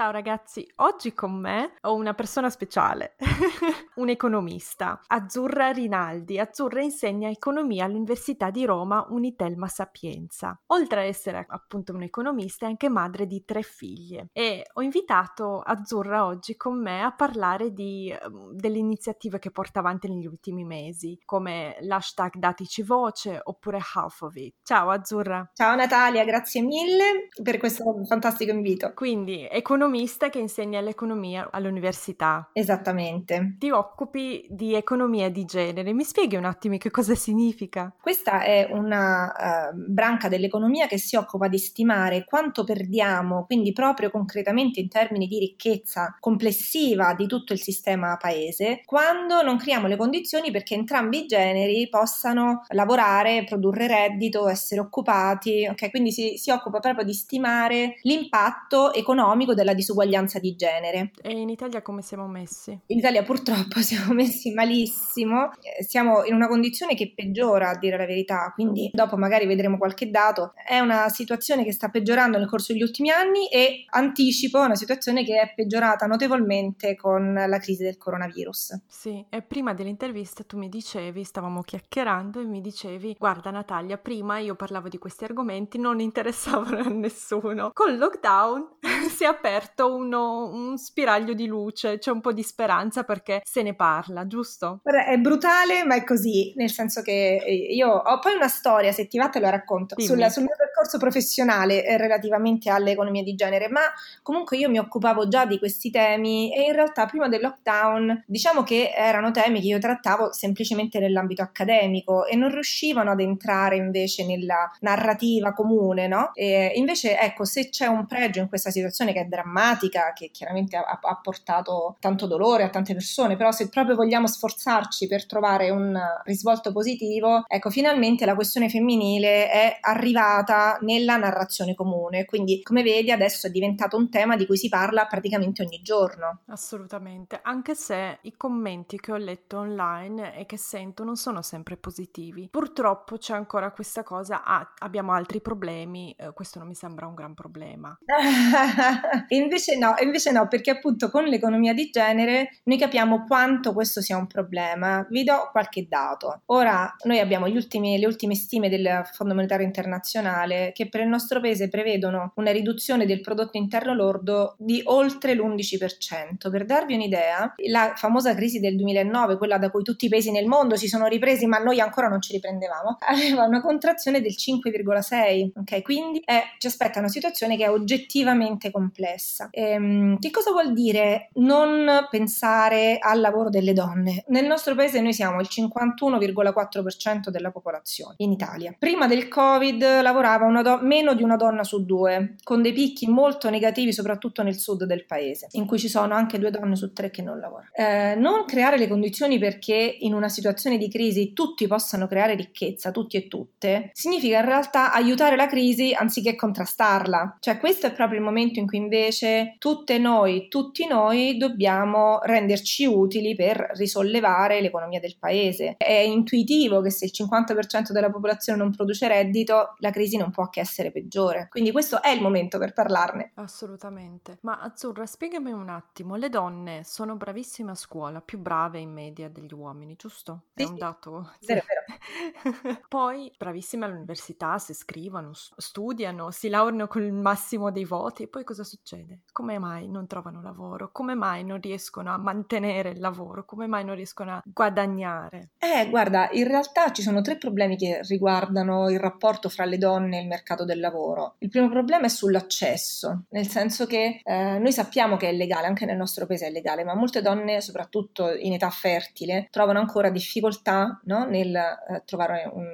Ciao 0.00 0.12
ragazzi, 0.12 0.66
oggi 0.76 1.12
con 1.12 1.38
me 1.38 1.74
ho 1.82 1.94
una 1.94 2.14
persona 2.14 2.48
speciale, 2.48 3.16
un 3.96 4.08
economista, 4.08 4.98
Azzurra 5.06 5.72
Rinaldi. 5.72 6.38
Azzurra 6.38 6.80
insegna 6.80 7.28
economia 7.28 7.84
all'Università 7.84 8.48
di 8.48 8.64
Roma 8.64 9.04
Unitelma 9.10 9.68
Sapienza. 9.68 10.58
Oltre 10.68 11.00
ad 11.00 11.06
essere 11.06 11.44
appunto 11.46 11.92
un 11.92 12.00
economista 12.00 12.64
è 12.64 12.70
anche 12.70 12.88
madre 12.88 13.26
di 13.26 13.44
tre 13.44 13.60
figlie 13.60 14.28
e 14.32 14.64
ho 14.72 14.80
invitato 14.80 15.60
Azzurra 15.60 16.24
oggi 16.24 16.56
con 16.56 16.80
me 16.80 17.02
a 17.02 17.12
parlare 17.12 17.70
di, 17.74 18.10
um, 18.24 18.54
delle 18.54 18.78
iniziative 18.78 19.38
che 19.38 19.50
porta 19.50 19.80
avanti 19.80 20.08
negli 20.08 20.24
ultimi 20.24 20.64
mesi, 20.64 21.20
come 21.26 21.76
l'hashtag 21.80 22.36
Datici 22.36 22.82
Voce 22.82 23.38
oppure 23.42 23.80
Half 23.92 24.22
of 24.22 24.34
It. 24.36 24.54
Ciao 24.62 24.88
Azzurra. 24.88 25.50
Ciao 25.52 25.74
Natalia, 25.74 26.24
grazie 26.24 26.62
mille 26.62 27.28
per 27.42 27.58
questo 27.58 27.84
fantastico 28.06 28.50
invito. 28.50 28.94
Quindi, 28.94 29.46
economista 29.46 29.88
economista 30.00 30.30
che 30.30 30.38
insegna 30.38 30.80
l'economia 30.80 31.48
all'università. 31.50 32.48
Esattamente. 32.52 33.56
Ti 33.58 33.70
occupi 33.70 34.46
di 34.48 34.74
economia 34.74 35.30
di 35.30 35.44
genere. 35.44 35.92
Mi 35.92 36.04
spieghi 36.04 36.36
un 36.36 36.44
attimo 36.44 36.76
che 36.78 36.90
cosa 36.90 37.14
significa? 37.14 37.92
Questa 38.00 38.42
è 38.42 38.68
una 38.70 39.70
uh, 39.72 39.74
branca 39.74 40.28
dell'economia 40.28 40.86
che 40.86 40.98
si 40.98 41.16
occupa 41.16 41.48
di 41.48 41.58
stimare 41.58 42.24
quanto 42.24 42.64
perdiamo, 42.64 43.44
quindi 43.44 43.72
proprio 43.72 44.10
concretamente 44.10 44.80
in 44.80 44.88
termini 44.88 45.26
di 45.26 45.38
ricchezza 45.38 46.16
complessiva 46.18 47.14
di 47.14 47.26
tutto 47.26 47.52
il 47.52 47.60
sistema 47.60 48.16
paese, 48.16 48.82
quando 48.84 49.42
non 49.42 49.58
creiamo 49.58 49.86
le 49.86 49.96
condizioni 49.96 50.50
perché 50.50 50.74
entrambi 50.74 51.24
i 51.24 51.26
generi 51.26 51.88
possano 51.88 52.64
lavorare, 52.68 53.44
produrre 53.44 53.86
reddito, 53.86 54.48
essere 54.48 54.80
occupati. 54.80 55.66
Ok, 55.70 55.90
quindi 55.90 56.12
si, 56.12 56.36
si 56.36 56.50
occupa 56.50 56.78
proprio 56.78 57.04
di 57.04 57.12
stimare 57.12 57.96
l'impatto 58.02 58.92
economico 58.92 59.54
della 59.54 59.74
disuguaglianza 59.80 60.38
di 60.38 60.54
genere. 60.54 61.10
E 61.22 61.32
in 61.32 61.48
Italia 61.48 61.82
come 61.82 62.02
siamo 62.02 62.26
messi? 62.26 62.78
In 62.86 62.98
Italia 62.98 63.22
purtroppo 63.22 63.80
siamo 63.82 64.12
messi 64.12 64.52
malissimo, 64.52 65.50
eh, 65.60 65.82
siamo 65.82 66.24
in 66.24 66.34
una 66.34 66.48
condizione 66.48 66.94
che 66.94 67.12
peggiora 67.14 67.70
a 67.70 67.78
dire 67.78 67.96
la 67.96 68.06
verità, 68.06 68.52
quindi 68.54 68.90
dopo 68.92 69.16
magari 69.16 69.46
vedremo 69.46 69.78
qualche 69.78 70.10
dato. 70.10 70.52
È 70.54 70.78
una 70.78 71.08
situazione 71.08 71.64
che 71.64 71.72
sta 71.72 71.88
peggiorando 71.88 72.38
nel 72.38 72.48
corso 72.48 72.72
degli 72.72 72.82
ultimi 72.82 73.10
anni 73.10 73.48
e 73.48 73.84
anticipo 73.90 74.60
una 74.60 74.74
situazione 74.74 75.24
che 75.24 75.40
è 75.40 75.52
peggiorata 75.54 76.06
notevolmente 76.06 76.94
con 76.96 77.32
la 77.32 77.58
crisi 77.58 77.82
del 77.82 77.96
coronavirus. 77.96 78.82
Sì, 78.86 79.24
e 79.28 79.42
prima 79.42 79.74
dell'intervista 79.74 80.44
tu 80.44 80.56
mi 80.56 80.68
dicevi, 80.68 81.24
stavamo 81.24 81.62
chiacchierando 81.62 82.40
e 82.40 82.44
mi 82.44 82.60
dicevi, 82.60 83.16
guarda 83.18 83.50
Natalia, 83.50 83.96
prima 83.96 84.38
io 84.38 84.54
parlavo 84.54 84.88
di 84.88 84.98
questi 84.98 85.24
argomenti, 85.24 85.78
non 85.78 86.00
interessavano 86.00 86.78
a 86.78 86.88
nessuno. 86.88 87.70
Col 87.72 87.96
lockdown 87.96 88.78
si 89.08 89.24
è 89.24 89.26
aperto 89.26 89.69
aperto 89.70 89.94
uno, 89.94 90.48
un 90.48 90.76
spiraglio 90.76 91.32
di 91.32 91.46
luce, 91.46 91.98
c'è 91.98 92.10
un 92.10 92.20
po' 92.20 92.32
di 92.32 92.42
speranza 92.42 93.04
perché 93.04 93.40
se 93.44 93.62
ne 93.62 93.74
parla, 93.74 94.26
giusto? 94.26 94.80
È 94.82 95.16
brutale, 95.16 95.84
ma 95.84 95.94
è 95.94 96.04
così, 96.04 96.52
nel 96.56 96.70
senso 96.70 97.02
che 97.02 97.36
eh, 97.36 97.52
io 97.52 97.88
ho 97.88 98.18
poi 98.18 98.34
una 98.34 98.48
storia, 98.48 98.92
se 98.92 99.06
ti 99.06 99.18
va 99.18 99.28
te 99.28 99.40
la 99.40 99.50
racconto, 99.50 99.94
sul, 99.98 100.30
sul, 100.30 100.42
mio 100.42 100.56
percorso 100.56 100.98
professionale 100.98 101.84
eh, 101.84 101.96
relativamente 101.96 102.70
all'economia 102.70 103.22
di 103.22 103.34
genere, 103.34 103.68
ma 103.68 103.80
comunque 104.22 104.56
io 104.56 104.68
mi 104.68 104.78
occupavo 104.78 105.28
già 105.28 105.46
di 105.46 105.58
questi 105.58 105.90
temi 105.90 106.54
e 106.54 106.64
in 106.64 106.72
realtà 106.72 107.06
prima 107.06 107.28
del 107.28 107.40
lockdown 107.40 108.24
diciamo 108.26 108.62
che 108.62 108.92
erano 108.94 109.30
temi 109.30 109.60
che 109.60 109.66
io 109.66 109.78
trattavo 109.78 110.32
semplicemente 110.32 110.98
nell'ambito 110.98 111.42
accademico 111.42 112.26
e 112.26 112.36
non 112.36 112.50
riuscivano 112.50 113.10
ad 113.10 113.20
entrare 113.20 113.76
invece 113.76 114.26
nella 114.26 114.70
narrativa 114.80 115.52
comune, 115.52 116.08
no? 116.08 116.30
E 116.34 116.72
invece 116.74 117.18
ecco, 117.18 117.44
se 117.44 117.68
c'è 117.68 117.86
un 117.86 118.06
pregio 118.06 118.40
in 118.40 118.48
questa 118.48 118.70
situazione 118.70 119.12
che 119.12 119.20
è 119.20 119.24
drammatica, 119.24 119.59
drammatica 119.60 120.12
che 120.14 120.30
chiaramente 120.30 120.76
ha, 120.76 120.98
ha, 121.00 121.20
portato 121.22 121.96
tanto 122.00 122.26
dolore 122.26 122.64
a 122.64 122.70
tante 122.70 122.94
persone, 122.94 123.36
però 123.36 123.52
se 123.52 123.68
proprio 123.68 123.94
vogliamo 123.94 124.26
sforzarci 124.26 125.06
per 125.06 125.26
trovare 125.26 125.70
un 125.70 125.98
risvolto 126.24 126.72
positivo, 126.72 127.44
ecco, 127.46 127.70
finalmente 127.70 128.24
la 128.24 128.34
questione 128.34 128.70
femminile 128.70 129.50
è 129.50 129.78
arrivata 129.80 130.78
nella 130.80 131.16
narrazione 131.16 131.74
comune, 131.74 132.24
quindi 132.24 132.62
come 132.62 132.82
vedi 132.82 133.10
adesso 133.10 133.46
è 133.46 133.50
diventato 133.50 133.96
un 133.96 134.08
tema 134.08 134.36
di 134.36 134.46
cui 134.46 134.56
si 134.56 134.68
parla 134.68 135.06
praticamente 135.06 135.62
ogni 135.62 135.80
giorno. 135.82 136.40
Assolutamente, 136.46 137.40
anche 137.42 137.74
se 137.74 138.18
i 138.22 138.34
commenti 138.36 138.98
che 138.98 139.12
ho 139.12 139.16
letto 139.16 139.58
online 139.58 140.36
e 140.36 140.46
che 140.46 140.56
sento 140.56 141.04
non 141.04 141.16
sono 141.16 141.42
sempre 141.42 141.76
positivi. 141.76 142.48
Purtroppo 142.50 143.18
c'è 143.18 143.34
ancora 143.34 143.70
questa 143.72 144.02
cosa, 144.02 144.42
ah, 144.42 144.72
abbiamo 144.78 145.12
altri 145.12 145.40
problemi, 145.40 146.14
eh, 146.18 146.32
questo 146.32 146.58
non 146.58 146.68
mi 146.68 146.74
sembra 146.74 147.06
un 147.06 147.14
gran 147.14 147.34
problema. 147.34 147.96
invece 149.50 149.76
no, 149.76 149.94
invece 150.00 150.30
no, 150.30 150.46
perché 150.46 150.70
appunto 150.70 151.10
con 151.10 151.24
l'economia 151.24 151.74
di 151.74 151.90
genere 151.90 152.60
noi 152.64 152.78
capiamo 152.78 153.24
quanto 153.26 153.72
questo 153.72 154.00
sia 154.00 154.16
un 154.16 154.28
problema. 154.28 155.04
Vi 155.10 155.24
do 155.24 155.48
qualche 155.50 155.86
dato. 155.88 156.42
Ora, 156.46 156.94
noi 157.04 157.18
abbiamo 157.18 157.46
ultimi, 157.46 157.98
le 157.98 158.06
ultime 158.06 158.36
stime 158.36 158.68
del 158.68 159.02
Fondo 159.12 159.34
Monetario 159.34 159.66
Internazionale 159.66 160.70
che 160.72 160.88
per 160.88 161.00
il 161.00 161.08
nostro 161.08 161.40
paese 161.40 161.68
prevedono 161.68 162.32
una 162.36 162.52
riduzione 162.52 163.06
del 163.06 163.20
prodotto 163.20 163.58
interno 163.58 163.92
lordo 163.92 164.54
di 164.58 164.80
oltre 164.84 165.34
l'11%. 165.34 166.50
Per 166.50 166.64
darvi 166.64 166.94
un'idea, 166.94 167.54
la 167.68 167.94
famosa 167.96 168.34
crisi 168.34 168.60
del 168.60 168.76
2009, 168.76 169.36
quella 169.36 169.58
da 169.58 169.70
cui 169.70 169.82
tutti 169.82 170.06
i 170.06 170.08
paesi 170.08 170.30
nel 170.30 170.46
mondo 170.46 170.76
si 170.76 170.86
sono 170.86 171.06
ripresi, 171.06 171.46
ma 171.46 171.58
noi 171.58 171.80
ancora 171.80 172.08
non 172.08 172.20
ci 172.20 172.32
riprendevamo, 172.32 172.98
aveva 173.08 173.44
una 173.44 173.60
contrazione 173.60 174.20
del 174.20 174.34
5,6%. 174.36 175.50
Ok, 175.56 175.82
quindi 175.82 176.22
è, 176.24 176.42
ci 176.58 176.68
aspetta 176.68 177.00
una 177.00 177.08
situazione 177.08 177.56
che 177.56 177.64
è 177.64 177.70
oggettivamente 177.70 178.70
complessa 178.70 179.39
stessa. 179.40 179.48
Ehm, 179.50 180.18
che 180.18 180.30
cosa 180.30 180.50
vuol 180.50 180.72
dire 180.72 181.30
non 181.34 182.06
pensare 182.10 182.98
al 183.00 183.20
lavoro 183.20 183.48
delle 183.48 183.72
donne? 183.72 184.24
Nel 184.28 184.46
nostro 184.46 184.74
paese 184.74 185.00
noi 185.00 185.14
siamo 185.14 185.40
il 185.40 185.48
51,4% 185.50 187.30
della 187.30 187.50
popolazione 187.50 188.14
in 188.18 188.32
Italia. 188.32 188.74
Prima 188.78 189.06
del 189.06 189.28
Covid 189.28 190.02
lavorava 190.02 190.62
do- 190.62 190.80
meno 190.82 191.14
di 191.14 191.22
una 191.22 191.36
donna 191.36 191.64
su 191.64 191.84
due, 191.84 192.34
con 192.42 192.60
dei 192.60 192.72
picchi 192.72 193.06
molto 193.06 193.48
negativi 193.48 193.92
soprattutto 193.92 194.42
nel 194.42 194.58
sud 194.58 194.84
del 194.84 195.06
paese, 195.06 195.48
in 195.52 195.66
cui 195.66 195.78
ci 195.78 195.88
sono 195.88 196.14
anche 196.14 196.38
due 196.38 196.50
donne 196.50 196.76
su 196.76 196.92
tre 196.92 197.10
che 197.10 197.22
non 197.22 197.38
lavorano. 197.38 197.70
Eh, 197.72 198.14
non 198.16 198.44
creare 198.44 198.76
le 198.76 198.88
condizioni 198.88 199.38
perché 199.38 199.96
in 200.00 200.14
una 200.14 200.28
situazione 200.28 200.76
di 200.76 200.90
crisi 200.90 201.32
tutti 201.32 201.66
possano 201.66 202.06
creare 202.06 202.34
ricchezza, 202.34 202.90
tutti 202.90 203.16
e 203.16 203.28
tutte, 203.28 203.90
significa 203.92 204.38
in 204.38 204.44
realtà 204.44 204.92
aiutare 204.92 205.36
la 205.36 205.46
crisi 205.46 205.94
anziché 205.96 206.34
contrastarla. 206.34 207.36
Cioè 207.40 207.58
questo 207.58 207.86
è 207.86 207.92
proprio 207.92 208.18
il 208.18 208.24
momento 208.24 208.58
in 208.58 208.66
cui 208.66 208.78
invece 208.78 209.29
invece 209.30 209.56
tutte 209.58 209.98
noi, 209.98 210.48
tutti 210.48 210.86
noi 210.86 211.36
dobbiamo 211.36 212.18
renderci 212.22 212.86
utili 212.86 213.34
per 213.34 213.70
risollevare 213.74 214.60
l'economia 214.60 215.00
del 215.00 215.16
paese. 215.18 215.74
È 215.76 215.92
intuitivo 215.92 216.80
che 216.80 216.90
se 216.90 217.06
il 217.06 217.12
50% 217.14 217.92
della 217.92 218.10
popolazione 218.10 218.58
non 218.58 218.74
produce 218.74 219.08
reddito, 219.08 219.74
la 219.78 219.90
crisi 219.90 220.16
non 220.16 220.30
può 220.30 220.48
che 220.48 220.60
essere 220.60 220.90
peggiore. 220.90 221.48
Quindi 221.50 221.70
questo 221.72 222.02
è 222.02 222.10
il 222.10 222.20
momento 222.20 222.58
per 222.58 222.72
parlarne. 222.72 223.32
Assolutamente. 223.34 224.38
Ma 224.42 224.60
Azzurra, 224.60 225.06
spiegami 225.06 225.52
un 225.52 225.68
attimo, 225.68 226.16
le 226.16 226.28
donne 226.28 226.82
sono 226.84 227.16
bravissime 227.16 227.72
a 227.72 227.74
scuola, 227.74 228.20
più 228.20 228.38
brave 228.38 228.78
in 228.78 228.92
media 228.92 229.28
degli 229.28 229.52
uomini, 229.52 229.94
giusto? 229.96 230.44
È 230.52 230.62
sì, 230.62 230.68
un 230.68 230.76
dato. 230.76 231.32
Vero, 231.46 231.62
vero. 231.66 232.80
Poi 232.88 233.32
bravissime 233.36 233.84
all'università, 233.84 234.58
si 234.58 234.74
scrivono, 234.74 235.30
studiano, 235.32 236.30
si 236.30 236.48
laureano 236.48 236.86
con 236.86 237.02
il 237.02 237.12
massimo 237.12 237.70
dei 237.70 237.84
voti 237.84 238.24
e 238.24 238.28
poi 238.28 238.44
cosa 238.44 238.64
succede? 238.64 239.19
Come 239.32 239.58
mai 239.58 239.88
non 239.88 240.06
trovano 240.06 240.42
lavoro? 240.42 240.90
Come 240.92 241.14
mai 241.14 241.44
non 241.44 241.60
riescono 241.60 242.12
a 242.12 242.18
mantenere 242.18 242.90
il 242.90 243.00
lavoro? 243.00 243.44
Come 243.44 243.66
mai 243.66 243.84
non 243.84 243.94
riescono 243.94 244.32
a 244.32 244.42
guadagnare? 244.44 245.50
Eh, 245.58 245.88
guarda, 245.88 246.28
in 246.32 246.46
realtà 246.46 246.90
ci 246.92 247.02
sono 247.02 247.20
tre 247.20 247.36
problemi 247.36 247.76
che 247.76 248.00
riguardano 248.02 248.90
il 248.90 248.98
rapporto 248.98 249.48
fra 249.48 249.64
le 249.64 249.78
donne 249.78 250.18
e 250.18 250.22
il 250.22 250.28
mercato 250.28 250.64
del 250.64 250.80
lavoro. 250.80 251.36
Il 251.38 251.48
primo 251.48 251.68
problema 251.68 252.06
è 252.06 252.08
sull'accesso, 252.08 253.24
nel 253.30 253.46
senso 253.46 253.86
che 253.86 254.20
eh, 254.22 254.58
noi 254.58 254.72
sappiamo 254.72 255.16
che 255.16 255.28
è 255.28 255.32
legale, 255.32 255.66
anche 255.66 255.86
nel 255.86 255.96
nostro 255.96 256.26
paese 256.26 256.46
è 256.46 256.50
legale, 256.50 256.84
ma 256.84 256.94
molte 256.94 257.22
donne, 257.22 257.60
soprattutto 257.60 258.34
in 258.34 258.52
età 258.52 258.70
fertile, 258.70 259.48
trovano 259.50 259.78
ancora 259.78 260.10
difficoltà 260.10 261.00
no, 261.04 261.24
nel 261.24 261.54
eh, 261.54 262.02
trovare 262.04 262.50
un, 262.52 262.66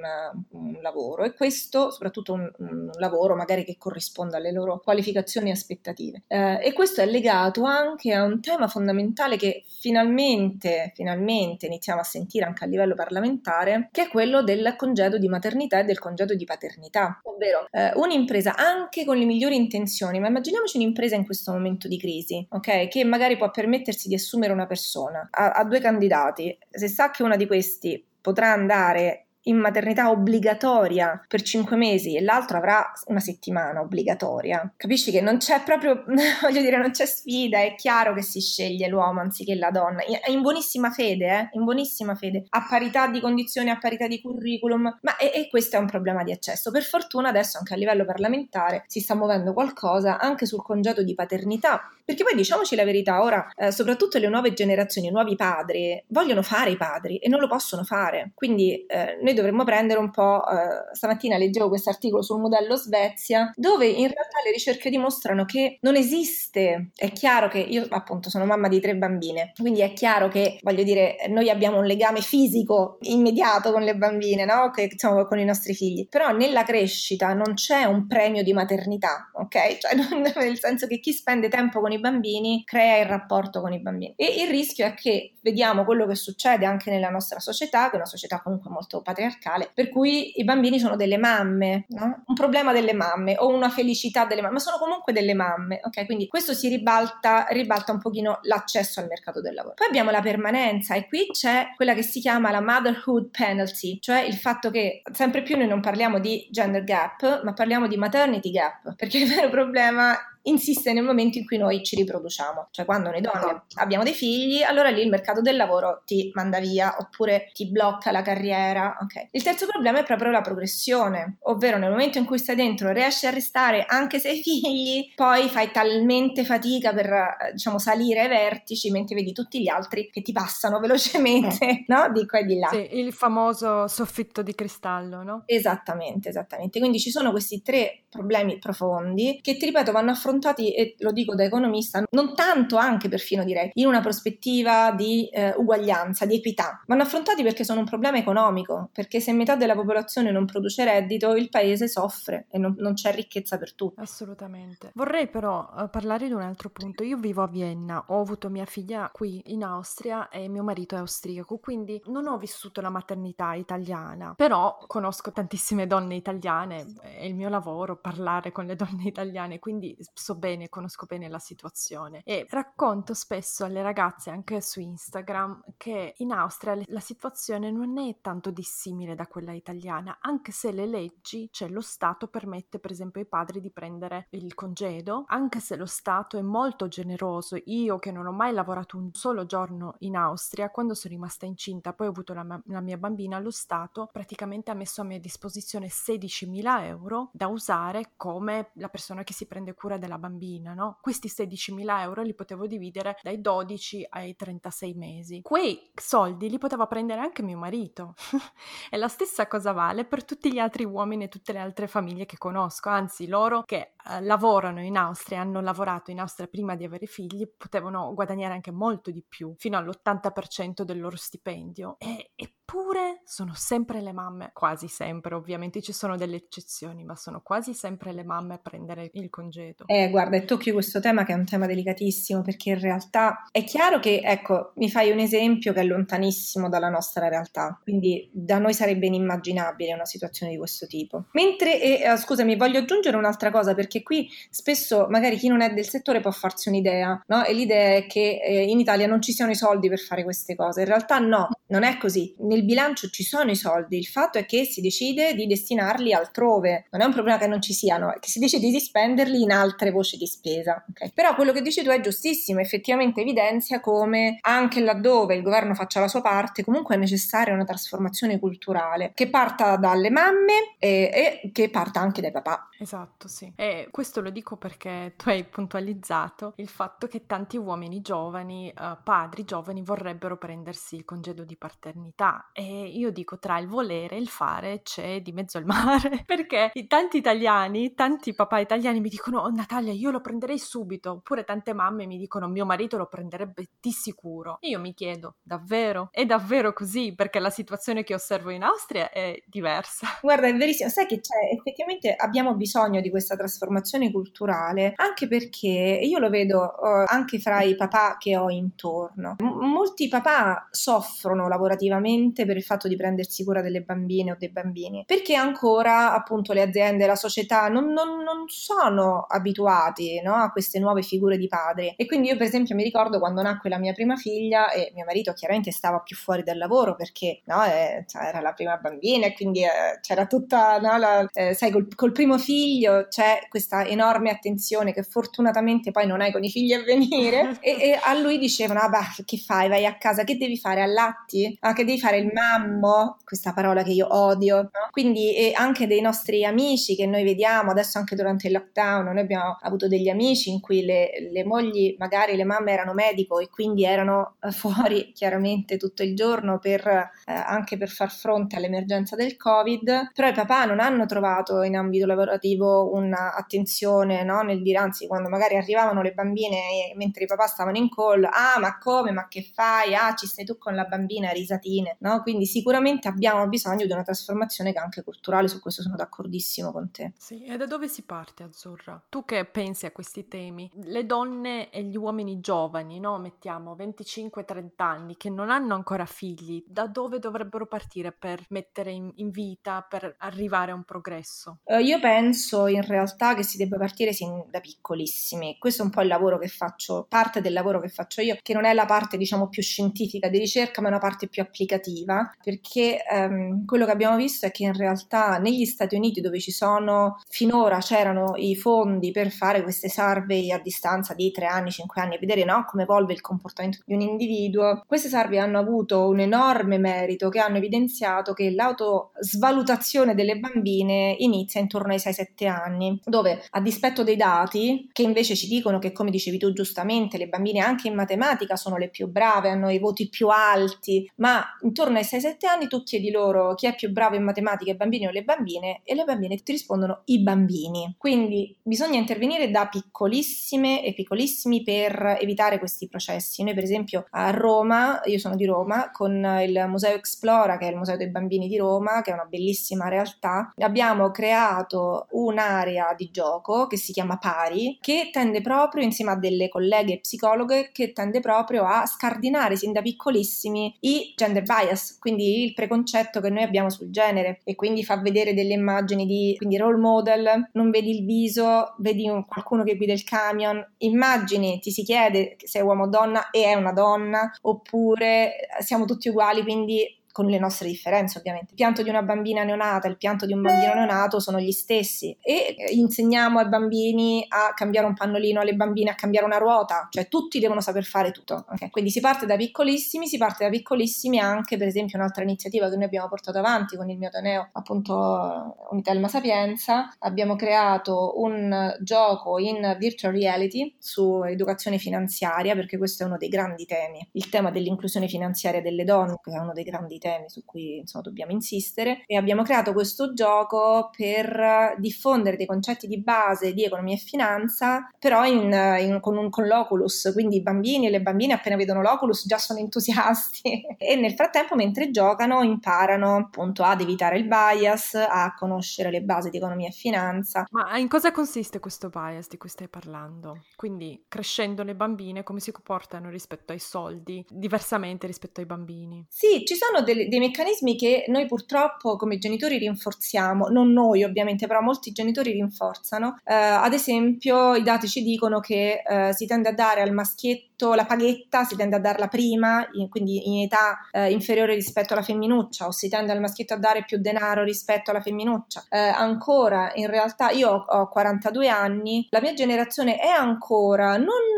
un, 0.51 0.77
lavoro 0.81 1.23
e 1.23 1.33
questo, 1.33 1.91
soprattutto 1.91 2.33
un, 2.33 2.51
un 2.57 2.89
lavoro 2.97 3.35
magari 3.35 3.63
che 3.63 3.77
corrisponda 3.77 4.37
alle 4.37 4.51
loro 4.51 4.79
qualificazioni 4.79 5.49
e 5.49 5.53
aspettative. 5.53 6.23
eh, 6.27 6.36
e 6.37 6.73
questo 6.73 7.01
è 7.01 7.05
legato 7.05 7.63
anche 7.63 8.13
a 8.13 8.23
un 8.23 8.41
tema 8.41 8.67
fondamentale 8.67 9.37
che 9.37 9.63
finalmente, 9.79 10.91
finalmente 10.95 11.65
iniziamo 11.65 12.01
a 12.01 12.03
sentire 12.03 12.45
anche 12.45 12.63
a 12.63 12.67
livello 12.67 12.95
parlamentare, 12.95 13.89
che 13.91 14.03
è 14.03 14.07
quello 14.07 14.43
del 14.43 14.75
congedo 14.75 15.17
di 15.17 15.27
maternità 15.27 15.79
e 15.79 15.83
del 15.83 15.99
congedo 15.99 16.35
di 16.35 16.45
paternità, 16.45 17.19
ovvero 17.23 17.67
eh, 17.71 17.91
un'impresa 17.95 18.55
anche 18.55 19.05
con 19.05 19.17
le 19.17 19.25
migliori 19.25 19.55
intenzioni, 19.55 20.19
ma 20.19 20.27
immaginiamoci 20.27 20.77
un'impresa 20.77 21.15
in 21.15 21.25
questo 21.25 21.51
momento 21.51 21.87
di 21.87 21.97
crisi, 21.97 22.45
ok? 22.49 22.87
Che 22.87 23.03
magari 23.03 23.37
può 23.37 23.49
permettersi 23.51 24.07
di 24.07 24.15
assumere 24.15 24.53
una 24.53 24.65
persona, 24.65 25.27
ha 25.29 25.63
due 25.63 25.79
candidati, 25.79 26.57
se 26.69 26.87
sa 26.87 27.11
che 27.11 27.23
una 27.23 27.35
di 27.35 27.47
questi 27.47 28.03
potrà 28.21 28.51
andare 28.51 29.26
in 29.47 29.57
maternità 29.57 30.09
obbligatoria 30.09 31.23
per 31.27 31.41
cinque 31.41 31.75
mesi 31.75 32.15
e 32.15 32.21
l'altro 32.21 32.57
avrà 32.57 32.91
una 33.05 33.19
settimana 33.19 33.81
obbligatoria. 33.81 34.73
Capisci 34.75 35.11
che 35.11 35.21
non 35.21 35.37
c'è 35.37 35.61
proprio, 35.63 36.03
voglio 36.41 36.61
dire, 36.61 36.77
non 36.77 36.91
c'è 36.91 37.05
sfida, 37.05 37.59
è 37.59 37.75
chiaro 37.75 38.13
che 38.13 38.21
si 38.21 38.39
sceglie 38.39 38.87
l'uomo 38.87 39.21
anziché 39.21 39.55
la 39.55 39.71
donna, 39.71 40.01
in 40.27 40.41
buonissima 40.41 40.91
fede, 40.91 41.25
eh? 41.25 41.49
in 41.53 41.63
buonissima 41.63 42.15
fede, 42.15 42.45
a 42.49 42.65
parità 42.69 43.07
di 43.07 43.19
condizioni, 43.19 43.69
a 43.69 43.77
parità 43.77 44.07
di 44.07 44.21
curriculum, 44.21 44.99
ma 45.01 45.15
e, 45.17 45.31
e 45.33 45.47
questo 45.49 45.77
è 45.77 45.79
un 45.79 45.87
problema 45.87 46.23
di 46.23 46.31
accesso. 46.31 46.71
Per 46.71 46.83
fortuna 46.83 47.29
adesso 47.29 47.57
anche 47.57 47.73
a 47.73 47.77
livello 47.77 48.05
parlamentare 48.05 48.83
si 48.87 48.99
sta 48.99 49.15
muovendo 49.15 49.53
qualcosa 49.53 50.19
anche 50.19 50.45
sul 50.45 50.61
congedo 50.61 51.03
di 51.03 51.15
paternità, 51.15 51.91
perché 52.03 52.23
poi 52.23 52.35
diciamoci 52.35 52.75
la 52.75 52.83
verità, 52.83 53.21
ora 53.21 53.49
eh, 53.55 53.71
soprattutto 53.71 54.17
le 54.17 54.27
nuove 54.27 54.53
generazioni, 54.53 55.07
i 55.07 55.11
nuovi 55.11 55.35
padri, 55.35 56.03
vogliono 56.07 56.41
fare 56.41 56.71
i 56.71 56.77
padri 56.77 57.17
e 57.17 57.29
non 57.29 57.39
lo 57.39 57.47
possono 57.47 57.83
fare, 57.83 58.31
quindi 58.33 58.85
eh, 58.85 59.17
noi 59.21 59.33
dovremmo 59.37 59.63
prendere 59.63 59.99
un 59.99 60.11
po', 60.11 60.43
eh, 60.47 60.93
stamattina 60.93 61.37
leggevo 61.37 61.69
questo 61.69 61.89
articolo 61.89 62.21
sul 62.21 62.39
modello 62.39 62.75
Svezia, 62.75 63.51
dove 63.55 63.85
in 63.87 64.07
realtà 64.07 64.37
le 64.43 64.51
ricerche 64.51 64.89
dimostrano 64.89 65.45
che 65.45 65.77
non 65.81 65.95
esiste, 65.95 66.89
è 66.95 67.11
chiaro 67.11 67.47
che 67.47 67.59
io 67.59 67.85
appunto 67.89 68.29
sono 68.29 68.45
mamma 68.45 68.67
di 68.67 68.79
tre 68.79 68.95
bambine, 68.95 69.53
quindi 69.57 69.81
è 69.81 69.93
chiaro 69.93 70.27
che 70.27 70.59
voglio 70.61 70.83
dire 70.83 71.15
noi 71.29 71.49
abbiamo 71.49 71.79
un 71.79 71.85
legame 71.85 72.21
fisico 72.21 72.97
immediato 73.01 73.71
con 73.71 73.83
le 73.83 73.95
bambine, 73.95 74.45
no? 74.45 74.71
che, 74.71 74.87
diciamo, 74.87 75.25
con 75.25 75.39
i 75.39 75.45
nostri 75.45 75.73
figli, 75.73 76.07
però 76.07 76.31
nella 76.31 76.63
crescita 76.63 77.33
non 77.33 77.53
c'è 77.53 77.83
un 77.83 78.07
premio 78.07 78.43
di 78.43 78.53
maternità, 78.53 79.29
ok? 79.33 79.77
Cioè 79.87 79.95
non, 79.95 80.21
nel 80.21 80.57
senso 80.57 80.87
che 80.87 80.99
chi 80.99 81.13
spende 81.13 81.49
tempo 81.49 81.79
con 81.79 81.91
i 81.91 81.99
bambini 81.99 82.63
crea 82.65 82.97
il 82.97 83.05
rapporto 83.05 83.61
con 83.61 83.73
i 83.73 83.79
bambini 83.79 84.13
e 84.15 84.43
il 84.43 84.49
rischio 84.49 84.85
è 84.85 84.93
che 84.93 85.33
vediamo 85.41 85.85
quello 85.85 86.05
che 86.07 86.15
succede 86.15 86.65
anche 86.65 86.89
nella 86.89 87.09
nostra 87.09 87.39
società, 87.39 87.85
che 87.85 87.93
è 87.93 87.95
una 87.95 88.05
società 88.05 88.41
comunque 88.41 88.69
molto 88.69 89.01
patriarcale, 89.01 89.26
per 89.73 89.89
cui 89.89 90.39
i 90.39 90.43
bambini 90.43 90.79
sono 90.79 90.95
delle 90.95 91.17
mamme, 91.17 91.85
no? 91.89 92.23
un 92.25 92.35
problema 92.35 92.71
delle 92.71 92.93
mamme 92.93 93.35
o 93.37 93.47
una 93.47 93.69
felicità 93.69 94.25
delle 94.25 94.41
mamme, 94.41 94.53
ma 94.53 94.59
sono 94.59 94.77
comunque 94.77 95.13
delle 95.13 95.33
mamme, 95.33 95.79
ok? 95.83 96.05
Quindi 96.05 96.27
questo 96.27 96.53
si 96.53 96.67
ribalta, 96.67 97.47
ribalta 97.49 97.91
un 97.91 97.99
pochino 97.99 98.39
l'accesso 98.43 98.99
al 98.99 99.07
mercato 99.07 99.41
del 99.41 99.53
lavoro. 99.53 99.75
Poi 99.75 99.87
abbiamo 99.87 100.11
la 100.11 100.21
permanenza 100.21 100.95
e 100.95 101.07
qui 101.07 101.27
c'è 101.31 101.73
quella 101.75 101.93
che 101.93 102.03
si 102.03 102.19
chiama 102.19 102.51
la 102.51 102.61
motherhood 102.61 103.29
penalty, 103.29 103.99
cioè 103.99 104.21
il 104.21 104.35
fatto 104.35 104.71
che 104.71 105.01
sempre 105.11 105.41
più 105.41 105.57
noi 105.57 105.67
non 105.67 105.81
parliamo 105.81 106.19
di 106.19 106.47
gender 106.51 106.83
gap, 106.83 107.43
ma 107.43 107.53
parliamo 107.53 107.87
di 107.87 107.97
maternity 107.97 108.51
gap, 108.51 108.95
perché 108.95 109.17
il 109.19 109.27
vero 109.27 109.49
problema 109.49 110.17
insiste 110.47 110.93
nel 110.93 111.03
momento 111.03 111.37
in 111.37 111.45
cui 111.45 111.57
noi 111.57 111.83
ci 111.83 111.95
riproduciamo, 111.95 112.69
cioè 112.71 112.85
quando 112.85 113.09
noi 113.09 113.21
donne 113.21 113.39
esatto. 113.39 113.65
abbiamo 113.75 114.03
dei 114.03 114.13
figli, 114.13 114.61
allora 114.61 114.89
lì 114.89 115.01
il 115.01 115.09
mercato 115.09 115.41
del 115.41 115.55
lavoro 115.55 116.01
ti 116.05 116.31
manda 116.33 116.59
via 116.59 116.95
oppure 116.99 117.51
ti 117.53 117.69
blocca 117.69 118.11
la 118.11 118.21
carriera. 118.21 118.97
Okay. 119.01 119.27
Il 119.31 119.43
terzo 119.43 119.65
problema 119.67 119.99
è 119.99 120.03
proprio 120.03 120.31
la 120.31 120.41
progressione, 120.41 121.37
ovvero 121.41 121.77
nel 121.77 121.91
momento 121.91 122.17
in 122.17 122.25
cui 122.25 122.39
stai 122.39 122.55
dentro 122.55 122.91
riesci 122.91 123.25
a 123.25 123.29
restare 123.29 123.85
anche 123.87 124.19
se 124.19 124.29
hai 124.29 124.41
figli, 124.41 125.13
poi 125.15 125.47
fai 125.49 125.71
talmente 125.71 126.43
fatica 126.43 126.93
per 126.93 127.05
eh, 127.05 127.51
diciamo 127.53 127.77
salire 127.77 128.21
ai 128.21 128.29
vertici 128.29 128.89
mentre 128.89 129.15
vedi 129.15 129.33
tutti 129.33 129.61
gli 129.61 129.67
altri 129.67 130.09
che 130.09 130.21
ti 130.21 130.31
passano 130.31 130.79
velocemente, 130.79 131.65
eh. 131.65 131.83
no? 131.87 132.09
Di 132.11 132.25
qua 132.25 132.39
e 132.39 132.45
di 132.45 132.57
là. 132.57 132.69
Sì, 132.69 132.87
il 132.97 133.13
famoso 133.13 133.87
soffitto 133.87 134.41
di 134.41 134.55
cristallo, 134.55 135.23
no? 135.23 135.43
Esattamente, 135.45 136.29
esattamente. 136.29 136.79
Quindi 136.79 136.99
ci 136.99 137.11
sono 137.11 137.31
questi 137.31 137.61
tre 137.61 138.03
problemi 138.09 138.57
profondi 138.57 139.39
che 139.41 139.57
ti 139.57 139.65
ripeto 139.65 139.91
vanno 139.91 140.11
affrontati 140.11 140.36
affrontati, 140.37 140.73
e 140.73 140.95
lo 140.99 141.11
dico 141.11 141.35
da 141.35 141.43
economista, 141.43 142.03
non 142.11 142.35
tanto 142.35 142.77
anche 142.77 143.09
perfino 143.09 143.43
direi, 143.43 143.71
in 143.73 143.87
una 143.87 144.01
prospettiva 144.01 144.91
di 144.91 145.27
eh, 145.29 145.53
uguaglianza, 145.57 146.25
di 146.25 146.35
equità, 146.35 146.81
vanno 146.85 147.03
affrontati 147.03 147.43
perché 147.43 147.63
sono 147.63 147.79
un 147.79 147.85
problema 147.85 148.17
economico, 148.17 148.89
perché 148.93 149.19
se 149.19 149.33
metà 149.33 149.55
della 149.55 149.75
popolazione 149.75 150.31
non 150.31 150.45
produce 150.45 150.83
reddito, 150.83 151.35
il 151.35 151.49
paese 151.49 151.87
soffre 151.87 152.47
e 152.49 152.57
non, 152.57 152.75
non 152.77 152.93
c'è 152.93 153.13
ricchezza 153.13 153.57
per 153.57 153.73
tutti. 153.73 153.99
Assolutamente. 153.99 154.91
Vorrei 154.93 155.27
però 155.27 155.69
uh, 155.75 155.89
parlare 155.89 156.27
di 156.27 156.33
un 156.33 156.41
altro 156.41 156.69
punto. 156.69 157.03
Io 157.03 157.17
vivo 157.17 157.43
a 157.43 157.47
Vienna, 157.47 158.03
ho 158.07 158.21
avuto 158.21 158.49
mia 158.49 158.65
figlia 158.65 159.09
qui 159.11 159.41
in 159.47 159.63
Austria 159.63 160.29
e 160.29 160.47
mio 160.47 160.63
marito 160.63 160.95
è 160.95 160.99
austriaco, 160.99 161.57
quindi 161.57 162.01
non 162.05 162.27
ho 162.27 162.37
vissuto 162.37 162.81
la 162.81 162.89
maternità 162.89 163.53
italiana, 163.53 164.33
però 164.35 164.77
conosco 164.87 165.31
tantissime 165.31 165.87
donne 165.87 166.15
italiane, 166.15 166.85
è 167.01 167.25
il 167.25 167.35
mio 167.35 167.49
lavoro 167.49 167.97
parlare 167.97 168.51
con 168.51 168.65
le 168.65 168.75
donne 168.75 169.03
italiane, 169.03 169.59
quindi 169.59 169.95
so 170.27 170.35
bene, 170.35 170.67
conosco 170.67 171.05
bene 171.05 171.29
la 171.29 171.39
situazione 171.39 172.21
e 172.25 172.45
racconto 172.49 173.13
spesso 173.13 173.63
alle 173.63 173.81
ragazze 173.81 174.29
anche 174.29 174.59
su 174.59 174.81
Instagram 174.81 175.63
che 175.77 176.15
in 176.17 176.33
Austria 176.33 176.77
la 176.87 176.99
situazione 176.99 177.71
non 177.71 177.97
è 177.97 178.17
tanto 178.19 178.51
dissimile 178.51 179.15
da 179.15 179.25
quella 179.27 179.53
italiana, 179.53 180.17
anche 180.19 180.51
se 180.51 180.73
le 180.73 180.85
leggi, 180.85 181.47
cioè 181.49 181.69
lo 181.69 181.79
Stato 181.79 182.27
permette 182.27 182.79
per 182.79 182.91
esempio 182.91 183.21
ai 183.21 183.27
padri 183.27 183.61
di 183.61 183.71
prendere 183.71 184.27
il 184.31 184.53
congedo, 184.53 185.23
anche 185.27 185.61
se 185.61 185.77
lo 185.77 185.85
Stato 185.85 186.37
è 186.37 186.41
molto 186.41 186.89
generoso. 186.89 187.57
Io 187.65 187.97
che 187.97 188.11
non 188.11 188.25
ho 188.25 188.33
mai 188.33 188.51
lavorato 188.51 188.97
un 188.97 189.13
solo 189.13 189.45
giorno 189.45 189.95
in 189.99 190.17
Austria, 190.17 190.71
quando 190.71 190.93
sono 190.93 191.13
rimasta 191.13 191.45
incinta, 191.45 191.93
poi 191.93 192.07
ho 192.07 192.09
avuto 192.09 192.33
la, 192.33 192.61
la 192.65 192.81
mia 192.81 192.97
bambina, 192.97 193.39
lo 193.39 193.51
Stato 193.51 194.09
praticamente 194.11 194.71
ha 194.71 194.73
messo 194.73 194.99
a 194.99 195.05
mia 195.05 195.19
disposizione 195.19 195.87
16.000 195.87 196.83
euro 196.83 197.29
da 197.31 197.47
usare 197.47 198.11
come 198.17 198.71
la 198.73 198.89
persona 198.89 199.23
che 199.23 199.33
si 199.33 199.45
prende 199.45 199.73
cura 199.73 199.97
della 199.97 200.06
bambina, 200.17 200.73
no? 200.73 200.97
Questi 201.01 201.27
16.000 201.27 202.01
euro 202.01 202.21
li 202.21 202.33
potevo 202.33 202.67
dividere 202.67 203.17
dai 203.21 203.41
12 203.41 204.07
ai 204.09 204.35
36 204.35 204.93
mesi. 204.93 205.41
Quei 205.41 205.91
soldi 205.93 206.49
li 206.49 206.57
poteva 206.57 206.87
prendere 206.87 207.21
anche 207.21 207.43
mio 207.43 207.57
marito. 207.57 208.13
e 208.89 208.97
la 208.97 209.07
stessa 209.07 209.47
cosa 209.47 209.73
vale 209.73 210.05
per 210.05 210.23
tutti 210.23 210.51
gli 210.51 210.59
altri 210.59 210.85
uomini 210.85 211.25
e 211.25 211.27
tutte 211.27 211.51
le 211.51 211.59
altre 211.59 211.87
famiglie 211.87 212.25
che 212.25 212.37
conosco, 212.37 212.89
anzi 212.89 213.27
loro 213.27 213.63
che 213.63 213.93
eh, 214.09 214.21
lavorano 214.21 214.81
in 214.81 214.95
Austria, 214.95 215.41
hanno 215.41 215.59
lavorato 215.59 216.11
in 216.11 216.19
Austria 216.19 216.47
prima 216.47 216.75
di 216.75 216.85
avere 216.85 217.05
figli, 217.05 217.45
potevano 217.57 218.13
guadagnare 218.13 218.53
anche 218.53 218.71
molto 218.71 219.11
di 219.11 219.23
più, 219.27 219.53
fino 219.57 219.77
all'80% 219.77 220.83
del 220.83 220.99
loro 220.99 221.17
stipendio. 221.17 221.95
E, 221.99 222.31
Eppure 222.69 223.21
sono 223.23 223.53
sempre 223.53 224.01
le 224.01 224.11
mamme, 224.11 224.51
quasi 224.51 224.89
sempre, 224.89 225.35
ovviamente 225.35 225.81
ci 225.81 225.93
sono 225.93 226.17
delle 226.17 226.35
eccezioni, 226.35 227.05
ma 227.05 227.15
sono 227.15 227.39
quasi 227.39 227.73
sempre 227.73 228.11
le 228.11 228.25
mamme 228.25 228.55
a 228.55 228.57
prendere 228.57 229.09
il 229.13 229.29
congedo. 229.29 229.85
Eh, 229.97 230.09
guarda, 230.11 230.39
tocchi 230.41 230.71
questo 230.71 230.99
tema 230.99 231.25
che 231.25 231.31
è 231.31 231.35
un 231.35 231.45
tema 231.45 231.65
delicatissimo, 231.65 232.43
perché 232.43 232.69
in 232.69 232.79
realtà 232.79 233.47
è 233.51 233.63
chiaro 233.63 233.99
che, 233.99 234.21
ecco, 234.23 234.73
mi 234.75 234.91
fai 234.91 235.09
un 235.09 235.17
esempio 235.17 235.73
che 235.73 235.79
è 235.79 235.83
lontanissimo 235.83 236.69
dalla 236.69 236.89
nostra 236.89 237.29
realtà, 237.29 237.79
quindi 237.81 238.29
da 238.31 238.59
noi 238.59 238.75
sarebbe 238.75 239.07
inimmaginabile 239.07 239.93
una 239.93 240.05
situazione 240.05 240.51
di 240.51 240.57
questo 240.59 240.85
tipo. 240.85 241.25
Mentre, 241.31 241.81
eh, 241.81 242.15
scusami, 242.15 242.55
voglio 242.55 242.77
aggiungere 242.77 243.17
un'altra 243.17 243.49
cosa, 243.49 243.73
perché 243.73 244.03
qui 244.03 244.29
spesso 244.51 245.07
magari 245.09 245.37
chi 245.37 245.47
non 245.47 245.61
è 245.61 245.73
del 245.73 245.87
settore 245.87 246.19
può 246.19 246.29
farsi 246.29 246.69
un'idea, 246.69 247.23
no? 247.25 247.43
E 247.43 247.53
l'idea 247.53 247.95
è 247.95 248.05
che 248.05 248.39
eh, 248.39 248.65
in 248.65 248.79
Italia 248.79 249.07
non 249.07 249.19
ci 249.19 249.31
siano 249.31 249.49
i 249.49 249.55
soldi 249.55 249.89
per 249.89 249.99
fare 249.99 250.23
queste 250.23 250.53
cose. 250.53 250.81
In 250.81 250.87
realtà 250.87 251.17
no, 251.17 251.49
non 251.69 251.81
è 251.81 251.97
così. 251.97 252.35
Nel 252.41 252.65
bilancio 252.65 253.09
ci 253.09 253.23
sono 253.23 253.49
i 253.49 253.55
soldi, 253.55 253.97
il 253.97 254.05
fatto 254.05 254.37
è 254.37 254.45
che 254.45 254.63
si 254.65 254.79
decide 254.79 255.33
di 255.33 255.47
destinarli 255.47 256.13
altrove, 256.13 256.85
non 256.91 257.01
è 257.01 257.05
un 257.05 257.13
problema 257.13 257.39
che 257.39 257.47
non 257.47 257.61
ci 257.63 257.73
siano, 257.73 258.13
è 258.13 258.19
che 258.19 258.29
si 258.29 258.37
decide 258.37 258.69
di 258.69 258.79
spenderli 258.79 259.41
in 259.41 259.51
altre 259.51 259.86
voci 259.91 260.17
di 260.17 260.27
spesa. 260.27 260.83
Okay? 260.89 261.11
Però 261.13 261.35
quello 261.35 261.51
che 261.51 261.61
dici 261.61 261.83
tu 261.83 261.89
è 261.89 261.99
giustissimo, 261.99 262.59
effettivamente 262.59 263.21
evidenzia 263.21 263.79
come 263.79 264.37
anche 264.41 264.81
laddove 264.81 265.35
il 265.35 265.41
governo 265.41 265.73
faccia 265.73 265.99
la 265.99 266.07
sua 266.07 266.21
parte, 266.21 266.63
comunque 266.63 266.95
è 266.95 266.97
necessaria 266.97 267.53
una 267.53 267.65
trasformazione 267.65 268.39
culturale 268.39 269.11
che 269.13 269.29
parta 269.29 269.75
dalle 269.77 270.09
mamme 270.09 270.75
e, 270.79 271.41
e 271.43 271.51
che 271.51 271.69
parta 271.69 271.99
anche 271.99 272.21
dai 272.21 272.31
papà. 272.31 272.69
Esatto, 272.79 273.27
sì. 273.27 273.51
E 273.55 273.87
questo 273.91 274.21
lo 274.21 274.29
dico 274.29 274.55
perché 274.55 275.13
tu 275.17 275.29
hai 275.29 275.43
puntualizzato 275.43 276.53
il 276.57 276.67
fatto 276.67 277.07
che 277.07 277.25
tanti 277.25 277.57
uomini 277.57 278.01
giovani, 278.01 278.71
uh, 278.75 278.97
padri 279.03 279.43
giovani, 279.43 279.81
vorrebbero 279.81 280.37
prendersi 280.37 280.95
il 280.95 281.05
congedo 281.05 281.43
di 281.43 281.55
paternità 281.55 282.49
e 282.53 282.87
io 282.87 283.11
dico 283.11 283.39
tra 283.39 283.57
il 283.57 283.67
volere 283.67 284.15
e 284.15 284.19
il 284.19 284.27
fare 284.27 284.81
c'è 284.83 285.21
di 285.21 285.31
mezzo 285.31 285.57
il 285.57 285.65
mare, 285.65 286.23
perché 286.25 286.71
tanti 286.87 287.17
italiani, 287.17 287.93
tanti 287.93 288.33
papà 288.33 288.59
italiani 288.59 288.99
mi 288.99 289.09
dicono 289.09 289.39
oh, 289.39 289.49
Natalia 289.77 289.93
io 289.93 290.11
lo 290.11 290.21
prenderei 290.21 290.57
subito. 290.57 291.11
Oppure 291.11 291.43
tante 291.43 291.73
mamme 291.73 292.05
mi 292.05 292.17
dicono, 292.17 292.47
mio 292.47 292.65
marito 292.65 292.97
lo 292.97 293.05
prenderebbe 293.05 293.67
di 293.79 293.91
sicuro. 293.91 294.57
Io 294.61 294.79
mi 294.79 294.93
chiedo, 294.93 295.35
davvero? 295.41 296.09
È 296.11 296.25
davvero 296.25 296.73
così? 296.73 297.13
Perché 297.13 297.39
la 297.39 297.49
situazione 297.49 298.03
che 298.03 298.13
osservo 298.13 298.49
in 298.49 298.63
Austria 298.63 299.11
è 299.11 299.39
diversa. 299.45 300.07
Guarda, 300.21 300.47
è 300.47 300.55
verissimo. 300.55 300.89
Sai 300.89 301.05
che 301.05 301.19
c'è, 301.19 301.53
effettivamente 301.55 302.13
abbiamo 302.15 302.55
bisogno 302.55 303.01
di 303.01 303.09
questa 303.09 303.35
trasformazione 303.35 304.11
culturale, 304.11 304.93
anche 304.95 305.27
perché 305.27 305.99
io 306.01 306.17
lo 306.17 306.29
vedo 306.29 306.61
uh, 306.61 307.03
anche 307.05 307.39
fra 307.39 307.61
i 307.61 307.75
papà 307.75 308.17
che 308.17 308.35
ho 308.35 308.49
intorno. 308.49 309.35
M- 309.39 309.65
molti 309.65 310.07
papà 310.07 310.67
soffrono 310.71 311.47
lavorativamente 311.47 312.45
per 312.45 312.57
il 312.57 312.63
fatto 312.63 312.87
di 312.87 312.95
prendersi 312.95 313.43
cura 313.43 313.61
delle 313.61 313.81
bambine 313.81 314.31
o 314.31 314.35
dei 314.37 314.49
bambini, 314.49 315.03
perché 315.05 315.35
ancora 315.35 316.13
appunto 316.13 316.53
le 316.53 316.61
aziende, 316.61 317.05
la 317.05 317.15
società 317.15 317.67
non, 317.67 317.91
non, 317.91 318.23
non 318.23 318.47
sono 318.47 319.25
abituati 319.67 320.21
no, 320.21 320.35
a 320.35 320.49
queste 320.49 320.79
nuove 320.79 321.01
figure 321.01 321.37
di 321.37 321.47
padri. 321.47 321.93
E 321.95 322.05
quindi 322.05 322.29
io 322.29 322.37
per 322.37 322.47
esempio 322.47 322.75
mi 322.75 322.83
ricordo 322.83 323.19
quando 323.19 323.41
nacque 323.41 323.69
la 323.69 323.77
mia 323.77 323.93
prima 323.93 324.15
figlia 324.15 324.71
e 324.71 324.91
mio 324.95 325.05
marito 325.05 325.33
chiaramente 325.33 325.71
stava 325.71 325.99
più 325.99 326.15
fuori 326.15 326.43
dal 326.43 326.57
lavoro 326.57 326.95
perché 326.95 327.41
no, 327.45 327.63
eh, 327.63 328.05
cioè, 328.07 328.23
era 328.23 328.41
la 328.41 328.53
prima 328.53 328.77
bambina 328.77 329.27
e 329.27 329.33
quindi 329.33 329.63
eh, 329.63 329.99
c'era 330.01 330.25
tutta, 330.25 330.79
no, 330.79 330.97
la, 330.97 331.27
eh, 331.33 331.53
sai, 331.53 331.71
col, 331.71 331.87
col 331.95 332.11
primo 332.11 332.37
figlio 332.37 333.07
c'è 333.07 333.39
questa 333.49 333.85
enorme 333.85 334.29
attenzione 334.29 334.93
che 334.93 335.03
fortunatamente 335.03 335.91
poi 335.91 336.07
non 336.07 336.21
hai 336.21 336.31
con 336.31 336.43
i 336.43 336.49
figli 336.49 336.73
a 336.73 336.83
venire. 336.83 337.55
E, 337.67 337.71
e 337.71 337.99
a 338.01 338.13
lui 338.13 338.37
dicevano 338.37 338.79
ah 338.81 338.87
beh 338.87 339.23
che 339.25 339.37
fai? 339.37 339.67
Vai 339.67 339.85
a 339.85 339.97
casa 339.97 340.23
che 340.23 340.37
devi 340.37 340.57
fare? 340.57 340.81
Allatti? 340.81 341.57
Ah 341.61 341.73
che 341.73 341.83
devi 341.83 341.99
fare? 341.99 342.17
Il 342.17 342.31
mammo? 342.31 343.17
Questa 343.23 343.51
parola 343.51 343.83
che 343.83 343.91
io 343.91 344.07
odio 344.09 344.57
no? 344.57 344.69
quindi 344.91 345.51
anche 345.55 345.87
dei 345.87 345.99
nostri 345.99 346.45
amici 346.45 346.95
che 346.95 347.05
noi 347.05 347.23
vediamo 347.23 347.71
adesso 347.71 347.97
anche 347.97 348.15
durante 348.15 348.47
il 348.47 348.53
lockdown 348.53 349.05
noi 349.05 349.19
abbiamo 349.19 349.56
avuto 349.61 349.87
degli 349.87 350.09
amici 350.09 350.49
in 350.49 350.59
cui 350.59 350.83
le, 350.83 351.29
le 351.31 351.45
mogli 351.45 351.95
magari 351.97 352.35
le 352.35 352.43
mamme 352.43 352.71
erano 352.71 352.93
medico 352.93 353.39
e 353.39 353.49
quindi 353.49 353.83
erano 353.83 354.35
eh, 354.41 354.51
fuori 354.51 355.11
chiaramente 355.13 355.77
tutto 355.77 356.03
il 356.03 356.15
giorno 356.15 356.59
per, 356.59 356.85
eh, 356.87 357.31
anche 357.31 357.77
per 357.77 357.89
far 357.89 358.11
fronte 358.11 358.55
all'emergenza 358.55 359.15
del 359.15 359.37
covid 359.37 360.11
però 360.13 360.27
i 360.27 360.33
papà 360.33 360.65
non 360.65 360.79
hanno 360.79 361.05
trovato 361.05 361.61
in 361.61 361.75
ambito 361.75 362.05
lavorativo 362.05 362.91
un'attenzione 362.93 364.23
no? 364.23 364.41
nel 364.41 364.61
dire 364.61 364.77
anzi 364.77 365.07
quando 365.07 365.29
magari 365.29 365.55
arrivavano 365.55 366.01
le 366.01 366.13
bambine 366.13 366.93
mentre 366.95 367.23
i 367.23 367.27
papà 367.27 367.47
stavano 367.47 367.77
in 367.77 367.89
call 367.89 368.23
ah 368.23 368.59
ma 368.59 368.77
come 368.77 369.11
ma 369.11 369.27
che 369.27 369.49
fai 369.53 369.95
ah 369.95 370.13
ci 370.15 370.27
stai 370.27 370.45
tu 370.45 370.57
con 370.57 370.75
la 370.75 370.85
bambina 370.85 371.31
risatine 371.31 371.97
no? 371.99 372.21
quindi 372.21 372.45
sicuramente 372.45 373.07
abbiamo 373.07 373.47
bisogno 373.47 373.85
di 373.85 373.91
una 373.91 374.03
trasformazione 374.03 374.73
che 374.73 374.79
anche 374.79 375.03
culturale 375.03 375.47
su 375.47 375.59
questo 375.59 375.81
sono 375.81 375.95
d'accordissimo 375.95 376.71
con 376.71 376.91
te 376.91 377.13
sì 377.17 377.43
e 377.43 377.57
da 377.57 377.65
dove 377.65 377.87
si 377.87 378.03
parte 378.03 378.43
Azzurra? 378.43 379.01
tu 379.09 379.25
che 379.25 379.45
pensi 379.47 379.85
a 379.85 379.91
questi 379.91 380.27
temi 380.27 380.69
le 380.83 381.05
donne 381.05 381.69
e 381.69 381.83
gli 381.83 381.97
uomini 381.97 382.39
giovani 382.39 382.99
no? 382.99 383.17
mettiamo 383.17 383.75
25-30 383.75 384.69
anni 384.77 385.17
che 385.17 385.29
non 385.29 385.49
hanno 385.49 385.73
ancora 385.73 386.05
figli 386.05 386.63
da 386.67 386.87
dove 386.87 387.19
dovrebbero 387.19 387.65
partire 387.65 388.11
per 388.11 388.43
mettere 388.49 388.91
in, 388.91 389.11
in 389.15 389.29
vita 389.29 389.85
per 389.87 390.15
arrivare 390.19 390.71
a 390.71 390.75
un 390.75 390.83
progresso 390.83 391.59
uh, 391.63 391.79
io 391.79 391.99
penso 391.99 392.67
in 392.67 392.81
realtà 392.81 393.35
che 393.35 393.43
si 393.43 393.57
debba 393.57 393.77
partire 393.77 394.13
sin 394.13 394.45
da 394.49 394.59
piccolissimi. 394.59 395.57
Questo 395.59 395.81
è 395.81 395.85
un 395.85 395.91
po' 395.91 396.01
il 396.01 396.07
lavoro 396.07 396.37
che 396.37 396.47
faccio, 396.47 397.05
parte 397.07 397.41
del 397.41 397.53
lavoro 397.53 397.79
che 397.79 397.89
faccio 397.89 398.21
io, 398.21 398.37
che 398.41 398.53
non 398.53 398.65
è 398.65 398.73
la 398.73 398.85
parte 398.85 399.17
diciamo 399.17 399.47
più 399.47 399.61
scientifica 399.61 400.27
di 400.29 400.37
ricerca, 400.37 400.81
ma 400.81 400.87
è 400.87 400.91
una 400.91 400.99
parte 400.99 401.27
più 401.27 401.41
applicativa, 401.41 402.31
perché 402.43 402.99
um, 403.09 403.65
quello 403.65 403.85
che 403.85 403.91
abbiamo 403.91 404.17
visto 404.17 404.45
è 404.45 404.51
che 404.51 404.63
in 404.63 404.73
realtà 404.73 405.37
negli 405.37 405.65
Stati 405.65 405.95
Uniti 405.95 406.21
dove 406.21 406.39
ci 406.39 406.51
sono 406.51 407.17
finora 407.29 407.79
c'erano 407.79 408.33
i 408.35 408.55
fondi 408.55 409.11
per 409.11 409.29
fare 409.37 409.61
queste 409.61 409.89
survey 409.89 410.51
a 410.51 410.59
distanza 410.59 411.13
di 411.13 411.31
3 411.31 411.45
anni, 411.45 411.71
5 411.71 412.01
anni, 412.01 412.15
e 412.15 412.19
vedere 412.19 412.43
no, 412.43 412.65
come 412.67 412.83
evolve 412.83 413.13
il 413.13 413.21
comportamento 413.21 413.79
di 413.85 413.93
un 413.93 414.01
individuo, 414.01 414.83
queste 414.87 415.07
survey 415.09 415.37
hanno 415.37 415.59
avuto 415.59 416.07
un 416.07 416.19
enorme 416.19 416.77
merito 416.77 417.29
che 417.29 417.39
hanno 417.39 417.57
evidenziato 417.57 418.33
che 418.33 418.49
l'autosvalutazione 418.51 420.15
delle 420.15 420.39
bambine 420.39 421.15
inizia 421.19 421.61
intorno 421.61 421.93
ai 421.93 421.99
6-7 421.99 422.47
anni, 422.47 422.99
dove 423.05 423.45
a 423.51 423.61
dispetto 423.61 424.03
dei 424.03 424.15
dati 424.15 424.89
che 424.91 425.03
invece 425.03 425.35
ci 425.35 425.47
dicono 425.47 425.77
che, 425.79 425.91
come 425.91 426.09
dicevi 426.09 426.37
tu 426.37 426.51
giustamente, 426.51 427.17
le 427.17 427.27
bambine 427.27 427.59
anche 427.59 427.87
in 427.87 427.93
matematica 427.93 428.55
sono 428.55 428.77
le 428.77 428.89
più 428.89 429.07
brave, 429.07 429.49
hanno 429.49 429.69
i 429.69 429.79
voti 429.79 430.09
più 430.09 430.29
alti, 430.29 431.09
ma 431.17 431.43
intorno 431.61 431.97
ai 431.97 432.03
6-7 432.03 432.47
anni 432.47 432.67
tu 432.67 432.81
chiedi 432.83 433.11
loro 433.11 433.53
chi 433.55 433.67
è 433.67 433.75
più 433.75 433.91
bravo 433.91 434.15
in 434.15 434.23
matematica, 434.23 434.71
i 434.71 434.75
bambini 434.75 435.07
o 435.07 435.11
le 435.11 435.23
bambine, 435.23 435.81
e 435.83 435.93
le 435.93 436.03
bambine 436.03 436.37
ti 436.37 436.51
rispondono 436.51 437.01
i 437.05 437.19
bambini. 437.19 437.95
Quindi 437.97 438.55
bisogna 438.61 438.97
intervenire 438.97 439.25
da 439.51 439.67
piccolissime 439.67 440.83
e 440.83 440.93
piccolissimi 440.93 441.63
per 441.63 442.17
evitare 442.19 442.59
questi 442.59 442.87
processi. 442.87 443.43
Noi, 443.43 443.53
per 443.53 443.63
esempio, 443.63 444.05
a 444.11 444.29
Roma, 444.31 445.01
io 445.05 445.19
sono 445.19 445.35
di 445.35 445.45
Roma, 445.45 445.91
con 445.91 446.13
il 446.41 446.65
Museo 446.67 446.95
Explora, 446.95 447.57
che 447.57 447.67
è 447.67 447.71
il 447.71 447.77
Museo 447.77 447.97
dei 447.97 448.09
Bambini 448.09 448.47
di 448.47 448.57
Roma, 448.57 449.01
che 449.01 449.11
è 449.11 449.13
una 449.13 449.25
bellissima 449.25 449.89
realtà, 449.89 450.53
abbiamo 450.57 451.11
creato 451.11 452.07
un'area 452.11 452.93
di 452.95 453.09
gioco 453.11 453.67
che 453.67 453.77
si 453.77 453.91
chiama 453.91 454.17
Pari, 454.17 454.77
che 454.79 455.09
tende 455.11 455.41
proprio, 455.41 455.83
insieme 455.83 456.11
a 456.11 456.15
delle 456.15 456.49
colleghe 456.49 456.99
psicologhe, 456.99 457.69
che 457.71 457.93
tende 457.93 458.19
proprio 458.19 458.63
a 458.65 458.85
scardinare 458.85 459.55
sin 459.55 459.71
da 459.71 459.81
piccolissimi 459.81 460.75
i 460.81 461.13
gender 461.15 461.43
bias, 461.43 461.97
quindi 461.99 462.43
il 462.43 462.53
preconcetto 462.53 463.19
che 463.21 463.29
noi 463.29 463.43
abbiamo 463.43 463.69
sul 463.69 463.89
genere 463.89 464.39
e 464.43 464.55
quindi 464.55 464.83
fa 464.83 464.97
vedere 464.97 465.33
delle 465.33 465.53
immagini 465.53 466.05
di 466.05 466.35
quindi 466.37 466.57
role 466.57 466.77
model, 466.77 467.49
non 467.53 467.69
vedi 467.69 467.89
il 467.97 468.05
viso, 468.05 468.75
vedi 468.77 469.06
un, 469.09 469.25
qualcuno 469.25 469.63
che 469.63 469.75
guida 469.75 469.93
il 469.93 470.03
camion, 470.03 470.63
immagini, 470.79 471.59
ti 471.59 471.71
si 471.71 471.83
chiede 471.83 472.35
se 472.43 472.59
è 472.59 472.61
uomo 472.61 472.83
o 472.83 472.87
donna 472.87 473.29
e 473.29 473.43
è 473.43 473.53
una 473.53 473.73
donna, 473.73 474.31
oppure 474.41 475.47
siamo 475.59 475.85
tutti 475.85 476.09
uguali, 476.09 476.43
quindi 476.43 476.85
con 477.17 477.25
le 477.25 477.39
nostre 477.39 477.67
differenze 477.67 478.19
ovviamente. 478.19 478.49
Il 478.51 478.55
pianto 478.55 478.83
di 478.83 478.89
una 478.89 479.01
bambina 479.01 479.43
neonata 479.43 479.87
e 479.87 479.89
il 479.89 479.97
pianto 479.97 480.27
di 480.27 480.33
un 480.33 480.43
bambino 480.43 480.75
neonato 480.75 481.19
sono 481.19 481.39
gli 481.39 481.51
stessi 481.51 482.15
e 482.21 482.55
eh, 482.55 482.75
insegniamo 482.75 483.39
ai 483.39 483.49
bambini 483.49 484.23
a 484.29 484.53
cambiare 484.53 484.85
un 484.85 484.93
pannolino, 484.93 485.39
alle 485.39 485.55
bambine 485.55 485.89
a 485.89 485.95
cambiare 485.95 486.27
una 486.27 486.37
ruota, 486.37 486.87
cioè 486.91 487.07
tutti 487.07 487.39
devono 487.39 487.59
saper 487.59 487.85
fare 487.85 488.11
tutto. 488.11 488.45
Okay? 488.51 488.69
Quindi 488.69 488.91
si 488.91 488.99
parte 488.99 489.25
da 489.25 489.35
piccolissimi, 489.35 490.05
si 490.05 490.19
parte 490.19 490.43
da 490.43 490.51
piccolissimi 490.51 491.17
anche 491.17 491.57
per 491.57 491.65
esempio 491.65 491.97
un'altra 491.97 492.21
iniziativa 492.21 492.69
che 492.69 492.75
noi 492.75 492.85
abbiamo 492.85 493.07
portato 493.07 493.39
avanti 493.39 493.75
con 493.77 493.89
il 493.89 493.97
mio 493.97 494.09
Ateneo, 494.09 494.49
appunto 494.51 495.55
Unitelma 495.71 496.07
Sapienza, 496.07 496.95
abbiamo 496.99 497.35
creato 497.35 498.13
un 498.21 498.75
gioco 498.81 499.39
in 499.39 499.75
virtual 499.79 500.13
reality 500.13 500.75
su 500.77 501.23
educazione 501.23 501.79
finanziaria 501.79 502.53
perché 502.53 502.77
questo 502.77 503.01
è 503.01 503.05
uno 503.07 503.17
dei 503.17 503.29
grandi 503.29 503.65
temi, 503.65 504.07
il 504.11 504.29
tema 504.29 504.51
dell'inclusione 504.51 505.07
finanziaria 505.07 505.63
delle 505.63 505.83
donne, 505.83 506.19
che 506.21 506.31
è 506.31 506.37
uno 506.37 506.53
dei 506.53 506.63
grandi 506.63 506.99
temi 506.99 507.05
temi 507.07 507.29
su 507.29 507.45
cui 507.45 507.77
insomma, 507.77 508.03
dobbiamo 508.03 508.31
insistere 508.33 509.03
e 509.05 509.15
abbiamo 509.15 509.43
creato 509.43 509.71
questo 509.71 510.13
gioco 510.13 510.89
per 510.95 511.75
diffondere 511.77 512.35
dei 512.35 512.45
concetti 512.45 512.87
di 512.87 513.01
base 513.01 513.53
di 513.53 513.63
economia 513.63 513.95
e 513.95 513.99
finanza, 513.99 514.89
però 514.99 515.25
in, 515.25 515.51
in, 515.79 515.99
con, 516.01 516.17
un, 516.17 516.29
con 516.29 516.45
l'Oculus, 516.45 517.11
quindi 517.13 517.37
i 517.37 517.41
bambini 517.41 517.87
e 517.87 517.89
le 517.89 518.01
bambine 518.01 518.33
appena 518.33 518.57
vedono 518.57 518.81
l'Oculus 518.81 519.25
già 519.25 519.37
sono 519.37 519.59
entusiasti 519.59 520.61
e 520.77 520.95
nel 520.95 521.13
frattempo 521.13 521.55
mentre 521.55 521.91
giocano 521.91 522.41
imparano 522.43 523.15
appunto 523.15 523.63
ad 523.63 523.81
evitare 523.81 524.17
il 524.17 524.27
bias, 524.27 524.95
a 524.95 525.33
conoscere 525.35 525.89
le 525.89 526.01
basi 526.01 526.29
di 526.29 526.37
economia 526.37 526.67
e 526.67 526.71
finanza. 526.71 527.45
Ma 527.51 527.77
in 527.77 527.87
cosa 527.87 528.11
consiste 528.11 528.59
questo 528.59 528.89
bias 528.89 529.27
di 529.27 529.37
cui 529.37 529.49
stai 529.49 529.69
parlando? 529.69 530.43
Quindi 530.55 531.05
crescendo 531.07 531.63
le 531.63 531.75
bambine 531.75 532.23
come 532.23 532.39
si 532.39 532.51
comportano 532.51 533.09
rispetto 533.09 533.53
ai 533.53 533.59
soldi, 533.59 534.25
diversamente 534.29 535.07
rispetto 535.07 535.39
ai 535.39 535.45
bambini? 535.45 536.05
Sì, 536.09 536.43
ci 536.45 536.55
sono 536.55 536.83
delle 536.87 537.07
dei, 537.07 537.19
meccanismi 537.19 537.75
che 537.75 538.05
noi 538.07 538.25
purtroppo 538.25 538.95
come 538.95 539.17
genitori 539.17 539.57
rinforziamo, 539.57 540.47
non 540.47 540.71
noi 540.71 541.03
ovviamente, 541.03 541.47
però 541.47 541.61
molti 541.61 541.91
genitori 541.91 542.31
rinforzano. 542.31 543.19
Eh, 543.23 543.33
ad 543.33 543.73
esempio, 543.73 544.55
i 544.55 544.63
dati 544.63 544.87
ci 544.87 545.03
dicono 545.03 545.39
che 545.39 545.83
eh, 545.85 546.13
si 546.13 546.25
tende 546.25 546.49
a 546.49 546.53
dare 546.53 546.81
al 546.81 546.93
maschietto 546.93 547.56
la 547.57 547.85
paghetta, 547.85 548.43
si 548.43 548.55
tende 548.55 548.75
a 548.75 548.79
darla 548.79 549.07
prima, 549.07 549.67
in, 549.73 549.89
quindi 549.89 550.27
in 550.27 550.43
età 550.43 550.77
eh, 550.91 551.11
inferiore 551.11 551.55
rispetto 551.55 551.93
alla 551.93 552.03
femminuccia, 552.03 552.67
o 552.67 552.71
si 552.71 552.89
tende 552.89 553.11
al 553.11 553.19
maschietto 553.19 553.53
a 553.53 553.57
dare 553.57 553.83
più 553.85 553.99
denaro 553.99 554.43
rispetto 554.43 554.91
alla 554.91 555.01
femminuccia. 555.01 555.65
Eh, 555.69 555.77
ancora, 555.77 556.71
in 556.75 556.87
realtà, 556.87 557.29
io 557.31 557.49
ho, 557.49 557.65
ho 557.67 557.89
42 557.89 558.47
anni, 558.47 559.07
la 559.09 559.21
mia 559.21 559.33
generazione 559.33 559.97
è 559.97 560.09
ancora, 560.09 560.97
non 560.97 561.37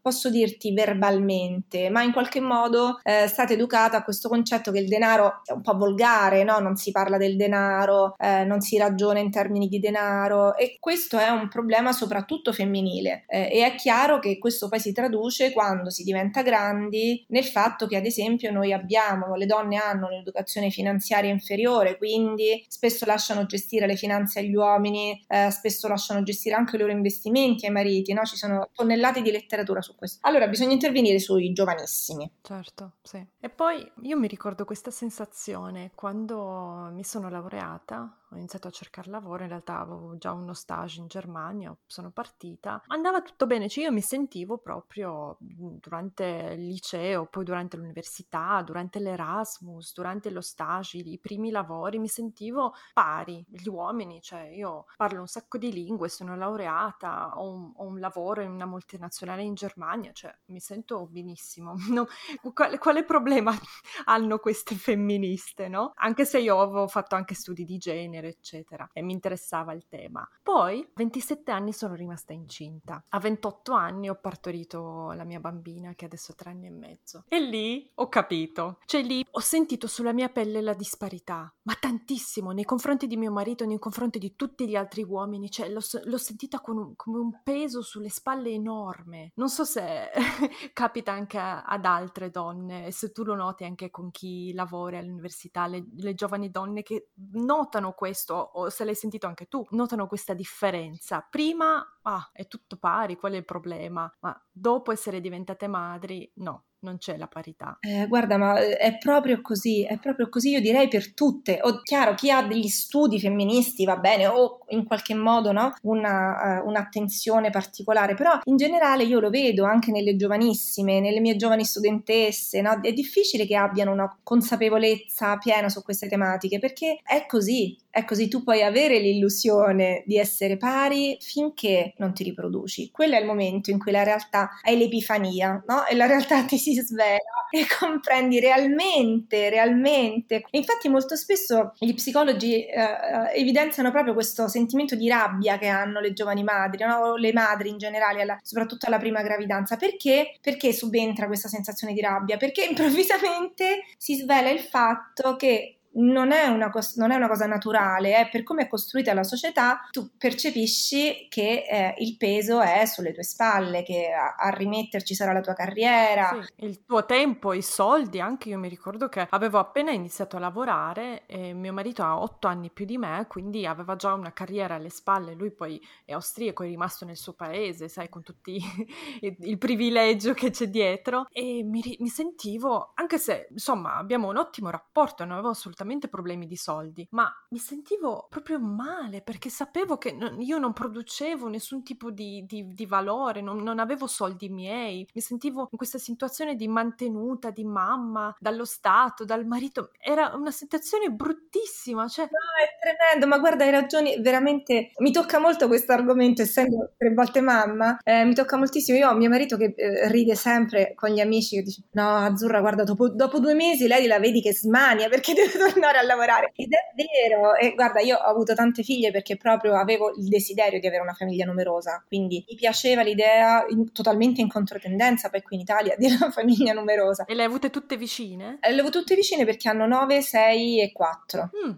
posso 0.00 0.30
dirti 0.30 0.72
verbalmente, 0.72 1.90
ma 1.90 2.02
in 2.02 2.12
qualche 2.12 2.40
modo 2.40 3.00
eh, 3.02 3.26
stata 3.26 3.52
educata 3.52 3.98
a 3.98 4.04
questo 4.04 4.28
concetto 4.28 4.70
che 4.70 4.78
il 4.78 4.88
denaro 4.88 5.40
è 5.44 5.52
un 5.52 5.62
po' 5.62 5.76
volgare, 5.76 6.44
no? 6.44 6.58
non 6.58 6.76
si 6.76 6.90
parla 6.90 7.16
del 7.16 7.36
denaro, 7.36 8.14
eh, 8.18 8.44
non 8.44 8.60
si 8.60 8.76
ragiona 8.76 9.18
in 9.18 9.30
termini 9.30 9.68
di 9.68 9.78
denaro 9.78 10.56
e 10.56 10.76
questo 10.78 11.18
è 11.18 11.28
un 11.28 11.48
problema 11.48 11.92
soprattutto 11.92 12.52
femminile 12.52 13.24
eh, 13.28 13.48
e 13.52 13.64
è 13.64 13.74
chiaro 13.74 14.18
che 14.18 14.38
questo 14.38 14.68
poi 14.68 14.80
si 14.80 14.92
traduce 14.92 15.52
quando 15.56 15.88
si 15.88 16.02
diventa 16.02 16.42
grandi 16.42 17.24
nel 17.28 17.44
fatto 17.44 17.86
che 17.86 17.96
ad 17.96 18.04
esempio 18.04 18.52
noi 18.52 18.74
abbiamo, 18.74 19.34
le 19.36 19.46
donne 19.46 19.78
hanno 19.78 20.08
un'educazione 20.08 20.68
finanziaria 20.68 21.30
inferiore, 21.30 21.96
quindi 21.96 22.62
spesso 22.68 23.06
lasciano 23.06 23.46
gestire 23.46 23.86
le 23.86 23.96
finanze 23.96 24.40
agli 24.40 24.54
uomini, 24.54 25.24
eh, 25.26 25.50
spesso 25.50 25.88
lasciano 25.88 26.22
gestire 26.22 26.56
anche 26.56 26.76
i 26.76 26.78
loro 26.78 26.92
investimenti 26.92 27.64
ai 27.64 27.72
mariti, 27.72 28.12
no? 28.12 28.24
ci 28.24 28.36
sono 28.36 28.68
tonnellate 28.74 29.22
di 29.22 29.30
letteratura 29.30 29.80
su 29.80 29.94
questo. 29.96 30.18
Allora 30.28 30.46
bisogna 30.46 30.74
intervenire 30.74 31.18
sui 31.18 31.54
giovanissimi. 31.54 32.30
Certo, 32.42 32.96
sì. 33.02 33.24
E 33.46 33.48
poi 33.48 33.88
io 34.02 34.18
mi 34.18 34.26
ricordo 34.26 34.64
questa 34.64 34.90
sensazione 34.90 35.92
quando 35.94 36.90
mi 36.90 37.04
sono 37.04 37.28
laureata 37.28 38.12
ho 38.30 38.36
iniziato 38.36 38.66
a 38.66 38.72
cercare 38.72 39.10
lavoro, 39.10 39.42
in 39.42 39.48
realtà 39.48 39.78
avevo 39.78 40.16
già 40.18 40.32
uno 40.32 40.52
stage 40.52 41.00
in 41.00 41.06
Germania, 41.06 41.74
sono 41.86 42.10
partita, 42.10 42.82
andava 42.88 43.22
tutto 43.22 43.46
bene, 43.46 43.68
cioè 43.68 43.84
io 43.84 43.92
mi 43.92 44.00
sentivo 44.00 44.58
proprio 44.58 45.36
mhmm, 45.38 45.78
durante 45.80 46.24
il 46.56 46.66
liceo, 46.66 47.26
poi 47.26 47.44
durante 47.44 47.76
l'università, 47.76 48.62
durante 48.64 48.98
l'Erasmus, 48.98 49.92
durante 49.94 50.30
lo 50.30 50.40
stage, 50.40 50.98
i 50.98 51.18
primi 51.20 51.50
lavori, 51.50 51.98
mi 51.98 52.08
sentivo 52.08 52.74
pari 52.92 53.44
gli 53.48 53.68
uomini, 53.68 54.20
cioè 54.20 54.48
io 54.48 54.86
parlo 54.96 55.20
un 55.20 55.28
sacco 55.28 55.56
di 55.58 55.72
lingue, 55.72 56.08
sono 56.08 56.36
laureata, 56.36 57.38
ho 57.38 57.48
un, 57.48 57.72
ho 57.76 57.84
un 57.84 58.00
lavoro 58.00 58.42
in 58.42 58.50
una 58.50 58.66
multinazionale 58.66 59.42
in 59.42 59.54
Germania, 59.54 60.10
cioè 60.12 60.36
mi 60.46 60.60
sento 60.60 61.06
benissimo. 61.06 61.74
No, 61.96 62.08
quale, 62.52 62.78
quale 62.78 63.04
problema 63.04 63.35
hanno 64.06 64.38
queste 64.38 64.74
femministe, 64.74 65.68
no? 65.68 65.92
Anche 65.96 66.24
se 66.24 66.38
io 66.38 66.60
avevo 66.60 66.88
fatto 66.88 67.14
anche 67.14 67.34
studi 67.34 67.64
di 67.64 67.78
genere, 67.78 68.28
eccetera, 68.28 68.88
e 68.92 69.02
mi 69.02 69.12
interessava 69.12 69.72
il 69.72 69.86
tema. 69.88 70.28
Poi, 70.42 70.80
a 70.80 70.88
27 70.94 71.50
anni 71.50 71.72
sono 71.72 71.94
rimasta 71.94 72.32
incinta. 72.32 73.02
A 73.08 73.18
28 73.18 73.72
anni 73.72 74.08
ho 74.08 74.18
partorito 74.20 75.12
la 75.12 75.24
mia 75.24 75.40
bambina, 75.40 75.94
che 75.94 76.04
adesso 76.04 76.32
ha 76.32 76.34
tre 76.34 76.50
anni 76.50 76.66
e 76.66 76.70
mezzo. 76.70 77.24
E 77.28 77.40
lì 77.40 77.90
ho 77.94 78.08
capito. 78.08 78.78
Cioè 78.84 79.02
lì 79.02 79.24
ho 79.28 79.40
sentito 79.40 79.86
sulla 79.86 80.12
mia 80.12 80.28
pelle 80.28 80.60
la 80.60 80.74
disparità, 80.74 81.52
ma 81.62 81.74
tantissimo, 81.74 82.52
nei 82.52 82.64
confronti 82.64 83.06
di 83.06 83.16
mio 83.16 83.32
marito, 83.32 83.64
nei 83.64 83.78
confronti 83.78 84.18
di 84.18 84.34
tutti 84.36 84.68
gli 84.68 84.76
altri 84.76 85.02
uomini. 85.02 85.50
Cioè 85.50 85.68
l'ho, 85.68 85.80
l'ho 86.04 86.18
sentita 86.18 86.60
un, 86.66 86.94
come 86.96 87.18
un 87.18 87.42
peso 87.42 87.82
sulle 87.82 88.08
spalle 88.08 88.50
enorme. 88.50 89.32
Non 89.34 89.48
so 89.48 89.64
se 89.64 90.10
capita 90.72 91.12
anche 91.12 91.38
ad 91.38 91.84
altre 91.84 92.30
donne, 92.30 92.90
se 92.90 93.12
tu 93.12 93.22
lo 93.26 93.34
noti 93.34 93.64
anche 93.64 93.90
con 93.90 94.10
chi 94.10 94.52
lavora 94.52 94.98
all'università, 94.98 95.66
le, 95.66 95.86
le 95.96 96.14
giovani 96.14 96.50
donne 96.50 96.82
che 96.82 97.10
notano 97.32 97.92
questo 97.92 98.34
o 98.34 98.70
se 98.70 98.84
l'hai 98.84 98.94
sentito 98.94 99.26
anche 99.26 99.46
tu, 99.46 99.66
notano 99.70 100.06
questa 100.06 100.34
differenza. 100.34 101.26
Prima, 101.28 101.98
ah, 102.02 102.30
è 102.32 102.46
tutto 102.46 102.76
pari, 102.76 103.16
qual 103.16 103.32
è 103.32 103.36
il 103.36 103.44
problema? 103.44 104.12
Ma 104.20 104.45
dopo 104.58 104.90
essere 104.90 105.20
diventate 105.20 105.66
madri, 105.66 106.30
no, 106.36 106.64
non 106.80 106.98
c'è 106.98 107.16
la 107.16 107.26
parità. 107.26 107.78
Eh, 107.80 108.06
guarda, 108.06 108.36
ma 108.36 108.58
eh, 108.58 108.76
è 108.76 108.96
proprio 108.96 109.40
così, 109.40 109.84
è 109.84 109.98
proprio 109.98 110.28
così, 110.28 110.50
io 110.50 110.60
direi 110.60 110.88
per 110.88 111.12
tutte. 111.14 111.58
O, 111.62 111.80
chiaro, 111.82 112.14
chi 112.14 112.30
ha 112.30 112.42
degli 112.42 112.68
studi 112.68 113.18
femministi 113.18 113.84
va 113.84 113.96
bene, 113.96 114.26
o 114.26 114.60
in 114.68 114.84
qualche 114.84 115.14
modo 115.14 115.52
no? 115.52 115.74
Una, 115.82 116.60
uh, 116.62 116.68
un'attenzione 116.68 117.50
particolare, 117.50 118.14
però 118.14 118.38
in 118.44 118.56
generale 118.56 119.04
io 119.04 119.20
lo 119.20 119.30
vedo 119.30 119.64
anche 119.64 119.90
nelle 119.90 120.16
giovanissime, 120.16 121.00
nelle 121.00 121.20
mie 121.20 121.36
giovani 121.36 121.64
studentesse, 121.64 122.60
no? 122.60 122.80
è 122.80 122.92
difficile 122.92 123.46
che 123.46 123.56
abbiano 123.56 123.92
una 123.92 124.16
consapevolezza 124.22 125.36
piena 125.38 125.68
su 125.68 125.82
queste 125.82 126.08
tematiche, 126.08 126.58
perché 126.58 127.00
è 127.02 127.26
così, 127.26 127.76
è 127.90 128.04
così, 128.04 128.28
tu 128.28 128.42
puoi 128.42 128.62
avere 128.62 128.98
l'illusione 128.98 130.02
di 130.06 130.18
essere 130.18 130.56
pari 130.56 131.16
finché 131.20 131.94
non 131.96 132.12
ti 132.12 132.22
riproduci. 132.22 132.90
Quello 132.90 133.16
è 133.16 133.20
il 133.20 133.26
momento 133.26 133.70
in 133.70 133.78
cui 133.78 133.90
la 133.90 134.02
realtà 134.02 134.45
è 134.62 134.74
l'epifania, 134.74 135.62
no? 135.66 135.86
E 135.86 135.94
la 135.94 136.06
realtà 136.06 136.44
ti 136.44 136.58
si 136.58 136.74
svela 136.74 137.18
e 137.50 137.66
comprendi 137.78 138.40
realmente, 138.40 139.48
realmente. 139.48 140.44
E 140.50 140.58
infatti 140.58 140.88
molto 140.88 141.16
spesso 141.16 141.72
gli 141.78 141.94
psicologi 141.94 142.64
eh, 142.64 142.80
eh, 142.80 143.40
evidenziano 143.40 143.90
proprio 143.90 144.14
questo 144.14 144.48
sentimento 144.48 144.94
di 144.94 145.08
rabbia 145.08 145.58
che 145.58 145.68
hanno 145.68 146.00
le 146.00 146.12
giovani 146.12 146.42
madri, 146.42 146.84
no? 146.84 147.16
le 147.16 147.32
madri 147.32 147.68
in 147.68 147.78
generale, 147.78 148.22
alla, 148.22 148.38
soprattutto 148.42 148.86
alla 148.86 148.98
prima 148.98 149.22
gravidanza. 149.22 149.76
Perché? 149.76 150.36
Perché 150.40 150.72
subentra 150.72 151.26
questa 151.26 151.48
sensazione 151.48 151.92
di 151.92 152.00
rabbia? 152.00 152.36
Perché 152.36 152.64
improvvisamente 152.68 153.84
si 153.96 154.16
svela 154.16 154.50
il 154.50 154.60
fatto 154.60 155.36
che 155.36 155.75
non 155.96 156.32
è, 156.32 156.46
una, 156.46 156.70
non 156.96 157.10
è 157.10 157.16
una 157.16 157.28
cosa 157.28 157.46
naturale, 157.46 158.20
eh? 158.20 158.28
per 158.30 158.42
come 158.42 158.64
è 158.64 158.68
costruita 158.68 159.14
la 159.14 159.22
società, 159.22 159.86
tu 159.90 160.10
percepisci 160.16 161.26
che 161.28 161.64
eh, 161.68 161.94
il 161.98 162.16
peso 162.16 162.60
è 162.60 162.84
sulle 162.86 163.12
tue 163.12 163.22
spalle, 163.22 163.82
che 163.82 164.12
a, 164.12 164.34
a, 164.36 164.50
rimetterci 164.50 165.14
sarà 165.14 165.32
la 165.32 165.40
tua 165.40 165.54
carriera. 165.54 166.38
Sì, 166.42 166.64
il 166.64 166.84
tuo 166.84 167.04
tempo, 167.04 167.52
i 167.52 167.62
soldi, 167.62 168.20
anche 168.20 168.50
io 168.50 168.58
mi 168.58 168.68
ricordo 168.68 169.08
che 169.08 169.26
avevo 169.30 169.58
appena 169.58 169.90
iniziato 169.90 170.36
a 170.36 170.40
lavorare 170.40 171.24
e 171.26 171.52
mio 171.54 171.72
marito 171.72 172.02
ha 172.02 172.20
otto 172.20 172.46
anni 172.46 172.70
più 172.70 172.84
di 172.84 172.98
me, 172.98 173.24
quindi 173.28 173.66
aveva 173.66 173.96
già 173.96 174.12
una 174.12 174.32
carriera 174.32 174.74
alle 174.74 174.90
spalle, 174.90 175.34
lui 175.34 175.50
poi 175.50 175.80
è 176.04 176.12
austriaco, 176.12 176.62
è 176.62 176.66
rimasto 176.66 177.04
nel 177.04 177.16
suo 177.16 177.32
paese, 177.32 177.88
sai, 177.88 178.08
con 178.08 178.22
tutti 178.22 178.58
il 179.20 179.58
privilegio 179.58 180.34
che 180.34 180.50
c'è 180.50 180.68
dietro 180.68 181.26
e 181.30 181.62
mi, 181.62 181.96
mi 182.00 182.08
sentivo, 182.08 182.92
anche 182.94 183.18
se 183.18 183.48
insomma 183.50 183.96
abbiamo 183.96 184.28
un 184.28 184.36
ottimo 184.36 184.70
rapporto, 184.70 185.24
non 185.24 185.32
avevo 185.34 185.50
assolutamente 185.50 185.85
assolutamente 185.86 186.08
problemi 186.08 186.46
di 186.46 186.56
soldi, 186.56 187.06
ma 187.10 187.30
mi 187.50 187.58
sentivo 187.58 188.26
proprio 188.28 188.58
male 188.58 189.22
perché 189.22 189.48
sapevo 189.48 189.96
che 189.98 190.12
non, 190.12 190.40
io 190.40 190.58
non 190.58 190.72
producevo 190.72 191.48
nessun 191.48 191.82
tipo 191.82 192.10
di, 192.10 192.44
di, 192.46 192.72
di 192.72 192.86
valore, 192.86 193.40
non, 193.40 193.62
non, 193.62 193.78
avevo 193.78 194.06
soldi 194.06 194.48
miei, 194.48 195.06
mi 195.12 195.20
sentivo 195.20 195.68
in 195.70 195.76
questa 195.76 195.98
situazione 195.98 196.54
di 196.54 196.68
mantenuta, 196.68 197.50
di 197.50 197.64
mamma, 197.64 198.34
dallo 198.38 198.64
Stato, 198.64 199.24
dal 199.24 199.46
marito. 199.46 199.90
Era 199.98 200.32
una 200.34 200.50
situazione 200.50 201.10
bruttissima. 201.10 202.08
Cioè... 202.08 202.24
No, 202.24 202.38
è 202.62 202.78
tremendo, 202.80 203.26
ma 203.26 203.38
guarda, 203.38 203.64
hai 203.64 203.70
ragioni, 203.70 204.20
veramente 204.20 204.92
mi 204.98 205.12
tocca 205.12 205.38
molto 205.38 205.68
questo 205.68 205.92
argomento, 205.92 206.42
essendo 206.42 206.92
tre 206.96 207.12
volte 207.12 207.40
mamma, 207.40 207.98
eh, 208.02 208.24
mi 208.24 208.34
tocca 208.34 208.56
moltissimo. 208.56 208.98
Io 208.98 209.08
ho 209.08 209.14
mio 209.14 209.28
marito 209.28 209.56
che 209.56 209.74
eh, 209.76 210.08
ride 210.10 210.34
sempre 210.34 210.92
con 210.94 211.10
gli 211.10 211.20
amici 211.20 211.56
che 211.56 211.62
dice: 211.62 211.82
No, 211.92 212.16
Azzurra, 212.16 212.60
guarda, 212.60 212.84
dopo, 212.84 213.08
dopo 213.08 213.38
due 213.38 213.54
mesi 213.54 213.86
lei 213.86 214.06
la 214.06 214.18
vedi 214.18 214.40
che 214.40 214.54
smania 214.54 215.08
perché 215.08 215.32
deve 215.32 215.52
tornare 215.52 215.75
tornare 215.76 215.98
a 215.98 216.02
lavorare. 216.02 216.52
Ed 216.56 216.72
è 216.72 216.94
vero, 216.94 217.54
e 217.54 217.74
guarda, 217.74 218.00
io 218.00 218.16
ho 218.16 218.30
avuto 218.30 218.54
tante 218.54 218.82
figlie 218.82 219.10
perché 219.10 219.36
proprio 219.36 219.76
avevo 219.76 220.12
il 220.16 220.26
desiderio 220.28 220.80
di 220.80 220.86
avere 220.86 221.02
una 221.02 221.12
famiglia 221.12 221.44
numerosa, 221.44 222.02
quindi 222.06 222.44
mi 222.48 222.56
piaceva 222.56 223.02
l'idea 223.02 223.64
in, 223.68 223.92
totalmente 223.92 224.40
in 224.40 224.48
controtendenza 224.48 225.28
poi 225.28 225.42
qui 225.42 225.56
in 225.56 225.62
Italia 225.62 225.94
di 225.98 226.06
una 226.06 226.30
famiglia 226.30 226.72
numerosa. 226.72 227.24
E 227.24 227.34
le 227.34 227.42
hai 227.42 227.48
avute 227.48 227.70
tutte 227.70 227.96
vicine? 227.96 228.58
Eh, 228.60 228.68
le 228.68 228.80
avevo 228.80 228.90
tutte 228.90 229.14
vicine 229.14 229.44
perché 229.44 229.68
hanno 229.68 229.86
9, 229.86 230.22
6 230.22 230.80
e 230.80 230.92
4. 230.92 231.50
Mm. 231.66 231.70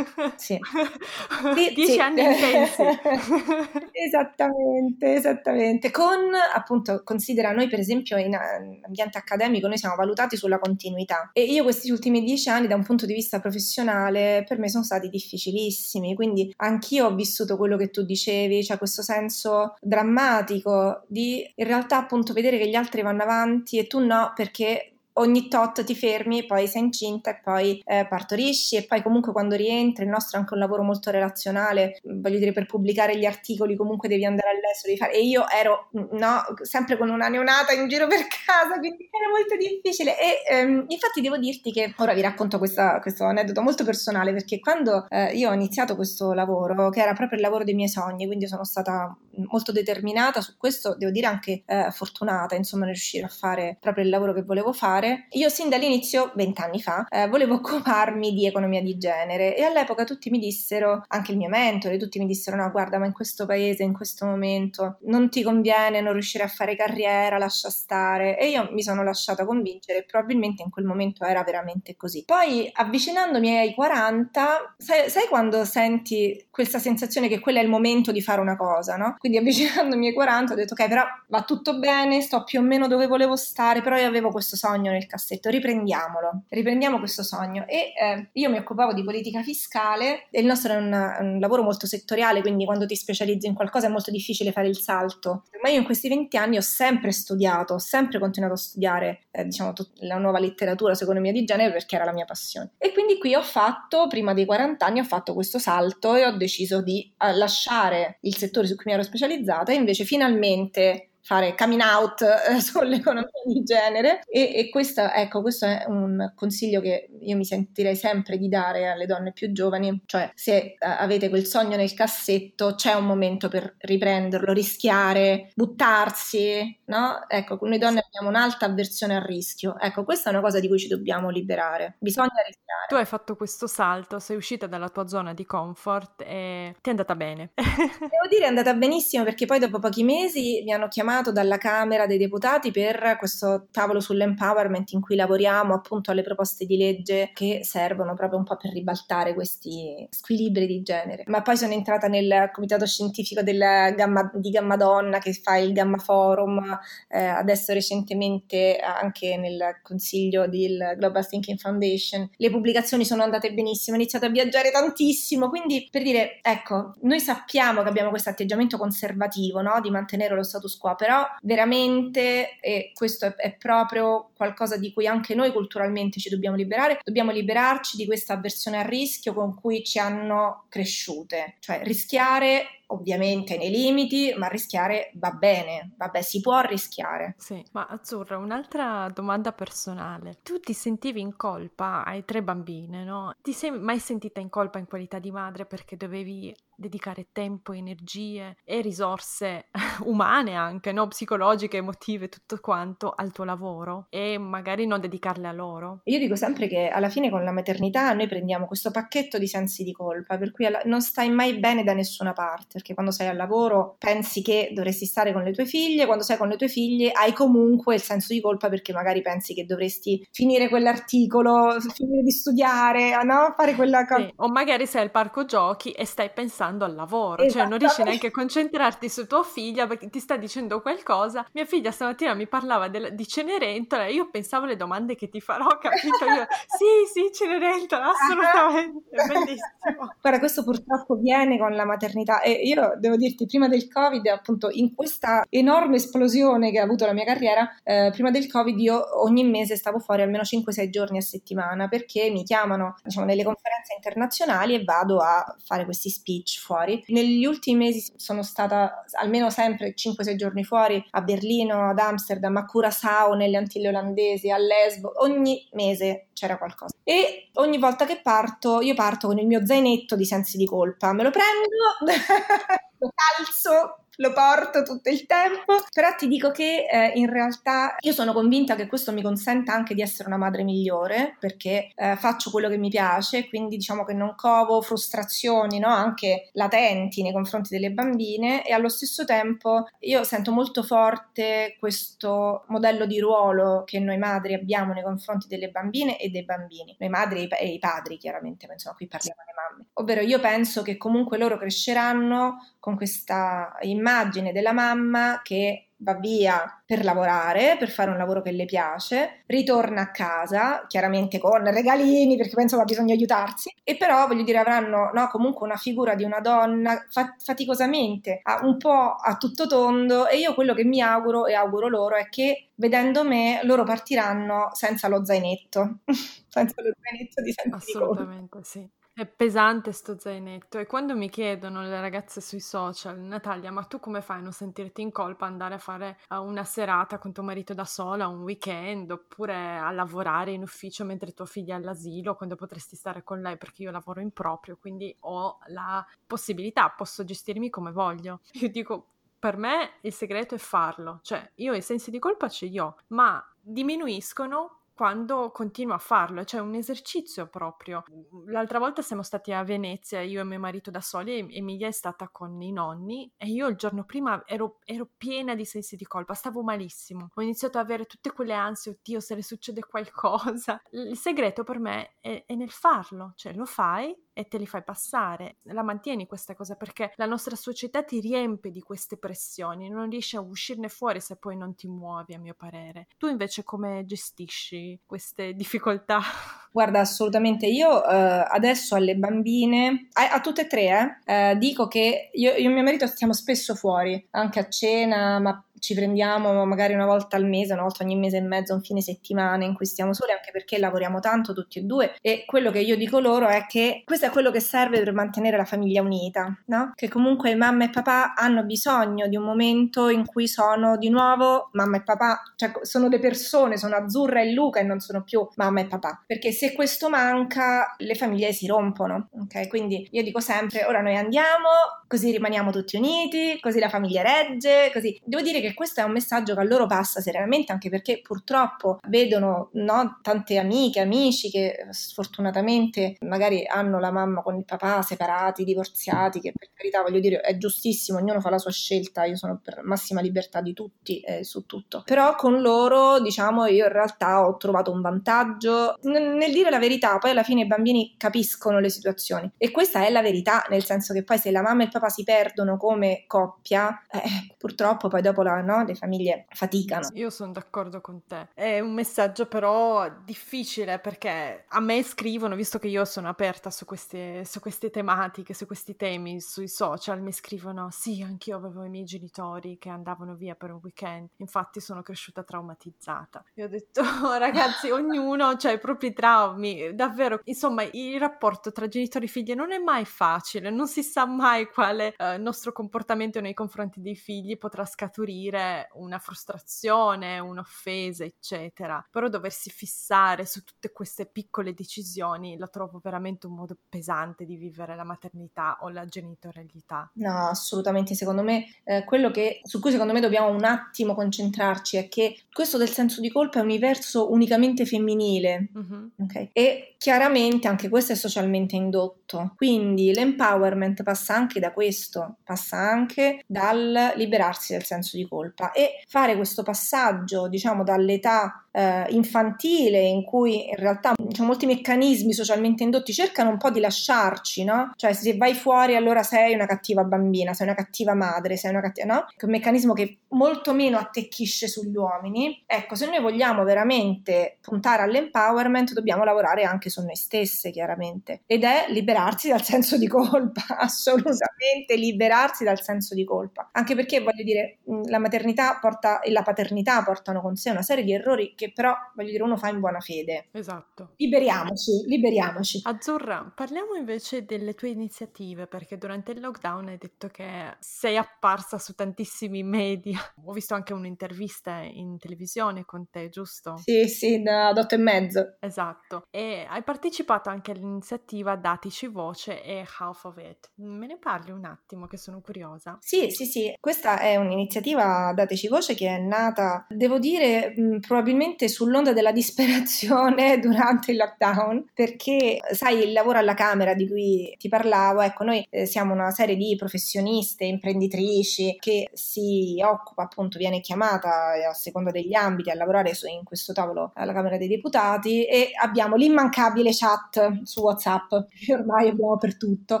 Sì. 0.36 0.58
sì. 1.54 1.74
Dieci 1.74 1.92
sì. 1.92 1.98
anni 2.00 2.22
intensi. 2.22 2.82
esattamente, 3.92 5.14
esattamente. 5.14 5.90
Con, 5.90 6.30
appunto, 6.54 7.02
considera 7.04 7.52
noi 7.52 7.68
per 7.68 7.78
esempio 7.78 8.16
in 8.16 8.36
ambiente 8.82 9.18
accademico 9.18 9.68
noi 9.68 9.78
siamo 9.78 9.94
valutati 9.94 10.36
sulla 10.36 10.58
continuità 10.58 11.30
e 11.32 11.44
io 11.44 11.62
questi 11.62 11.90
ultimi 11.90 12.22
dieci 12.22 12.48
anni 12.48 12.66
da 12.66 12.74
un 12.74 12.82
punto 12.82 13.06
di 13.06 13.12
vista 13.12 13.38
professionale 13.38 13.49
professionale 13.50 14.44
per 14.46 14.58
me 14.58 14.70
sono 14.70 14.84
stati 14.84 15.08
difficilissimi, 15.08 16.14
quindi 16.14 16.52
anch'io 16.56 17.06
ho 17.06 17.14
vissuto 17.14 17.56
quello 17.56 17.76
che 17.76 17.90
tu 17.90 18.02
dicevi, 18.02 18.64
cioè 18.64 18.78
questo 18.78 19.02
senso 19.02 19.74
drammatico 19.80 21.02
di 21.08 21.44
in 21.56 21.66
realtà 21.66 21.98
appunto 21.98 22.32
vedere 22.32 22.56
che 22.56 22.68
gli 22.68 22.74
altri 22.74 23.02
vanno 23.02 23.22
avanti 23.22 23.78
e 23.78 23.86
tu 23.86 23.98
no 23.98 24.32
perché 24.34 24.89
ogni 25.14 25.48
tot 25.48 25.84
ti 25.84 25.94
fermi, 25.94 26.46
poi 26.46 26.66
sei 26.66 26.82
incinta 26.82 27.30
e 27.30 27.40
poi 27.42 27.82
eh, 27.84 28.06
partorisci. 28.08 28.76
E 28.76 28.84
poi 28.84 29.02
comunque 29.02 29.32
quando 29.32 29.56
rientri, 29.56 30.04
il 30.04 30.10
nostro 30.10 30.36
è 30.36 30.40
anche 30.40 30.54
un 30.54 30.60
lavoro 30.60 30.82
molto 30.82 31.10
relazionale, 31.10 31.98
voglio 32.02 32.38
dire 32.38 32.52
per 32.52 32.66
pubblicare 32.66 33.16
gli 33.16 33.24
articoli 33.24 33.76
comunque 33.76 34.08
devi 34.08 34.24
andare 34.24 34.50
all'estero, 34.50 34.96
fare, 34.96 35.12
e 35.12 35.22
io 35.24 35.48
ero 35.48 35.88
no, 36.12 36.42
sempre 36.62 36.96
con 36.96 37.10
una 37.10 37.28
neonata 37.28 37.72
in 37.72 37.88
giro 37.88 38.06
per 38.06 38.20
casa, 38.46 38.78
quindi 38.78 39.08
era 39.10 39.30
molto 39.30 39.56
difficile. 39.56 40.16
E 40.18 40.42
ehm, 40.48 40.84
infatti 40.88 41.20
devo 41.20 41.36
dirti 41.38 41.72
che 41.72 41.94
ora 41.98 42.14
vi 42.14 42.20
racconto 42.20 42.58
questa, 42.58 43.00
questo 43.00 43.24
aneddoto 43.24 43.62
molto 43.62 43.84
personale 43.84 44.32
perché 44.32 44.58
quando 44.58 45.06
eh, 45.08 45.32
io 45.36 45.50
ho 45.50 45.54
iniziato 45.54 45.96
questo 45.96 46.32
lavoro, 46.32 46.90
che 46.90 47.00
era 47.00 47.12
proprio 47.12 47.38
il 47.38 47.44
lavoro 47.44 47.64
dei 47.64 47.74
miei 47.74 47.88
sogni, 47.88 48.26
quindi 48.26 48.46
sono 48.46 48.64
stata 48.64 49.16
molto 49.50 49.72
determinata 49.72 50.40
su 50.40 50.56
questo, 50.56 50.94
devo 50.96 51.10
dire 51.10 51.26
anche 51.26 51.62
eh, 51.66 51.90
fortunata 51.90 52.54
insomma 52.54 52.84
nel 52.84 52.94
riuscire 52.94 53.26
a 53.26 53.28
fare 53.28 53.76
proprio 53.80 54.04
il 54.04 54.10
lavoro 54.10 54.32
che 54.32 54.42
volevo 54.42 54.72
fare, 54.72 54.99
studiare, 55.00 55.26
io 55.30 55.48
sin 55.48 55.68
dall'inizio, 55.68 56.32
vent'anni 56.34 56.80
fa, 56.80 57.06
eh, 57.08 57.28
volevo 57.28 57.54
occuparmi 57.60 58.32
di 58.32 58.46
economia 58.46 58.82
di 58.82 58.96
genere 58.98 59.56
e 59.56 59.62
all'epoca 59.62 60.04
tutti 60.04 60.30
mi 60.30 60.38
dissero, 60.38 61.02
anche 61.08 61.32
il 61.32 61.38
mio 61.38 61.48
mentore, 61.48 61.96
tutti 61.96 62.18
mi 62.18 62.26
dissero 62.26 62.56
no 62.56 62.70
guarda 62.70 62.98
ma 62.98 63.06
in 63.06 63.12
questo 63.12 63.46
paese, 63.46 63.82
in 63.82 63.92
questo 63.92 64.26
momento 64.26 64.98
non 65.02 65.30
ti 65.30 65.42
conviene 65.42 66.00
non 66.00 66.12
riuscire 66.12 66.44
a 66.44 66.48
fare 66.48 66.76
carriera, 66.76 67.38
lascia 67.38 67.70
stare 67.70 68.38
e 68.38 68.50
io 68.50 68.68
mi 68.72 68.82
sono 68.82 69.02
lasciata 69.02 69.44
convincere 69.44 70.04
probabilmente 70.04 70.62
in 70.62 70.70
quel 70.70 70.84
momento 70.84 71.24
era 71.24 71.42
veramente 71.42 71.96
così. 71.96 72.24
Poi 72.24 72.68
avvicinandomi 72.72 73.58
ai 73.58 73.74
40, 73.74 74.74
sai, 74.76 75.08
sai 75.08 75.26
quando 75.28 75.64
senti 75.64 76.46
questa 76.50 76.78
sensazione 76.78 77.28
che 77.28 77.40
quello 77.40 77.58
è 77.58 77.62
il 77.62 77.68
momento 77.68 78.12
di 78.12 78.20
fare 78.20 78.40
una 78.40 78.56
cosa, 78.56 78.96
no? 78.96 79.16
Quindi 79.18 79.38
avvicinandomi 79.38 80.08
ai 80.08 80.12
40 80.12 80.52
ho 80.52 80.56
detto 80.56 80.74
ok 80.74 80.88
però 80.88 81.04
va 81.28 81.42
tutto 81.42 81.78
bene, 81.78 82.20
sto 82.20 82.44
più 82.44 82.60
o 82.60 82.62
meno 82.62 82.86
dove 82.86 83.06
volevo 83.06 83.36
stare, 83.36 83.80
però 83.80 83.96
io 83.96 84.06
avevo 84.06 84.30
questo 84.30 84.56
sogno 84.56 84.89
nel 84.92 85.06
cassetto, 85.06 85.48
riprendiamolo, 85.48 86.44
riprendiamo 86.48 86.98
questo 86.98 87.22
sogno. 87.22 87.66
E 87.66 87.92
eh, 88.00 88.28
io 88.32 88.50
mi 88.50 88.58
occupavo 88.58 88.92
di 88.92 89.04
politica 89.04 89.42
fiscale 89.42 90.26
il 90.30 90.46
nostro 90.46 90.72
è 90.72 90.76
un, 90.76 91.16
un, 91.20 91.38
lavoro 91.38 91.62
molto 91.62 91.86
settoriale, 91.86 92.40
quindi 92.40 92.64
quando 92.64 92.86
ti 92.86 92.96
specializzi 92.96 93.46
in 93.46 93.54
qualcosa 93.54 93.86
è 93.86 93.90
molto 93.90 94.10
difficile 94.10 94.52
fare 94.52 94.68
il 94.68 94.78
salto, 94.78 95.44
ma 95.62 95.68
io 95.68 95.78
in 95.78 95.84
questi 95.84 96.08
20 96.08 96.36
anni 96.36 96.56
ho 96.56 96.62
sempre 96.62 97.12
studiato, 97.12 97.74
ho 97.74 97.78
sempre 97.78 98.18
continuato 98.18 98.54
a 98.54 98.58
studiare 98.58 99.20
eh, 99.30 99.44
diciamo 99.44 99.72
la 100.00 100.18
nuova 100.18 100.38
letteratura 100.38 100.94
su 100.94 101.04
economia 101.04 101.32
di 101.32 101.44
genere 101.44 101.72
perché 101.72 101.96
era 101.96 102.04
la 102.04 102.12
mia 102.12 102.24
passione. 102.24 102.72
E 102.78 102.92
quindi 102.92 103.18
qui 103.18 103.34
ho 103.34 103.42
fatto, 103.42 104.06
prima 104.08 104.34
dei 104.34 104.44
40 104.44 104.84
anni 104.84 105.00
ho 105.00 105.04
fatto 105.04 105.34
questo 105.34 105.58
salto 105.58 106.14
e 106.14 106.24
ho 106.24 106.36
deciso 106.36 106.82
di 106.82 107.12
uh, 107.18 107.36
lasciare 107.36 108.18
il 108.22 108.36
settore 108.36 108.66
su 108.66 108.74
cui 108.74 108.84
mi 108.86 108.92
ero 108.92 109.02
specializzata 109.02 109.72
e 109.72 109.76
invece 109.76 110.04
finalmente 110.04 111.09
fare 111.30 111.54
coming 111.54 111.80
out 111.80 112.22
eh, 112.22 112.58
sull'economia 112.58 113.30
di 113.44 113.62
genere 113.62 114.22
e, 114.26 114.52
e 114.52 114.68
questo, 114.68 115.02
ecco, 115.02 115.42
questo 115.42 115.64
è 115.64 115.84
un 115.86 116.32
consiglio 116.34 116.80
che 116.80 117.08
io 117.20 117.36
mi 117.36 117.44
sentirei 117.44 117.94
sempre 117.94 118.36
di 118.36 118.48
dare 118.48 118.88
alle 118.88 119.06
donne 119.06 119.32
più 119.32 119.52
giovani, 119.52 120.02
cioè 120.06 120.32
se 120.34 120.56
eh, 120.56 120.76
avete 120.80 121.28
quel 121.28 121.46
sogno 121.46 121.76
nel 121.76 121.94
cassetto 121.94 122.74
c'è 122.74 122.94
un 122.94 123.06
momento 123.06 123.48
per 123.48 123.76
riprenderlo, 123.78 124.52
rischiare, 124.52 125.52
buttarsi, 125.54 126.80
no? 126.86 127.24
Ecco, 127.28 127.58
noi 127.62 127.78
donne 127.78 128.02
abbiamo 128.04 128.28
un'alta 128.28 128.66
avversione 128.66 129.14
al 129.14 129.22
rischio, 129.22 129.78
ecco, 129.78 130.02
questa 130.02 130.30
è 130.30 130.32
una 130.32 130.42
cosa 130.42 130.58
di 130.58 130.66
cui 130.66 130.80
ci 130.80 130.88
dobbiamo 130.88 131.30
liberare, 131.30 131.94
bisogna 132.00 132.42
rischiare. 132.44 132.86
Tu 132.88 132.96
hai 132.96 133.06
fatto 133.06 133.36
questo 133.36 133.68
salto, 133.68 134.18
sei 134.18 134.34
uscita 134.34 134.66
dalla 134.66 134.88
tua 134.88 135.06
zona 135.06 135.32
di 135.32 135.46
comfort 135.46 136.22
e 136.22 136.74
ti 136.80 136.88
è 136.88 136.90
andata 136.90 137.14
bene. 137.14 137.52
Devo 137.54 138.26
dire 138.28 138.46
è 138.46 138.48
andata 138.48 138.74
benissimo 138.74 139.22
perché 139.22 139.46
poi 139.46 139.60
dopo 139.60 139.78
pochi 139.78 140.02
mesi 140.02 140.62
mi 140.64 140.72
hanno 140.72 140.88
chiamato 140.88 141.18
chiamato 141.20 141.32
dalla 141.32 141.58
Camera 141.58 142.06
dei 142.06 142.18
Deputati 142.18 142.70
per 142.70 143.16
questo 143.18 143.68
tavolo 143.70 144.00
sull'empowerment 144.00 144.92
in 144.92 145.00
cui 145.00 145.16
lavoriamo 145.16 145.74
appunto 145.74 146.10
alle 146.10 146.22
proposte 146.22 146.64
di 146.64 146.76
legge 146.76 147.30
che 147.34 147.60
servono 147.62 148.14
proprio 148.14 148.38
un 148.38 148.44
po' 148.44 148.56
per 148.56 148.72
ribaltare 148.72 149.34
questi 149.34 150.06
squilibri 150.10 150.66
di 150.66 150.82
genere. 150.82 151.24
Ma 151.26 151.42
poi 151.42 151.56
sono 151.56 151.72
entrata 151.72 152.08
nel 152.08 152.50
comitato 152.52 152.86
scientifico 152.86 153.42
Gamma, 153.42 154.30
di 154.34 154.50
Gamma 154.50 154.76
Donna 154.76 155.18
che 155.18 155.32
fa 155.34 155.56
il 155.56 155.72
Gamma 155.72 155.98
Forum, 155.98 156.78
eh, 157.08 157.24
adesso 157.24 157.72
recentemente 157.72 158.78
anche 158.78 159.36
nel 159.36 159.80
consiglio 159.82 160.48
del 160.48 160.94
Global 160.96 161.26
Thinking 161.26 161.58
Foundation. 161.58 162.28
Le 162.36 162.50
pubblicazioni 162.50 163.04
sono 163.04 163.22
andate 163.22 163.52
benissimo, 163.52 163.96
ho 163.96 164.00
iniziato 164.00 164.26
a 164.26 164.30
viaggiare 164.30 164.70
tantissimo, 164.70 165.48
quindi 165.48 165.88
per 165.90 166.02
dire, 166.02 166.40
ecco, 166.42 166.94
noi 167.02 167.20
sappiamo 167.20 167.82
che 167.82 167.88
abbiamo 167.88 168.10
questo 168.10 168.30
atteggiamento 168.30 168.78
conservativo, 168.78 169.60
no? 169.60 169.80
di 169.80 169.90
mantenere 169.90 170.34
lo 170.34 170.42
status 170.42 170.76
quo, 170.78 170.94
però 171.00 171.26
veramente, 171.40 172.58
e 172.60 172.92
questo 172.92 173.24
è, 173.24 173.34
è, 173.36 173.56
proprio 173.56 174.32
qualcosa 174.36 174.76
di 174.76 174.92
cui 174.92 175.06
anche 175.06 175.34
noi 175.34 175.50
culturalmente 175.50 176.20
ci 176.20 176.28
dobbiamo 176.28 176.56
liberare, 176.56 176.98
dobbiamo 177.02 177.30
liberarci 177.30 177.96
di 177.96 178.04
questa 178.04 178.34
avversione 178.34 178.80
al 178.80 178.84
rischio 178.84 179.32
con 179.32 179.54
cui 179.54 179.82
ci 179.82 179.98
hanno 179.98 180.66
cresciute, 180.68 181.54
cioè 181.60 181.80
rischiare 181.84 182.79
ovviamente 182.92 183.56
nei 183.56 183.70
limiti, 183.70 184.34
ma 184.36 184.46
rischiare 184.46 185.10
va 185.14 185.30
bene, 185.30 185.92
vabbè, 185.96 186.22
si 186.22 186.40
può 186.40 186.60
rischiare. 186.60 187.34
Sì, 187.38 187.64
ma 187.72 187.86
Azzurra, 187.86 188.38
un'altra 188.38 189.10
domanda 189.12 189.52
personale. 189.52 190.38
Tu 190.42 190.60
ti 190.60 190.72
sentivi 190.72 191.20
in 191.20 191.36
colpa, 191.36 192.04
hai 192.04 192.24
tre 192.24 192.42
bambine, 192.42 193.04
no? 193.04 193.34
Ti 193.40 193.52
sei 193.52 193.70
mai 193.70 193.98
sentita 193.98 194.40
in 194.40 194.48
colpa 194.48 194.78
in 194.78 194.86
qualità 194.86 195.18
di 195.18 195.30
madre 195.30 195.66
perché 195.66 195.96
dovevi 195.96 196.54
dedicare 196.80 197.26
tempo, 197.30 197.72
energie 197.72 198.56
e 198.64 198.80
risorse 198.80 199.66
umane 200.04 200.54
anche, 200.54 200.92
no? 200.92 201.06
psicologiche, 201.08 201.76
emotive, 201.76 202.28
tutto 202.28 202.58
quanto 202.60 203.12
al 203.14 203.32
tuo 203.32 203.44
lavoro 203.44 204.06
e 204.08 204.38
magari 204.38 204.86
non 204.86 205.00
dedicarle 205.00 205.46
a 205.46 205.52
loro. 205.52 206.00
Io 206.04 206.18
dico 206.18 206.36
sempre 206.36 206.66
che 206.66 206.88
alla 206.88 207.10
fine 207.10 207.28
con 207.28 207.44
la 207.44 207.52
maternità 207.52 208.12
noi 208.14 208.26
prendiamo 208.26 208.66
questo 208.66 208.90
pacchetto 208.90 209.38
di 209.38 209.46
sensi 209.46 209.84
di 209.84 209.92
colpa, 209.92 210.38
per 210.38 210.52
cui 210.52 210.66
non 210.84 211.02
stai 211.02 211.28
mai 211.30 211.58
bene 211.58 211.84
da 211.84 211.92
nessuna 211.92 212.32
parte, 212.32 212.79
perché 212.80 212.94
quando 212.94 213.12
sei 213.12 213.28
al 213.28 213.36
lavoro 213.36 213.96
pensi 213.98 214.42
che 214.42 214.70
dovresti 214.72 215.04
stare 215.04 215.32
con 215.32 215.42
le 215.42 215.52
tue 215.52 215.66
figlie, 215.66 216.06
quando 216.06 216.24
sei 216.24 216.38
con 216.38 216.48
le 216.48 216.56
tue 216.56 216.68
figlie 216.68 217.12
hai 217.12 217.32
comunque 217.32 217.94
il 217.94 218.00
senso 218.00 218.32
di 218.32 218.40
colpa 218.40 218.68
perché 218.68 218.92
magari 218.92 219.20
pensi 219.20 219.54
che 219.54 219.66
dovresti 219.66 220.26
finire 220.30 220.68
quell'articolo, 220.68 221.76
finire 221.92 222.22
di 222.22 222.30
studiare, 222.30 223.22
no? 223.22 223.54
fare 223.56 223.74
quella 223.74 224.06
cosa. 224.06 224.24
Sì. 224.24 224.32
O 224.36 224.48
magari 224.48 224.86
sei 224.86 225.02
al 225.02 225.10
parco 225.10 225.44
giochi 225.44 225.90
e 225.90 226.06
stai 226.06 226.30
pensando 226.30 226.84
al 226.84 226.94
lavoro, 226.94 227.48
cioè 227.50 227.66
non 227.66 227.78
riesci 227.78 228.02
neanche 228.02 228.28
a 228.28 228.30
concentrarti 228.30 229.08
su 229.08 229.26
tua 229.26 229.42
figlia 229.42 229.86
perché 229.86 230.08
ti 230.08 230.18
sta 230.18 230.36
dicendo 230.36 230.80
qualcosa. 230.80 231.46
Mia 231.52 231.66
figlia 231.66 231.90
stamattina 231.90 232.34
mi 232.34 232.46
parlava 232.46 232.88
del, 232.88 233.14
di 233.14 233.26
Cenerentola 233.26 234.06
e 234.06 234.12
io 234.12 234.30
pensavo 234.30 234.64
alle 234.64 234.76
domande 234.76 235.14
che 235.14 235.28
ti 235.28 235.40
farò, 235.40 235.66
capito? 235.78 236.24
Io, 236.24 236.46
sì, 236.66 237.12
sì, 237.12 237.30
Cenerentola, 237.32 238.06
assolutamente, 238.10 239.10
è 239.10 239.26
bellissimo. 239.26 239.58
Guarda, 240.20 240.38
questo 240.38 240.64
purtroppo 240.64 241.16
viene 241.16 241.58
con 241.58 241.74
la 241.74 241.84
maternità 241.84 242.40
e 242.40 242.60
io 242.72 242.94
devo 242.98 243.16
dirti, 243.16 243.46
prima 243.46 243.68
del 243.68 243.88
Covid, 243.88 244.26
appunto, 244.26 244.68
in 244.70 244.94
questa 244.94 245.44
enorme 245.48 245.96
esplosione 245.96 246.70
che 246.70 246.78
ha 246.78 246.84
avuto 246.84 247.06
la 247.06 247.12
mia 247.12 247.24
carriera, 247.24 247.68
eh, 247.82 248.10
prima 248.12 248.30
del 248.30 248.50
Covid 248.50 248.78
io 248.78 249.22
ogni 249.22 249.44
mese 249.44 249.76
stavo 249.76 249.98
fuori 249.98 250.22
almeno 250.22 250.42
5-6 250.42 250.88
giorni 250.88 251.18
a 251.18 251.22
settimana 251.22 251.88
perché 251.88 252.30
mi 252.30 252.44
chiamano, 252.44 252.96
diciamo, 253.02 253.26
nelle 253.26 253.44
conferenze 253.44 253.94
internazionali 253.94 254.74
e 254.74 254.84
vado 254.84 255.18
a 255.18 255.44
fare 255.64 255.84
questi 255.84 256.10
speech 256.10 256.58
fuori. 256.60 257.02
Negli 257.08 257.44
ultimi 257.44 257.76
mesi 257.76 258.12
sono 258.16 258.42
stata 258.42 259.04
almeno 259.18 259.50
sempre 259.50 259.94
5-6 259.94 260.34
giorni 260.36 260.64
fuori 260.64 261.04
a 261.10 261.20
Berlino, 261.22 261.90
ad 261.90 261.98
Amsterdam, 261.98 262.56
a 262.56 262.64
Curaçao, 262.64 263.34
nelle 263.34 263.56
Antille 263.56 263.88
olandesi, 263.88 264.50
a 264.50 264.58
Lesbo, 264.58 265.12
ogni 265.22 265.68
mese 265.72 266.28
c'era 266.40 266.56
qualcosa. 266.56 266.94
E 267.04 267.50
ogni 267.54 267.78
volta 267.78 268.06
che 268.06 268.20
parto, 268.22 268.80
io 268.80 268.94
parto 268.94 269.26
con 269.26 269.38
il 269.38 269.46
mio 269.46 269.64
zainetto 269.66 270.16
di 270.16 270.24
sensi 270.24 270.56
di 270.56 270.64
colpa, 270.64 271.12
me 271.12 271.22
lo 271.22 271.30
prendo, 271.30 272.16
lo 273.00 273.10
calzo 273.16 273.96
lo 274.20 274.32
porto 274.32 274.82
tutto 274.82 275.10
il 275.10 275.26
tempo, 275.26 275.82
però 275.92 276.14
ti 276.14 276.28
dico 276.28 276.50
che 276.50 276.86
eh, 276.90 277.12
in 277.14 277.28
realtà 277.28 277.96
io 278.00 278.12
sono 278.12 278.32
convinta 278.32 278.76
che 278.76 278.86
questo 278.86 279.12
mi 279.12 279.22
consenta 279.22 279.72
anche 279.72 279.94
di 279.94 280.02
essere 280.02 280.28
una 280.28 280.36
madre 280.36 280.62
migliore 280.62 281.36
perché 281.40 281.90
eh, 281.94 282.16
faccio 282.16 282.50
quello 282.50 282.68
che 282.68 282.76
mi 282.76 282.90
piace, 282.90 283.48
quindi 283.48 283.76
diciamo 283.76 284.04
che 284.04 284.12
non 284.12 284.34
covo 284.36 284.82
frustrazioni 284.82 285.78
no? 285.78 285.88
anche 285.88 286.50
latenti 286.52 287.22
nei 287.22 287.32
confronti 287.32 287.70
delle 287.70 287.90
bambine 287.90 288.64
e 288.64 288.72
allo 288.72 288.88
stesso 288.88 289.24
tempo 289.24 289.88
io 290.00 290.22
sento 290.22 290.52
molto 290.52 290.82
forte 290.82 291.76
questo 291.78 292.64
modello 292.68 293.06
di 293.06 293.18
ruolo 293.18 293.84
che 293.86 293.98
noi 294.00 294.18
madri 294.18 294.54
abbiamo 294.54 294.92
nei 294.92 295.02
confronti 295.02 295.48
delle 295.48 295.70
bambine 295.70 296.18
e 296.18 296.28
dei 296.28 296.44
bambini, 296.44 296.94
noi 296.98 297.08
madri 297.08 297.48
e 297.48 297.68
i 297.68 297.78
padri 297.78 298.18
chiaramente, 298.18 298.66
ma 298.66 298.74
insomma 298.74 298.96
qui 298.96 299.08
parliamo 299.08 299.40
di 299.46 299.52
mamme, 299.54 299.88
ovvero 299.94 300.20
io 300.20 300.40
penso 300.40 300.82
che 300.82 300.98
comunque 300.98 301.38
loro 301.38 301.56
cresceranno 301.56 302.74
con 302.78 302.96
questa 302.96 303.76
immagine 303.80 304.09
della 304.52 304.72
mamma 304.72 305.40
che 305.42 305.90
va 306.02 306.14
via 306.14 306.82
per 306.84 307.04
lavorare, 307.04 307.76
per 307.78 307.90
fare 307.90 308.10
un 308.10 308.16
lavoro 308.16 308.42
che 308.42 308.52
le 308.52 308.64
piace, 308.64 309.42
ritorna 309.46 310.02
a 310.02 310.10
casa, 310.10 310.84
chiaramente 310.86 311.38
con 311.38 311.62
regalini 311.70 312.36
perché 312.36 312.54
penso 312.54 312.78
che 312.78 312.84
bisogna 312.84 313.14
aiutarsi, 313.14 313.72
e 313.84 313.96
però 313.96 314.26
voglio 314.26 314.42
dire 314.42 314.58
avranno 314.58 315.10
no, 315.12 315.28
comunque 315.28 315.66
una 315.66 315.76
figura 315.76 316.14
di 316.14 316.24
una 316.24 316.40
donna 316.40 317.06
fa- 317.10 317.34
faticosamente, 317.38 318.42
un 318.62 318.76
po' 318.76 319.14
a 319.14 319.36
tutto 319.36 319.66
tondo. 319.66 320.26
E 320.26 320.38
io 320.38 320.54
quello 320.54 320.74
che 320.74 320.84
mi 320.84 321.00
auguro 321.00 321.46
e 321.46 321.54
auguro 321.54 321.88
loro 321.88 322.16
è 322.16 322.28
che 322.28 322.70
vedendo 322.76 323.24
me 323.24 323.60
loro 323.64 323.84
partiranno 323.84 324.70
senza 324.72 325.08
lo 325.08 325.24
zainetto, 325.24 325.98
senza 326.48 326.82
lo 326.82 326.92
zainetto 327.00 327.42
di 327.42 327.52
sensi 327.52 327.90
Assolutamente 327.96 328.58
sì. 328.62 328.88
È 329.12 329.26
pesante 329.26 329.92
sto 329.92 330.18
zainetto 330.18 330.78
e 330.78 330.86
quando 330.86 331.14
mi 331.14 331.28
chiedono 331.28 331.82
le 331.82 332.00
ragazze 332.00 332.40
sui 332.40 332.60
social, 332.60 333.18
Natalia, 333.20 333.70
ma 333.70 333.82
tu 333.84 334.00
come 334.00 334.22
fai 334.22 334.38
a 334.38 334.40
non 334.40 334.52
sentirti 334.52 335.02
in 335.02 335.12
colpa 335.12 335.44
andare 335.44 335.74
a 335.74 335.78
fare 335.78 336.18
eh, 336.30 336.36
una 336.36 336.64
serata 336.64 337.18
con 337.18 337.32
tuo 337.32 337.42
marito 337.42 337.74
da 337.74 337.84
sola, 337.84 338.28
un 338.28 338.40
weekend, 338.40 339.10
oppure 339.10 339.76
a 339.76 339.90
lavorare 339.90 340.52
in 340.52 340.62
ufficio 340.62 341.04
mentre 341.04 341.32
tua 341.32 341.44
figlia 341.44 341.74
è 341.74 341.78
all'asilo, 341.78 342.34
quando 342.34 342.56
potresti 342.56 342.96
stare 342.96 343.22
con 343.22 343.42
lei 343.42 343.58
perché 343.58 343.82
io 343.82 343.90
lavoro 343.90 344.20
in 344.20 344.30
proprio, 344.30 344.78
quindi 344.80 345.14
ho 345.20 345.58
la 345.66 346.04
possibilità, 346.26 346.88
posso 346.88 347.22
gestirmi 347.22 347.68
come 347.68 347.92
voglio. 347.92 348.40
Io 348.52 348.70
dico, 348.70 349.06
per 349.38 349.58
me 349.58 349.98
il 350.02 350.14
segreto 350.14 350.54
è 350.54 350.58
farlo, 350.58 351.20
cioè 351.22 351.50
io 351.56 351.74
i 351.74 351.82
sensi 351.82 352.10
di 352.10 352.18
colpa 352.18 352.48
ce 352.48 352.66
li 352.66 352.78
ho, 352.78 352.96
ma 353.08 353.44
diminuiscono 353.60 354.79
quando 355.00 355.50
continuo 355.50 355.94
a 355.94 355.98
farlo, 355.98 356.44
cioè 356.44 356.60
un 356.60 356.74
esercizio 356.74 357.48
proprio. 357.48 358.04
L'altra 358.48 358.78
volta 358.78 359.00
siamo 359.00 359.22
stati 359.22 359.50
a 359.50 359.64
Venezia, 359.64 360.20
io 360.20 360.42
e 360.42 360.44
mio 360.44 360.58
marito 360.58 360.90
da 360.90 361.00
soli, 361.00 361.38
Emilia 361.56 361.86
è 361.86 361.90
stata 361.90 362.28
con 362.28 362.60
i 362.60 362.70
nonni 362.70 363.32
e 363.38 363.46
io 363.46 363.66
il 363.68 363.76
giorno 363.76 364.04
prima 364.04 364.42
ero, 364.44 364.78
ero 364.84 365.08
piena 365.16 365.54
di 365.54 365.64
sensi 365.64 365.96
di 365.96 366.04
colpa, 366.04 366.34
stavo 366.34 366.62
malissimo. 366.62 367.30
Ho 367.32 367.40
iniziato 367.40 367.78
ad 367.78 367.84
avere 367.84 368.04
tutte 368.04 368.30
quelle 368.30 368.52
ansie, 368.52 368.92
oddio 368.92 369.20
se 369.20 369.34
le 369.34 369.42
succede 369.42 369.80
qualcosa. 369.80 370.78
Il 370.90 371.16
segreto 371.16 371.64
per 371.64 371.78
me 371.78 372.16
è, 372.20 372.44
è 372.44 372.54
nel 372.54 372.70
farlo, 372.70 373.32
cioè 373.36 373.54
lo 373.54 373.64
fai 373.64 374.14
e 374.40 374.48
te 374.48 374.58
li 374.58 374.66
fai 374.66 374.82
passare. 374.82 375.56
La 375.62 375.82
mantieni 375.82 376.26
questa 376.26 376.54
cosa 376.54 376.76
perché 376.76 377.12
la 377.16 377.26
nostra 377.26 377.56
società 377.56 378.02
ti 378.02 378.20
riempie 378.20 378.70
di 378.70 378.80
queste 378.80 379.16
pressioni, 379.16 379.88
non 379.88 380.08
riesci 380.08 380.36
a 380.36 380.40
uscirne 380.40 380.88
fuori 380.88 381.20
se 381.20 381.36
poi 381.36 381.56
non 381.56 381.74
ti 381.74 381.88
muovi, 381.88 382.34
a 382.34 382.38
mio 382.38 382.54
parere. 382.56 383.08
Tu 383.18 383.26
invece 383.26 383.64
come 383.64 384.04
gestisci 384.04 385.00
queste 385.04 385.54
difficoltà? 385.54 386.20
Guarda, 386.72 387.00
assolutamente. 387.00 387.66
Io 387.66 388.04
eh, 388.04 388.44
adesso 388.48 388.94
alle 388.94 389.16
bambine, 389.16 390.08
a, 390.12 390.34
a 390.34 390.40
tutte 390.40 390.62
e 390.62 390.66
tre, 390.68 391.20
eh, 391.24 391.40
eh, 391.40 391.56
dico 391.56 391.88
che 391.88 392.30
io, 392.32 392.52
io 392.52 392.68
e 392.68 392.72
mio 392.72 392.82
marito 392.82 393.06
stiamo 393.06 393.32
spesso 393.32 393.74
fuori, 393.74 394.26
anche 394.30 394.58
a 394.60 394.68
cena, 394.68 395.38
ma 395.38 395.64
ci 395.80 395.94
prendiamo 395.94 396.64
magari 396.64 396.94
una 396.94 397.06
volta 397.06 397.36
al 397.36 397.46
mese, 397.46 397.72
una 397.72 397.82
volta 397.82 398.04
ogni 398.04 398.16
mese 398.16 398.36
e 398.36 398.42
mezzo, 398.42 398.74
un 398.74 398.82
fine 398.82 399.00
settimana 399.00 399.64
in 399.64 399.74
cui 399.74 399.86
stiamo 399.86 400.12
soli, 400.12 400.32
anche 400.32 400.50
perché 400.52 400.78
lavoriamo 400.78 401.20
tanto 401.20 401.52
tutti 401.52 401.78
e 401.78 401.82
due. 401.82 402.14
E 402.20 402.44
quello 402.46 402.70
che 402.70 402.80
io 402.80 402.96
dico 402.96 403.18
loro 403.18 403.48
è 403.48 403.66
che 403.66 404.02
questo 404.04 404.26
è 404.26 404.30
quello 404.30 404.50
che 404.50 404.60
serve 404.60 404.98
per 404.98 405.12
mantenere 405.12 405.56
la 405.56 405.64
famiglia 405.64 406.02
unita, 406.02 406.56
no? 406.66 406.92
Che 406.94 407.08
comunque 407.08 407.54
mamma 407.54 407.84
e 407.84 407.90
papà 407.90 408.34
hanno 408.34 408.62
bisogno 408.64 409.26
di 409.26 409.36
un 409.36 409.44
momento 409.44 410.08
in 410.08 410.24
cui 410.24 410.46
sono 410.46 410.96
di 410.96 411.08
nuovo 411.08 411.70
mamma 411.72 411.96
e 411.96 412.02
papà, 412.02 412.42
cioè 412.56 412.72
sono 412.82 413.08
le 413.08 413.18
persone, 413.18 413.76
sono 413.76 413.96
Azzurra 413.96 414.40
e 414.40 414.52
Luca 414.52 414.80
e 414.80 414.84
non 414.84 415.00
sono 415.00 415.22
più 415.22 415.46
mamma 415.56 415.80
e 415.80 415.86
papà. 415.86 416.22
Perché 416.26 416.52
se 416.52 416.72
questo 416.72 417.08
manca, 417.08 417.94
le 417.98 418.14
famiglie 418.14 418.52
si 418.52 418.66
rompono, 418.66 419.28
ok? 419.32 419.68
Quindi 419.68 420.08
io 420.12 420.22
dico 420.22 420.40
sempre, 420.40 420.84
ora 420.84 421.00
noi 421.00 421.16
andiamo, 421.16 421.68
così 422.06 422.30
rimaniamo 422.30 422.70
tutti 422.70 422.96
uniti, 422.96 423.58
così 423.60 423.78
la 423.78 423.88
famiglia 423.88 424.22
regge, 424.22 424.90
così. 424.92 425.18
Devo 425.24 425.42
dire 425.42 425.60
che 425.60 425.69
questo 425.74 426.00
è 426.00 426.04
un 426.04 426.12
messaggio 426.12 426.54
che 426.54 426.60
a 426.60 426.64
loro 426.64 426.86
passa 426.86 427.20
serenamente, 427.20 427.72
anche 427.72 427.88
perché 427.88 428.20
purtroppo 428.20 428.98
vedono 429.08 429.70
no, 429.74 430.18
tante 430.22 430.58
amiche, 430.58 431.00
amici 431.00 431.50
che 431.50 431.86
sfortunatamente 431.90 433.16
magari 433.20 433.66
hanno 433.66 433.98
la 433.98 434.10
mamma 434.10 434.42
con 434.42 434.56
il 434.56 434.64
papà 434.64 435.02
separati, 435.02 435.64
divorziati, 435.64 436.40
che 436.40 436.52
per 436.56 436.70
carità 436.74 437.02
voglio 437.02 437.20
dire 437.20 437.40
è 437.40 437.56
giustissimo, 437.56 438.18
ognuno 438.18 438.40
fa 438.40 438.50
la 438.50 438.58
sua 438.58 438.70
scelta, 438.70 439.24
io 439.24 439.36
sono 439.36 439.60
per 439.62 439.80
massima 439.82 440.20
libertà 440.20 440.60
di 440.60 440.72
tutti 440.72 441.20
eh, 441.20 441.44
su 441.44 441.66
tutto. 441.66 442.02
Però 442.04 442.34
con 442.34 442.60
loro, 442.60 443.20
diciamo, 443.20 443.66
io 443.66 443.86
in 443.86 443.92
realtà 443.92 444.46
ho 444.46 444.56
trovato 444.56 444.90
un 444.90 445.00
vantaggio 445.00 445.96
N- 446.02 446.36
nel 446.36 446.52
dire 446.52 446.70
la 446.70 446.78
verità, 446.78 447.18
poi 447.18 447.30
alla 447.30 447.42
fine 447.42 447.62
i 447.62 447.66
bambini 447.66 448.14
capiscono 448.16 448.78
le 448.78 448.88
situazioni 448.90 449.50
e 449.56 449.70
questa 449.70 450.04
è 450.06 450.10
la 450.10 450.22
verità, 450.22 450.64
nel 450.68 450.84
senso 450.84 451.12
che 451.12 451.22
poi 451.22 451.38
se 451.38 451.50
la 451.50 451.62
mamma 451.62 451.82
e 451.82 451.84
il 451.86 451.90
papà 451.90 452.08
si 452.08 452.24
perdono 452.24 452.76
come 452.76 453.24
coppia, 453.26 454.04
eh, 454.10 454.54
purtroppo 454.56 455.08
poi 455.08 455.22
dopo 455.22 455.42
la 455.42 455.59
no? 455.62 455.84
le 455.84 455.94
famiglie 455.94 456.46
faticano. 456.48 457.08
Io 457.14 457.30
sono 457.30 457.52
d'accordo 457.52 458.00
con 458.00 458.22
te. 458.26 458.48
È 458.54 458.80
un 458.80 458.92
messaggio 458.92 459.46
però 459.46 460.08
difficile 460.24 460.98
perché 460.98 461.64
a 461.68 461.80
me 461.80 462.02
scrivono, 462.02 462.54
visto 462.54 462.78
che 462.78 462.88
io 462.88 463.04
sono 463.04 463.28
aperta 463.28 463.70
su 463.70 463.84
queste, 463.84 464.44
su 464.44 464.60
queste 464.60 464.90
tematiche, 464.90 465.54
su 465.54 465.66
questi 465.66 465.96
temi 465.96 466.40
sui 466.40 466.68
social, 466.68 467.20
mi 467.20 467.32
scrivono 467.32 467.88
sì, 467.90 468.22
anch'io 468.22 468.56
avevo 468.56 468.84
i 468.84 468.88
miei 468.88 469.04
genitori 469.04 469.78
che 469.78 469.88
andavano 469.88 470.34
via 470.34 470.54
per 470.54 470.70
un 470.70 470.80
weekend, 470.82 471.28
infatti 471.36 471.80
sono 471.80 472.02
cresciuta 472.02 472.42
traumatizzata. 472.42 473.44
Io 473.54 473.66
ho 473.66 473.68
detto 473.68 474.00
oh, 474.24 474.36
ragazzi, 474.36 474.90
ognuno 474.90 475.46
ha 475.60 475.70
i 475.70 475.78
propri 475.78 476.12
traumi, 476.12 476.94
davvero, 476.94 477.40
insomma 477.44 477.82
il 477.82 478.18
rapporto 478.18 478.72
tra 478.72 478.88
genitori 478.88 479.26
e 479.26 479.28
figli 479.28 479.54
non 479.54 479.72
è 479.72 479.78
mai 479.78 480.04
facile, 480.04 480.70
non 480.70 480.86
si 480.86 481.02
sa 481.02 481.26
mai 481.26 481.66
quale 481.66 482.14
eh, 482.16 482.38
nostro 482.38 482.72
comportamento 482.72 483.40
nei 483.40 483.54
confronti 483.54 484.00
dei 484.00 484.16
figli 484.16 484.58
potrà 484.58 484.84
scaturire 484.84 485.49
dire 485.50 485.88
una 485.94 486.18
frustrazione, 486.18 487.38
un'offesa, 487.38 488.24
eccetera. 488.24 489.04
Però 489.10 489.28
doversi 489.28 489.70
fissare 489.70 490.46
su 490.46 490.62
tutte 490.62 490.92
queste 490.92 491.26
piccole 491.26 491.74
decisioni 491.74 492.56
lo 492.56 492.70
trovo 492.70 493.00
veramente 493.02 493.46
un 493.46 493.54
modo 493.54 493.76
pesante 493.88 494.44
di 494.44 494.56
vivere 494.56 494.94
la 494.94 495.04
maternità 495.04 495.78
o 495.80 495.88
la 495.88 496.06
genitorialità. 496.06 497.10
No, 497.14 497.48
assolutamente. 497.48 498.14
Secondo 498.14 498.42
me, 498.42 498.66
eh, 498.84 499.04
quello 499.04 499.30
che, 499.30 499.60
su 499.64 499.80
cui 499.80 499.90
secondo 499.90 500.12
me 500.12 500.20
dobbiamo 500.20 500.48
un 500.48 500.64
attimo 500.64 501.14
concentrarci 501.14 501.96
è 501.96 502.08
che 502.08 502.42
questo 502.52 502.78
del 502.78 502.90
senso 502.90 503.20
di 503.20 503.30
colpa 503.30 503.58
è 503.58 503.62
un 503.62 503.68
universo 503.68 504.30
unicamente 504.30 504.86
femminile. 504.86 505.68
Mm-hmm. 505.76 506.06
Okay? 506.18 506.50
E 506.52 506.94
chiaramente 506.96 507.66
anche 507.66 507.88
questo 507.88 508.12
è 508.12 508.14
socialmente 508.14 508.76
indotto. 508.76 509.54
Quindi 509.56 510.12
l'empowerment 510.12 511.02
passa 511.02 511.34
anche 511.34 511.58
da 511.58 511.72
questo, 511.72 512.36
passa 512.44 512.76
anche 512.76 513.42
dal 513.46 514.12
liberarsi 514.16 514.72
del 514.72 514.84
senso 514.84 515.16
di 515.16 515.26
colpa 515.26 515.39
colpa. 515.40 515.72
E 515.72 516.04
fare 516.06 516.36
questo 516.36 516.62
passaggio, 516.62 517.48
diciamo, 517.48 517.82
dall'età 517.82 518.66
eh, 518.72 519.06
infantile 519.10 520.00
in 520.00 520.24
cui 520.24 520.68
in 520.68 520.76
realtà 520.76 521.12
diciamo, 521.16 521.48
molti 521.48 521.66
meccanismi 521.66 522.32
socialmente 522.32 522.82
indotti 522.82 523.12
cercano 523.12 523.50
un 523.50 523.58
po' 523.58 523.70
di 523.70 523.80
lasciarci, 523.80 524.64
no? 524.64 524.92
Cioè 524.96 525.12
se 525.12 525.36
vai 525.36 525.54
fuori 525.54 525.96
allora 525.96 526.22
sei 526.22 526.54
una 526.54 526.66
cattiva 526.66 527.04
bambina, 527.04 527.52
sei 527.52 527.66
una 527.66 527.76
cattiva 527.76 528.14
madre, 528.14 528.56
sei 528.56 528.70
una 528.70 528.80
cattiva, 528.80 529.12
no? 529.12 529.26
È 529.36 529.44
un 529.44 529.50
meccanismo 529.50 529.92
che 529.92 530.18
molto 530.30 530.72
meno 530.72 530.98
attecchisce 530.98 531.68
sugli 531.68 531.96
uomini. 531.96 532.62
Ecco, 532.66 532.94
se 532.94 533.06
noi 533.06 533.20
vogliamo 533.20 533.64
veramente 533.64 534.58
puntare 534.60 535.02
all'empowerment 535.02 535.92
dobbiamo 535.92 536.24
lavorare 536.24 536.64
anche 536.64 536.90
su 536.90 537.02
noi 537.02 537.16
stesse, 537.16 537.70
chiaramente, 537.70 538.42
ed 538.46 538.64
è 538.64 538.86
liberarsi 538.88 539.48
dal 539.48 539.62
senso 539.62 539.96
di 539.96 540.06
colpa, 540.06 540.62
assolutamente 540.78 541.96
liberarsi 541.96 542.64
dal 542.64 542.80
senso 542.80 543.14
di 543.14 543.24
colpa. 543.24 543.70
Anche 543.72 543.94
perché 543.94 544.20
voglio 544.20 544.44
dire, 544.44 544.78
la 545.08 545.18
maternità 545.18 545.78
porta, 545.80 546.20
e 546.20 546.30
la 546.30 546.42
paternità 546.42 547.02
portano 547.02 547.40
con 547.40 547.56
sé 547.56 547.70
una 547.70 547.82
serie 547.82 548.04
di 548.04 548.12
errori 548.12 548.54
che 548.60 548.72
però, 548.72 548.94
voglio 549.14 549.30
dire, 549.30 549.42
uno 549.42 549.56
fa 549.56 549.68
in 549.70 549.80
buona 549.80 550.00
fede. 550.00 550.48
Esatto. 550.52 551.14
Liberiamoci, 551.16 552.04
liberiamoci. 552.06 552.80
Azzurra, 552.84 553.50
parliamo 553.54 553.94
invece 553.94 554.44
delle 554.44 554.74
tue 554.74 554.90
iniziative, 554.90 555.66
perché 555.66 555.96
durante 555.96 556.32
il 556.32 556.40
lockdown 556.40 556.88
hai 556.88 556.98
detto 556.98 557.28
che 557.28 557.76
sei 557.78 558.18
apparsa 558.18 558.78
su 558.78 558.94
tantissimi 558.94 559.62
media. 559.62 560.18
Ho 560.44 560.52
visto 560.52 560.74
anche 560.74 560.92
un'intervista 560.92 561.78
in 561.78 562.18
televisione 562.18 562.84
con 562.84 563.08
te, 563.08 563.30
giusto? 563.30 563.78
Sì, 563.78 564.06
sì, 564.08 564.42
da 564.42 564.68
otto 564.70 564.94
e 564.94 564.98
mezzo. 564.98 565.56
Esatto. 565.60 566.24
E 566.30 566.66
hai 566.68 566.82
partecipato 566.82 567.48
anche 567.48 567.70
all'iniziativa 567.70 568.56
Datici 568.56 569.06
Voce 569.06 569.62
e 569.62 569.86
Half 569.98 570.24
of 570.24 570.36
It. 570.36 570.72
Me 570.76 571.06
ne 571.06 571.18
parli 571.18 571.50
un 571.50 571.64
attimo, 571.64 572.06
che 572.06 572.18
sono 572.18 572.40
curiosa? 572.42 572.98
Sì, 573.00 573.30
sì, 573.30 573.46
sì. 573.46 573.74
Questa 573.80 574.18
è 574.18 574.36
un'iniziativa 574.36 575.32
Dateci 575.34 575.68
Voce 575.68 575.94
che 575.94 576.08
è 576.08 576.18
nata, 576.18 576.86
devo 576.88 577.18
dire, 577.18 577.72
probabilmente 578.00 578.49
probabilmente 578.50 578.68
sull'onda 578.68 579.12
della 579.12 579.32
disperazione 579.32 580.58
durante 580.60 581.12
il 581.12 581.18
lockdown, 581.18 581.90
perché 581.94 582.58
sai 582.72 583.02
il 583.02 583.12
lavoro 583.12 583.38
alla 583.38 583.54
Camera 583.54 583.94
di 583.94 584.08
cui 584.08 584.54
ti 584.58 584.68
parlavo, 584.68 585.20
ecco 585.20 585.44
noi 585.44 585.66
eh, 585.70 585.86
siamo 585.86 586.12
una 586.12 586.30
serie 586.30 586.56
di 586.56 586.74
professioniste, 586.76 587.64
imprenditrici 587.64 588.76
che 588.78 589.10
si 589.12 589.80
occupa 589.82 590.22
appunto, 590.22 590.58
viene 590.58 590.80
chiamata 590.80 591.52
a 591.68 591.74
seconda 591.74 592.10
degli 592.10 592.34
ambiti 592.34 592.70
a 592.70 592.74
lavorare 592.74 593.14
su, 593.14 593.26
in 593.26 593.44
questo 593.44 593.72
tavolo 593.72 594.12
alla 594.14 594.32
Camera 594.32 594.56
dei 594.56 594.68
Deputati 594.68 595.44
e 595.44 595.70
abbiamo 595.80 596.16
l'immancabile 596.16 596.90
chat 596.92 597.62
su 597.62 597.80
WhatsApp 597.80 598.30
che 598.66 598.74
ormai 598.74 599.08
abbiamo 599.08 599.36
per 599.36 599.56
tutto. 599.56 600.00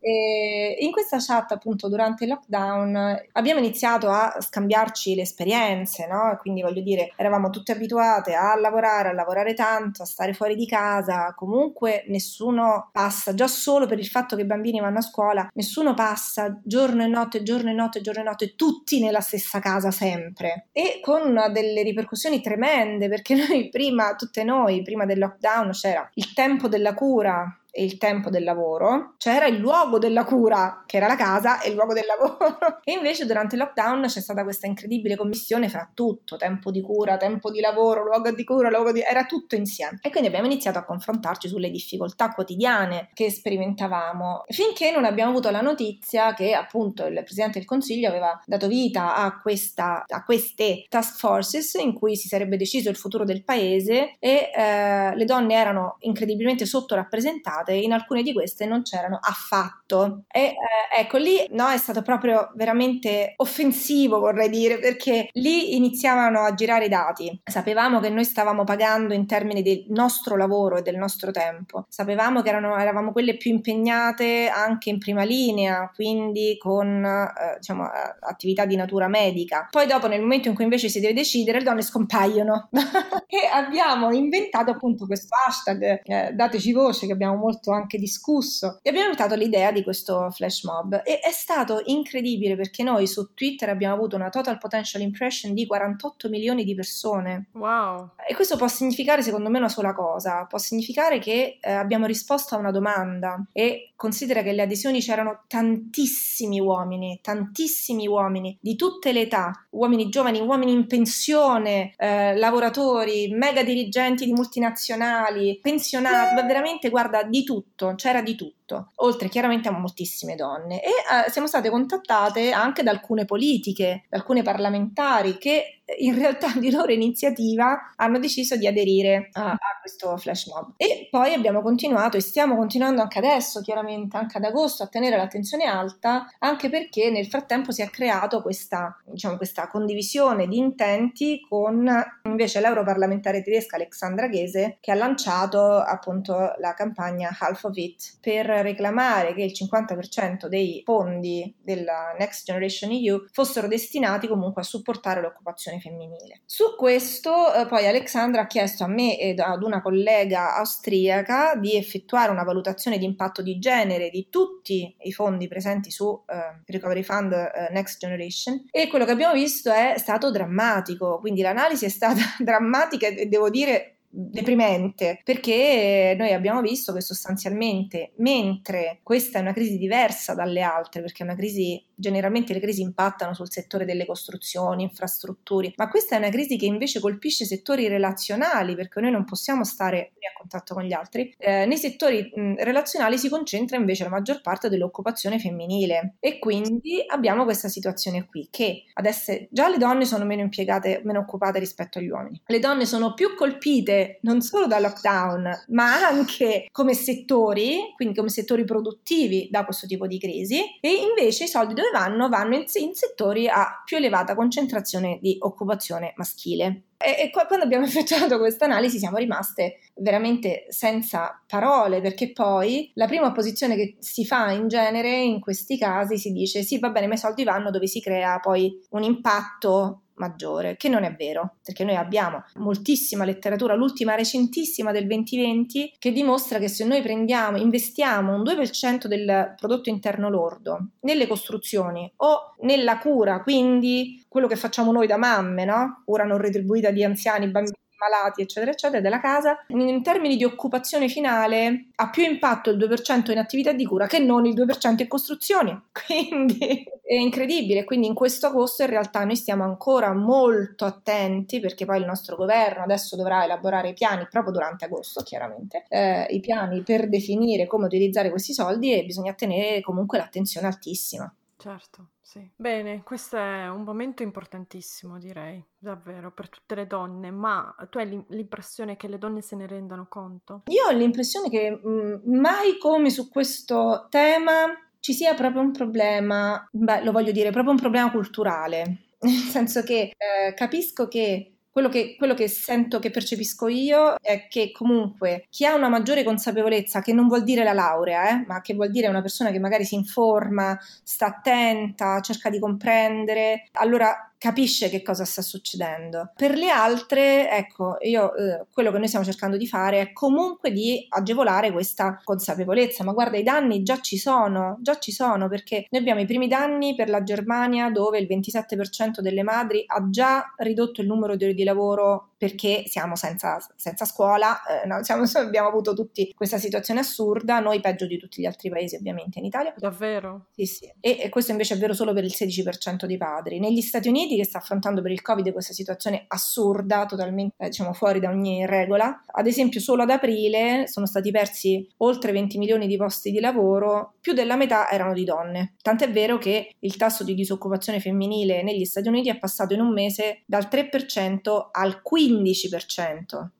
E 0.00 0.76
in 0.80 0.92
questa 0.92 1.18
chat 1.18 1.52
appunto 1.52 1.88
durante 1.88 2.24
il 2.24 2.30
lockdown 2.30 3.26
abbiamo 3.32 3.60
iniziato 3.60 4.08
a 4.08 4.36
scambiarci 4.38 5.14
le 5.14 5.22
esperienze, 5.22 6.06
no? 6.06 6.36
Quindi 6.40 6.62
voglio 6.62 6.82
dire, 6.82 7.12
eravamo 7.16 7.50
tutte 7.50 7.72
abituate 7.72 8.34
a 8.38 8.58
lavorare, 8.58 9.10
a 9.10 9.12
lavorare 9.12 9.54
tanto, 9.54 10.02
a 10.02 10.06
stare 10.06 10.32
fuori 10.32 10.54
di 10.54 10.66
casa, 10.66 11.32
comunque 11.34 12.04
nessuno 12.08 12.88
passa, 12.92 13.34
già 13.34 13.46
solo 13.46 13.86
per 13.86 13.98
il 13.98 14.06
fatto 14.06 14.36
che 14.36 14.42
i 14.42 14.46
bambini 14.46 14.80
vanno 14.80 14.98
a 14.98 15.02
scuola, 15.02 15.48
nessuno 15.54 15.94
passa 15.94 16.60
giorno 16.64 17.02
e 17.02 17.06
notte, 17.06 17.42
giorno 17.42 17.70
e 17.70 17.74
notte, 17.74 18.00
giorno 18.00 18.20
e 18.20 18.24
notte, 18.24 18.54
tutti 18.54 19.00
nella 19.00 19.20
stessa 19.20 19.58
casa 19.60 19.90
sempre. 19.90 20.68
E 20.72 21.00
con 21.02 21.34
delle 21.52 21.82
ripercussioni 21.82 22.40
tremende, 22.40 23.08
perché 23.08 23.34
noi 23.48 23.68
prima, 23.68 24.14
tutte 24.14 24.44
noi, 24.44 24.82
prima 24.82 25.04
del 25.04 25.18
lockdown 25.18 25.70
c'era 25.72 26.08
il 26.14 26.32
tempo 26.32 26.68
della 26.68 26.94
cura 26.94 27.52
il 27.82 27.98
tempo 27.98 28.30
del 28.30 28.44
lavoro, 28.44 29.14
c'era 29.18 29.46
il 29.46 29.56
luogo 29.56 29.98
della 29.98 30.24
cura, 30.24 30.84
che 30.86 30.96
era 30.96 31.06
la 31.06 31.16
casa, 31.16 31.60
e 31.60 31.68
il 31.70 31.74
luogo 31.74 31.92
del 31.92 32.04
lavoro. 32.06 32.56
e 32.84 32.92
invece 32.92 33.26
durante 33.26 33.54
il 33.54 33.62
lockdown 33.62 34.04
c'è 34.06 34.20
stata 34.20 34.42
questa 34.42 34.66
incredibile 34.66 35.16
commissione 35.16 35.68
fra 35.68 35.88
tutto, 35.92 36.36
tempo 36.36 36.70
di 36.70 36.80
cura, 36.80 37.16
tempo 37.16 37.50
di 37.50 37.60
lavoro, 37.60 38.04
luogo 38.04 38.30
di 38.30 38.44
cura, 38.44 38.70
luogo 38.70 38.92
di... 38.92 39.00
era 39.00 39.24
tutto 39.24 39.54
insieme. 39.54 39.98
E 40.02 40.10
quindi 40.10 40.28
abbiamo 40.28 40.46
iniziato 40.46 40.78
a 40.78 40.84
confrontarci 40.84 41.48
sulle 41.48 41.70
difficoltà 41.70 42.30
quotidiane 42.30 43.08
che 43.14 43.30
sperimentavamo, 43.30 44.44
finché 44.48 44.90
non 44.90 45.04
abbiamo 45.04 45.30
avuto 45.30 45.50
la 45.50 45.60
notizia 45.60 46.34
che 46.34 46.52
appunto 46.54 47.06
il 47.06 47.22
Presidente 47.22 47.58
del 47.58 47.66
Consiglio 47.66 48.08
aveva 48.08 48.40
dato 48.46 48.68
vita 48.68 49.16
a, 49.16 49.40
questa, 49.40 50.04
a 50.06 50.24
queste 50.24 50.86
task 50.88 51.18
forces 51.18 51.74
in 51.74 51.92
cui 51.92 52.16
si 52.16 52.28
sarebbe 52.28 52.56
deciso 52.56 52.90
il 52.90 52.96
futuro 52.96 53.24
del 53.24 53.44
paese 53.44 54.16
e 54.18 54.50
eh, 54.54 55.14
le 55.14 55.24
donne 55.24 55.54
erano 55.54 55.96
incredibilmente 56.00 56.66
sottorappresentate, 56.66 57.67
in 57.74 57.92
alcune 57.92 58.22
di 58.22 58.32
queste 58.32 58.66
non 58.66 58.82
c'erano 58.82 59.18
affatto. 59.20 60.24
E 60.28 60.40
eh, 60.40 60.54
ecco 61.00 61.18
lì 61.18 61.46
no, 61.50 61.68
è 61.68 61.76
stato 61.76 62.02
proprio 62.02 62.50
veramente 62.54 63.34
offensivo, 63.36 64.18
vorrei 64.18 64.48
dire, 64.48 64.78
perché 64.78 65.28
lì 65.32 65.76
iniziavano 65.76 66.40
a 66.40 66.54
girare 66.54 66.86
i 66.86 66.88
dati. 66.88 67.40
Sapevamo 67.44 68.00
che 68.00 68.10
noi 68.10 68.24
stavamo 68.24 68.64
pagando 68.64 69.14
in 69.14 69.26
termini 69.26 69.62
del 69.62 69.84
nostro 69.88 70.36
lavoro 70.36 70.76
e 70.76 70.82
del 70.82 70.96
nostro 70.96 71.30
tempo, 71.30 71.86
sapevamo 71.88 72.42
che 72.42 72.48
erano, 72.48 72.76
eravamo 72.76 73.12
quelle 73.12 73.36
più 73.36 73.50
impegnate 73.50 74.48
anche 74.48 74.90
in 74.90 74.98
prima 74.98 75.24
linea, 75.24 75.90
quindi 75.94 76.56
con 76.58 77.04
eh, 77.04 77.56
diciamo, 77.58 77.84
eh, 77.84 78.16
attività 78.20 78.64
di 78.64 78.76
natura 78.76 79.08
medica. 79.08 79.66
Poi 79.70 79.86
dopo, 79.86 80.06
nel 80.08 80.20
momento 80.20 80.48
in 80.48 80.54
cui 80.54 80.64
invece 80.64 80.88
si 80.88 81.00
deve 81.00 81.14
decidere, 81.14 81.58
le 81.58 81.64
donne 81.64 81.82
scompaiono. 81.82 82.68
e 83.26 83.38
abbiamo 83.52 84.10
inventato 84.12 84.70
appunto 84.70 85.06
questo 85.06 85.34
hashtag, 85.46 86.02
eh, 86.04 86.32
dateci 86.32 86.72
voce, 86.72 87.06
che 87.06 87.12
abbiamo 87.12 87.36
molto 87.36 87.57
anche 87.66 87.98
discusso, 87.98 88.78
e 88.82 88.90
abbiamo 88.90 89.08
inventato 89.08 89.34
l'idea 89.34 89.72
di 89.72 89.82
questo 89.82 90.30
flash 90.30 90.64
mob. 90.64 91.02
E 91.04 91.18
è 91.20 91.30
stato 91.30 91.82
incredibile 91.86 92.56
perché 92.56 92.82
noi 92.82 93.06
su 93.06 93.34
Twitter 93.34 93.68
abbiamo 93.68 93.94
avuto 93.94 94.16
una 94.16 94.28
total 94.28 94.58
potential 94.58 95.02
impression 95.02 95.54
di 95.54 95.66
48 95.66 96.28
milioni 96.28 96.64
di 96.64 96.74
persone. 96.74 97.46
Wow! 97.52 98.10
E 98.26 98.34
questo 98.34 98.56
può 98.56 98.68
significare, 98.68 99.22
secondo 99.22 99.50
me, 99.50 99.58
una 99.58 99.68
sola 99.68 99.94
cosa: 99.94 100.46
può 100.48 100.58
significare 100.58 101.18
che 101.18 101.58
eh, 101.60 101.72
abbiamo 101.72 102.06
risposto 102.06 102.54
a 102.54 102.58
una 102.58 102.70
domanda 102.70 103.44
e 103.52 103.92
considera 103.96 104.42
che 104.42 104.52
le 104.52 104.62
adesioni 104.62 105.00
c'erano 105.00 105.42
tantissimi 105.48 106.60
uomini, 106.60 107.18
tantissimi 107.20 108.06
uomini 108.06 108.56
di 108.60 108.76
tutte 108.76 109.12
le 109.12 109.22
età, 109.22 109.66
uomini 109.70 110.08
giovani, 110.08 110.40
uomini 110.40 110.72
in 110.72 110.86
pensione, 110.86 111.94
eh, 111.96 112.36
lavoratori, 112.36 113.28
mega 113.32 113.62
dirigenti 113.62 114.24
di 114.24 114.32
multinazionali, 114.32 115.58
pensionati, 115.60 116.34
ma 116.34 116.42
veramente 116.42 116.90
guarda 116.90 117.22
di 117.22 117.37
tutto, 117.44 117.94
c'era 117.94 118.22
di 118.22 118.34
tutto. 118.34 118.57
Oltre 118.96 119.28
chiaramente 119.28 119.68
a 119.68 119.72
moltissime 119.72 120.34
donne 120.34 120.82
e 120.82 120.88
eh, 120.88 121.30
siamo 121.30 121.46
state 121.46 121.70
contattate 121.70 122.52
anche 122.52 122.82
da 122.82 122.90
alcune 122.90 123.24
politiche, 123.24 124.04
da 124.08 124.16
alcune 124.16 124.42
parlamentari 124.42 125.38
che 125.38 125.78
in 125.96 126.14
realtà 126.14 126.52
di 126.58 126.70
loro 126.70 126.92
iniziativa 126.92 127.92
hanno 127.96 128.18
deciso 128.18 128.56
di 128.56 128.66
aderire 128.66 129.30
a, 129.32 129.52
a, 129.52 129.58
questo 129.80 130.16
flash 130.16 130.46
mob. 130.46 130.74
E 130.76 131.08
poi 131.10 131.32
abbiamo 131.32 131.62
continuato 131.62 132.16
e 132.16 132.20
stiamo 132.20 132.56
continuando 132.56 133.00
anche 133.00 133.18
adesso, 133.18 133.60
chiaramente 133.62 134.16
anche 134.16 134.36
ad 134.36 134.44
agosto, 134.44 134.82
a 134.82 134.88
tenere 134.88 135.16
l'attenzione 135.16 135.64
alta, 135.64 136.26
anche 136.40 136.68
perché 136.68 137.10
nel 137.10 137.26
frattempo 137.26 137.72
si 137.72 137.82
è 137.82 137.88
creato 137.88 138.42
questa, 138.42 139.00
diciamo, 139.04 139.36
questa 139.36 139.68
condivisione 139.68 140.46
di 140.46 140.58
intenti 140.58 141.40
con 141.48 141.90
invece 142.24 142.60
l'europarlamentare 142.60 143.42
tedesca 143.42 143.76
Alexandra 143.76 144.28
Ghese 144.28 144.76
che 144.80 144.90
ha 144.90 144.94
lanciato 144.94 145.78
appunto 145.78 146.52
la 146.58 146.74
campagna 146.74 147.34
Half 147.38 147.64
of 147.64 147.76
It 147.76 148.18
per 148.20 148.57
reclamare 148.62 149.34
che 149.34 149.42
il 149.42 149.52
50% 149.52 150.46
dei 150.46 150.82
fondi 150.84 151.54
della 151.60 152.14
Next 152.18 152.44
Generation 152.44 152.90
EU 152.90 153.24
fossero 153.32 153.68
destinati 153.68 154.26
comunque 154.26 154.62
a 154.62 154.64
supportare 154.64 155.20
l'occupazione 155.20 155.80
femminile. 155.80 156.42
Su 156.44 156.76
questo 156.76 157.52
eh, 157.52 157.66
poi 157.66 157.86
Alexandra 157.86 158.42
ha 158.42 158.46
chiesto 158.46 158.84
a 158.84 158.88
me 158.88 159.18
ed 159.18 159.40
ad 159.40 159.62
una 159.62 159.82
collega 159.82 160.56
austriaca 160.56 161.54
di 161.56 161.76
effettuare 161.76 162.30
una 162.30 162.44
valutazione 162.44 162.98
di 162.98 163.04
impatto 163.04 163.42
di 163.42 163.58
genere 163.58 164.10
di 164.10 164.28
tutti 164.30 164.94
i 165.00 165.12
fondi 165.12 165.48
presenti 165.48 165.90
su 165.90 166.22
eh, 166.26 166.62
Recovery 166.66 167.02
Fund 167.02 167.32
eh, 167.32 167.68
Next 167.72 167.98
Generation 167.98 168.66
e 168.70 168.88
quello 168.88 169.04
che 169.04 169.12
abbiamo 169.12 169.34
visto 169.34 169.70
è 169.70 169.94
stato 169.96 170.30
drammatico, 170.30 171.18
quindi 171.18 171.42
l'analisi 171.42 171.84
è 171.84 171.88
stata 171.88 172.20
drammatica 172.38 173.08
e 173.08 173.26
devo 173.26 173.50
dire 173.50 173.97
deprimente 174.10 175.20
perché 175.22 176.14
noi 176.18 176.32
abbiamo 176.32 176.62
visto 176.62 176.92
che 176.92 177.00
sostanzialmente 177.02 178.12
mentre 178.16 179.00
questa 179.02 179.38
è 179.38 179.42
una 179.42 179.52
crisi 179.52 179.76
diversa 179.76 180.34
dalle 180.34 180.62
altre 180.62 181.02
perché 181.02 181.22
è 181.22 181.26
una 181.26 181.36
crisi 181.36 181.84
generalmente 181.98 182.52
le 182.52 182.60
crisi 182.60 182.80
impattano 182.80 183.34
sul 183.34 183.50
settore 183.50 183.84
delle 183.84 184.06
costruzioni, 184.06 184.84
infrastrutture, 184.84 185.72
ma 185.76 185.88
questa 185.88 186.14
è 186.14 186.18
una 186.18 186.30
crisi 186.30 186.56
che 186.56 186.66
invece 186.66 187.00
colpisce 187.00 187.44
settori 187.44 187.88
relazionali 187.88 188.74
perché 188.74 189.00
noi 189.00 189.10
non 189.10 189.24
possiamo 189.24 189.64
stare 189.64 190.12
a 190.28 190.38
contatto 190.38 190.74
con 190.74 190.84
gli 190.84 190.92
altri. 190.92 191.34
Eh, 191.38 191.66
nei 191.66 191.76
settori 191.76 192.30
mh, 192.34 192.62
relazionali 192.62 193.18
si 193.18 193.28
concentra 193.28 193.76
invece 193.76 194.04
la 194.04 194.10
maggior 194.10 194.40
parte 194.40 194.68
dell'occupazione 194.68 195.38
femminile 195.38 196.16
e 196.20 196.38
quindi 196.38 197.02
abbiamo 197.06 197.44
questa 197.44 197.68
situazione 197.68 198.26
qui 198.26 198.48
che 198.50 198.84
adesso 198.94 199.32
già 199.50 199.68
le 199.68 199.78
donne 199.78 200.04
sono 200.04 200.24
meno 200.24 200.42
impiegate, 200.42 201.00
meno 201.04 201.20
occupate 201.20 201.58
rispetto 201.58 201.98
agli 201.98 202.08
uomini. 202.08 202.40
Le 202.46 202.58
donne 202.58 202.86
sono 202.86 203.14
più 203.14 203.34
colpite 203.34 204.18
non 204.22 204.40
solo 204.40 204.66
dal 204.66 204.82
lockdown, 204.82 205.64
ma 205.68 206.06
anche 206.06 206.66
come 206.70 206.94
settori, 206.94 207.92
quindi 207.96 208.14
come 208.14 208.28
settori 208.28 208.64
produttivi 208.64 209.48
da 209.50 209.64
questo 209.64 209.86
tipo 209.86 210.06
di 210.06 210.18
crisi 210.18 210.60
e 210.80 210.90
invece 210.90 211.44
i 211.44 211.48
soldi 211.48 211.74
dove 211.74 211.87
dove 211.88 211.90
vanno? 211.90 212.28
Vanno 212.28 212.54
in, 212.56 212.64
in 212.74 212.94
settori 212.94 213.48
a 213.48 213.82
più 213.84 213.96
elevata 213.96 214.34
concentrazione 214.34 215.18
di 215.20 215.36
occupazione 215.40 216.12
maschile. 216.16 216.82
E, 216.98 217.16
e 217.22 217.30
quando 217.30 217.64
abbiamo 217.64 217.84
effettuato 217.86 218.38
questa 218.38 218.64
analisi 218.64 218.98
siamo 218.98 219.16
rimaste 219.16 219.78
veramente 220.00 220.66
senza 220.68 221.42
parole 221.46 222.00
perché 222.00 222.32
poi 222.32 222.90
la 222.94 223.06
prima 223.06 223.32
posizione 223.32 223.76
che 223.76 223.96
si 223.98 224.24
fa 224.24 224.50
in 224.50 224.68
genere 224.68 225.16
in 225.16 225.40
questi 225.40 225.78
casi 225.78 226.18
si 226.18 226.32
dice 226.32 226.62
sì 226.62 226.78
va 226.78 226.90
bene 226.90 227.06
ma 227.06 227.14
i 227.14 227.18
soldi 227.18 227.44
vanno 227.44 227.70
dove 227.70 227.86
si 227.86 228.00
crea 228.00 228.38
poi 228.38 228.80
un 228.90 229.02
impatto 229.02 230.02
maggiore, 230.18 230.76
che 230.76 230.88
non 230.88 231.04
è 231.04 231.14
vero, 231.14 231.56
perché 231.62 231.84
noi 231.84 231.96
abbiamo 231.96 232.44
moltissima 232.56 233.24
letteratura, 233.24 233.74
l'ultima 233.74 234.14
recentissima 234.14 234.92
del 234.92 235.06
2020, 235.06 235.94
che 235.98 236.12
dimostra 236.12 236.58
che 236.58 236.68
se 236.68 236.84
noi 236.84 237.02
prendiamo, 237.02 237.56
investiamo 237.56 238.34
un 238.34 238.42
2% 238.42 239.06
del 239.06 239.54
prodotto 239.56 239.88
interno 239.88 240.28
lordo 240.28 240.90
nelle 241.00 241.26
costruzioni 241.26 242.12
o 242.16 242.54
nella 242.60 242.98
cura, 242.98 243.42
quindi 243.42 244.24
quello 244.28 244.46
che 244.46 244.56
facciamo 244.56 244.92
noi 244.92 245.06
da 245.06 245.16
mamme, 245.16 245.64
no? 245.64 246.02
Cura 246.04 246.24
non 246.24 246.38
retribuita 246.38 246.90
di 246.90 247.04
anziani, 247.04 247.48
bambini 247.50 247.76
malati, 247.98 248.42
eccetera, 248.42 248.70
eccetera, 248.72 249.00
della 249.00 249.20
casa, 249.20 249.64
in 249.68 250.02
termini 250.02 250.36
di 250.36 250.44
occupazione 250.44 251.08
finale 251.08 251.88
ha 251.96 252.10
più 252.10 252.24
impatto 252.24 252.70
il 252.70 252.78
2% 252.78 253.30
in 253.30 253.38
attività 253.38 253.72
di 253.72 253.84
cura 253.84 254.06
che 254.06 254.18
non 254.18 254.46
il 254.46 254.54
2% 254.54 255.02
in 255.02 255.08
costruzioni. 255.08 255.78
Quindi 256.06 256.84
è 257.02 257.14
incredibile. 257.14 257.84
Quindi 257.84 258.06
in 258.06 258.14
questo 258.14 258.46
agosto 258.46 258.82
in 258.82 258.90
realtà 258.90 259.24
noi 259.24 259.36
stiamo 259.36 259.64
ancora 259.64 260.12
molto 260.12 260.84
attenti 260.84 261.60
perché 261.60 261.84
poi 261.84 261.98
il 261.98 262.06
nostro 262.06 262.36
governo 262.36 262.82
adesso 262.82 263.16
dovrà 263.16 263.44
elaborare 263.44 263.90
i 263.90 263.94
piani 263.94 264.26
proprio 264.30 264.52
durante 264.52 264.84
agosto, 264.84 265.22
chiaramente, 265.22 265.84
eh, 265.88 266.26
i 266.30 266.40
piani 266.40 266.82
per 266.82 267.08
definire 267.08 267.66
come 267.66 267.86
utilizzare 267.86 268.30
questi 268.30 268.52
soldi 268.52 268.92
e 268.92 269.04
bisogna 269.04 269.32
tenere 269.32 269.80
comunque 269.80 270.18
l'attenzione 270.18 270.66
altissima. 270.66 271.32
Certo, 271.56 272.10
sì. 272.28 272.46
Bene, 272.56 273.02
questo 273.04 273.38
è 273.38 273.70
un 273.70 273.84
momento 273.84 274.22
importantissimo, 274.22 275.18
direi, 275.18 275.64
davvero, 275.78 276.30
per 276.30 276.50
tutte 276.50 276.74
le 276.74 276.86
donne, 276.86 277.30
ma 277.30 277.74
tu 277.88 277.96
hai 277.96 278.22
l'impressione 278.28 278.98
che 278.98 279.08
le 279.08 279.16
donne 279.16 279.40
se 279.40 279.56
ne 279.56 279.66
rendano 279.66 280.08
conto? 280.10 280.64
Io 280.66 280.84
ho 280.86 280.92
l'impressione 280.92 281.48
che 281.48 281.70
mh, 281.70 281.88
mm, 281.88 282.38
mai 282.38 282.76
come 282.76 283.08
su 283.08 283.30
questo 283.30 284.08
tema 284.10 284.66
ci 285.00 285.14
sia 285.14 285.32
proprio 285.32 285.62
un 285.62 285.72
problema, 285.72 286.68
beh, 286.70 287.02
lo 287.02 287.12
voglio 287.12 287.32
dire, 287.32 287.50
proprio 287.50 287.72
un 287.72 287.80
problema 287.80 288.10
culturale, 288.10 289.04
nel 289.20 289.32
senso 289.32 289.82
che 289.82 290.12
eh, 290.14 290.52
capisco 290.52 291.08
che 291.08 291.57
quello 291.78 291.88
che, 291.88 292.16
quello 292.18 292.34
che, 292.34 292.48
sento, 292.48 292.98
che 292.98 293.10
percepisco 293.10 293.68
io 293.68 294.16
è 294.20 294.48
che 294.48 294.72
comunque 294.72 295.46
chi 295.48 295.64
ha 295.64 295.76
una 295.76 295.88
maggiore 295.88 296.24
consapevolezza, 296.24 297.00
che 297.00 297.12
non 297.12 297.28
vuol 297.28 297.44
dire 297.44 297.62
la 297.62 297.72
laurea, 297.72 298.30
eh, 298.30 298.44
ma 298.48 298.60
che 298.60 298.74
vuol 298.74 298.90
dire 298.90 299.06
una 299.06 299.20
persona 299.20 299.52
che 299.52 299.60
magari 299.60 299.84
si 299.84 299.94
informa, 299.94 300.76
sta 301.04 301.26
attenta, 301.26 302.20
cerca 302.20 302.50
di 302.50 302.58
comprendere, 302.58 303.68
allora 303.74 304.27
capisce 304.38 304.88
che 304.88 305.02
cosa 305.02 305.24
sta 305.24 305.42
succedendo. 305.42 306.32
Per 306.34 306.56
le 306.56 306.70
altre, 306.70 307.50
ecco, 307.50 307.96
io 308.00 308.34
eh, 308.34 308.66
quello 308.72 308.92
che 308.92 308.98
noi 308.98 309.08
stiamo 309.08 309.24
cercando 309.24 309.56
di 309.56 309.66
fare 309.66 310.00
è 310.00 310.12
comunque 310.12 310.70
di 310.70 311.04
agevolare 311.08 311.72
questa 311.72 312.20
consapevolezza, 312.22 313.04
ma 313.04 313.12
guarda, 313.12 313.36
i 313.36 313.42
danni 313.42 313.82
già 313.82 314.00
ci 314.00 314.16
sono, 314.16 314.78
già 314.80 314.98
ci 314.98 315.12
sono 315.12 315.48
perché 315.48 315.86
noi 315.90 316.00
abbiamo 316.00 316.20
i 316.20 316.26
primi 316.26 316.46
danni 316.46 316.94
per 316.94 317.10
la 317.10 317.22
Germania 317.22 317.90
dove 317.90 318.18
il 318.18 318.26
27% 318.28 319.20
delle 319.20 319.42
madri 319.42 319.82
ha 319.86 320.08
già 320.08 320.54
ridotto 320.58 321.00
il 321.00 321.08
numero 321.08 321.34
di 321.34 321.44
ore 321.44 321.54
di 321.54 321.64
lavoro 321.64 322.30
perché 322.38 322.84
siamo 322.86 323.16
senza, 323.16 323.58
senza 323.76 324.04
scuola, 324.04 324.62
eh, 324.62 324.86
no, 324.86 325.02
siamo, 325.02 325.24
abbiamo 325.34 325.68
avuto 325.68 325.92
tutti 325.92 326.32
questa 326.34 326.58
situazione 326.58 327.00
assurda, 327.00 327.58
noi 327.58 327.80
peggio 327.80 328.06
di 328.06 328.16
tutti 328.16 328.40
gli 328.40 328.46
altri 328.46 328.70
paesi 328.70 328.96
ovviamente 328.96 329.40
in 329.40 329.44
Italia. 329.44 329.74
Davvero? 329.76 330.46
Sì, 330.54 330.64
sì. 330.64 330.92
E, 331.00 331.18
e 331.20 331.28
questo 331.28 331.50
invece 331.50 331.74
è 331.74 331.78
vero 331.78 331.92
solo 331.92 332.14
per 332.14 332.24
il 332.24 332.32
16% 332.34 333.04
dei 333.04 333.16
padri. 333.16 333.58
Negli 333.58 333.80
Stati 333.80 334.08
Uniti, 334.08 334.36
che 334.36 334.44
sta 334.44 334.58
affrontando 334.58 335.02
per 335.02 335.10
il 335.10 335.20
Covid 335.20 335.50
questa 335.52 335.72
situazione 335.72 336.24
assurda, 336.28 337.06
totalmente 337.06 337.54
eh, 337.58 337.68
diciamo 337.68 337.92
fuori 337.92 338.20
da 338.20 338.30
ogni 338.30 338.64
regola, 338.66 339.24
ad 339.26 339.46
esempio 339.46 339.80
solo 339.80 340.02
ad 340.02 340.10
aprile 340.10 340.86
sono 340.86 341.06
stati 341.06 341.30
persi 341.32 341.86
oltre 341.98 342.30
20 342.30 342.58
milioni 342.58 342.86
di 342.86 342.96
posti 342.96 343.32
di 343.32 343.40
lavoro, 343.40 344.14
più 344.20 344.32
della 344.32 344.56
metà 344.56 344.88
erano 344.88 345.12
di 345.12 345.24
donne. 345.24 345.74
Tant'è 345.82 346.10
vero 346.10 346.38
che 346.38 346.76
il 346.78 346.96
tasso 346.96 347.24
di 347.24 347.34
disoccupazione 347.34 347.98
femminile 347.98 348.62
negli 348.62 348.84
Stati 348.84 349.08
Uniti 349.08 349.28
è 349.28 349.38
passato 349.38 349.74
in 349.74 349.80
un 349.80 349.92
mese 349.92 350.42
dal 350.46 350.68
3% 350.70 351.68
al 351.72 352.00
15%. 352.08 352.27